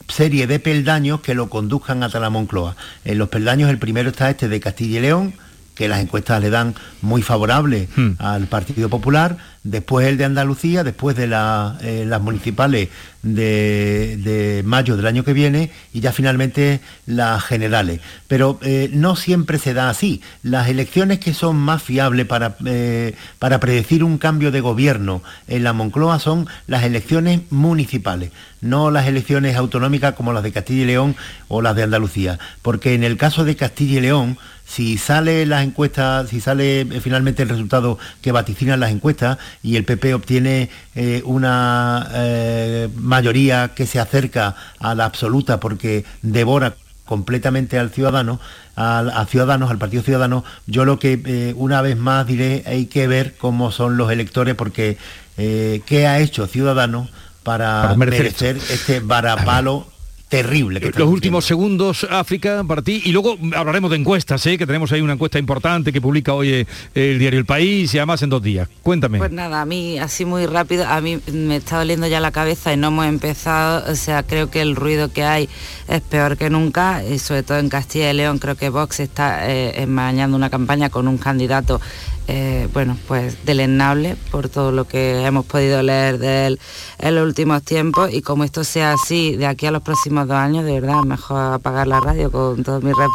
serie 0.07 0.45
de 0.45 0.59
peldaños 0.59 1.21
que 1.21 1.33
lo 1.33 1.49
conduzcan 1.49 2.03
hasta 2.03 2.19
la 2.19 2.29
Moncloa. 2.29 2.75
En 3.03 3.17
los 3.17 3.29
peldaños 3.29 3.71
el 3.71 3.79
primero 3.79 4.11
está 4.11 4.29
este 4.29 4.47
de 4.47 4.59
Castilla 4.59 4.99
y 4.99 5.01
León, 5.01 5.33
que 5.75 5.87
las 5.87 6.01
encuestas 6.01 6.41
le 6.41 6.49
dan 6.49 6.73
muy 7.01 7.21
favorable 7.21 7.87
hmm. 7.95 8.11
al 8.19 8.47
Partido 8.47 8.89
Popular, 8.89 9.37
después 9.63 10.07
el 10.07 10.17
de 10.17 10.25
Andalucía, 10.25 10.83
después 10.83 11.15
de 11.15 11.25
eh, 11.25 12.05
las 12.07 12.21
municipales 12.21 12.89
de, 13.23 14.61
mayo 14.65 14.95
del 14.95 15.07
año 15.07 15.23
que 15.23 15.33
viene 15.33 15.71
y 15.91 15.99
ya 15.99 16.11
finalmente 16.11 16.79
las 17.05 17.43
generales. 17.43 17.99
Pero 18.27 18.59
eh, 18.61 18.89
no 18.93 19.15
siempre 19.15 19.57
se 19.57 19.73
da 19.73 19.89
así. 19.89 20.21
Las 20.43 20.69
elecciones 20.69 21.19
que 21.19 21.33
son 21.33 21.57
más 21.57 21.81
fiables 21.81 22.25
para, 22.27 22.55
eh, 22.65 23.15
para 23.39 23.59
predecir 23.59 24.03
un 24.03 24.17
cambio 24.17 24.51
de 24.51 24.61
gobierno 24.61 25.23
en 25.47 25.63
la 25.63 25.73
Moncloa 25.73 26.19
son 26.19 26.47
las 26.67 26.83
elecciones 26.83 27.41
municipales, 27.49 28.31
no 28.61 28.91
las 28.91 29.07
elecciones 29.07 29.55
autonómicas 29.55 30.13
como 30.13 30.31
las 30.31 30.43
de 30.43 30.51
Castilla 30.51 30.83
y 30.83 30.85
León 30.85 31.15
o 31.47 31.61
las 31.61 31.75
de 31.75 31.83
Andalucía. 31.83 32.39
Porque 32.61 32.93
en 32.93 33.03
el 33.03 33.17
caso 33.17 33.43
de 33.43 33.55
Castilla 33.55 33.97
y 33.97 34.01
León, 34.01 34.37
si 34.65 34.97
sale 34.97 35.45
las 35.45 35.63
encuestas, 35.63 36.29
si 36.29 36.41
sale 36.41 36.81
eh, 36.81 37.01
finalmente 37.01 37.43
el 37.43 37.49
resultado 37.49 37.99
que 38.21 38.31
vaticinan 38.31 38.79
las 38.79 38.91
encuestas 38.91 39.37
y 39.61 39.77
el 39.77 39.85
PP 39.85 40.13
obtiene 40.15 40.69
eh, 40.95 41.21
una 41.23 42.09
eh, 42.13 42.89
mayoría 42.95 43.73
que 43.75 43.85
se 43.85 43.99
acerca 43.99 44.55
a 44.79 44.95
la 44.95 45.05
absoluta 45.05 45.59
porque 45.59 46.03
devora 46.21 46.75
completamente 47.05 47.77
al 47.77 47.91
ciudadano, 47.91 48.39
a 48.75 49.25
Ciudadanos, 49.29 49.69
al 49.69 49.77
Partido 49.77 50.01
Ciudadano, 50.01 50.43
yo 50.65 50.85
lo 50.85 50.97
que 50.97 51.53
una 51.55 51.83
vez 51.83 51.97
más 51.97 52.25
diré, 52.25 52.63
hay 52.65 52.87
que 52.87 53.07
ver 53.07 53.35
cómo 53.37 53.71
son 53.71 53.95
los 53.95 54.11
electores 54.11 54.55
porque 54.55 54.97
qué 55.37 56.07
ha 56.07 56.17
hecho 56.17 56.47
Ciudadanos 56.47 57.09
para, 57.43 57.93
merecer 57.95 58.57
este 58.57 59.01
varapalo 59.01 59.85
terrible. 60.29 60.79
Que 60.79 60.91
Los 60.97 61.07
últimos 61.07 61.45
segundos, 61.45 62.05
África, 62.09 62.63
para 62.67 62.81
ti, 62.81 63.01
y 63.05 63.11
luego 63.11 63.37
hablaremos 63.55 63.91
de 63.91 63.97
encuestas, 63.97 64.45
¿eh? 64.47 64.57
que 64.57 64.65
tenemos 64.65 64.91
ahí 64.91 65.01
una 65.01 65.13
encuesta 65.13 65.39
importante 65.39 65.93
que 65.93 66.01
publica 66.01 66.33
hoy 66.33 66.49
eh, 66.49 66.67
el 66.93 67.19
diario 67.19 67.39
El 67.39 67.45
País 67.45 67.93
y 67.93 67.97
además 67.97 68.21
en 68.23 68.29
dos 68.29 68.41
días. 68.41 68.67
Cuéntame. 68.81 69.19
Pues 69.19 69.31
nada, 69.31 69.61
a 69.61 69.65
mí, 69.65 69.99
así 69.99 70.25
muy 70.25 70.45
rápido, 70.45 70.85
a 70.87 70.99
mí 71.01 71.19
me 71.31 71.57
está 71.57 71.77
doliendo 71.77 72.07
ya 72.07 72.19
la 72.19 72.31
cabeza 72.31 72.73
y 72.73 72.77
no 72.77 72.87
hemos 72.87 73.05
empezado, 73.05 73.91
o 73.91 73.95
sea, 73.95 74.23
creo 74.23 74.49
que 74.49 74.61
el 74.61 74.75
ruido 74.75 75.11
que 75.11 75.23
hay 75.23 75.49
es 75.87 76.01
peor 76.01 76.37
que 76.37 76.49
nunca, 76.49 77.03
y 77.03 77.19
sobre 77.19 77.43
todo 77.43 77.59
en 77.59 77.69
Castilla 77.69 78.11
y 78.11 78.13
León 78.13 78.39
creo 78.39 78.55
que 78.55 78.69
Vox 78.69 78.99
está 78.99 79.49
eh, 79.49 79.85
una 79.85 80.49
campaña 80.49 80.89
con 80.89 81.07
un 81.07 81.17
candidato 81.17 81.79
eh, 82.27 82.67
bueno, 82.73 82.97
pues 83.07 83.45
delenable 83.45 84.17
por 84.31 84.49
todo 84.49 84.71
lo 84.71 84.85
que 84.85 85.23
hemos 85.25 85.45
podido 85.45 85.83
leer 85.83 86.17
de 86.17 86.47
él 86.47 86.59
en 86.97 87.15
los 87.15 87.25
últimos 87.25 87.63
tiempos 87.63 88.11
y 88.11 88.21
como 88.21 88.43
esto 88.43 88.63
sea 88.63 88.93
así 88.93 89.35
de 89.35 89.45
aquí 89.45 89.67
a 89.67 89.71
los 89.71 89.83
próximos 89.83 90.27
dos 90.27 90.37
años, 90.37 90.65
de 90.65 90.79
verdad, 90.79 91.03
mejor 91.03 91.53
apagar 91.53 91.87
la 91.87 91.99
radio 91.99 92.31
con 92.31 92.63
todo 92.63 92.81
mi 92.81 92.91
respeto 92.91 93.05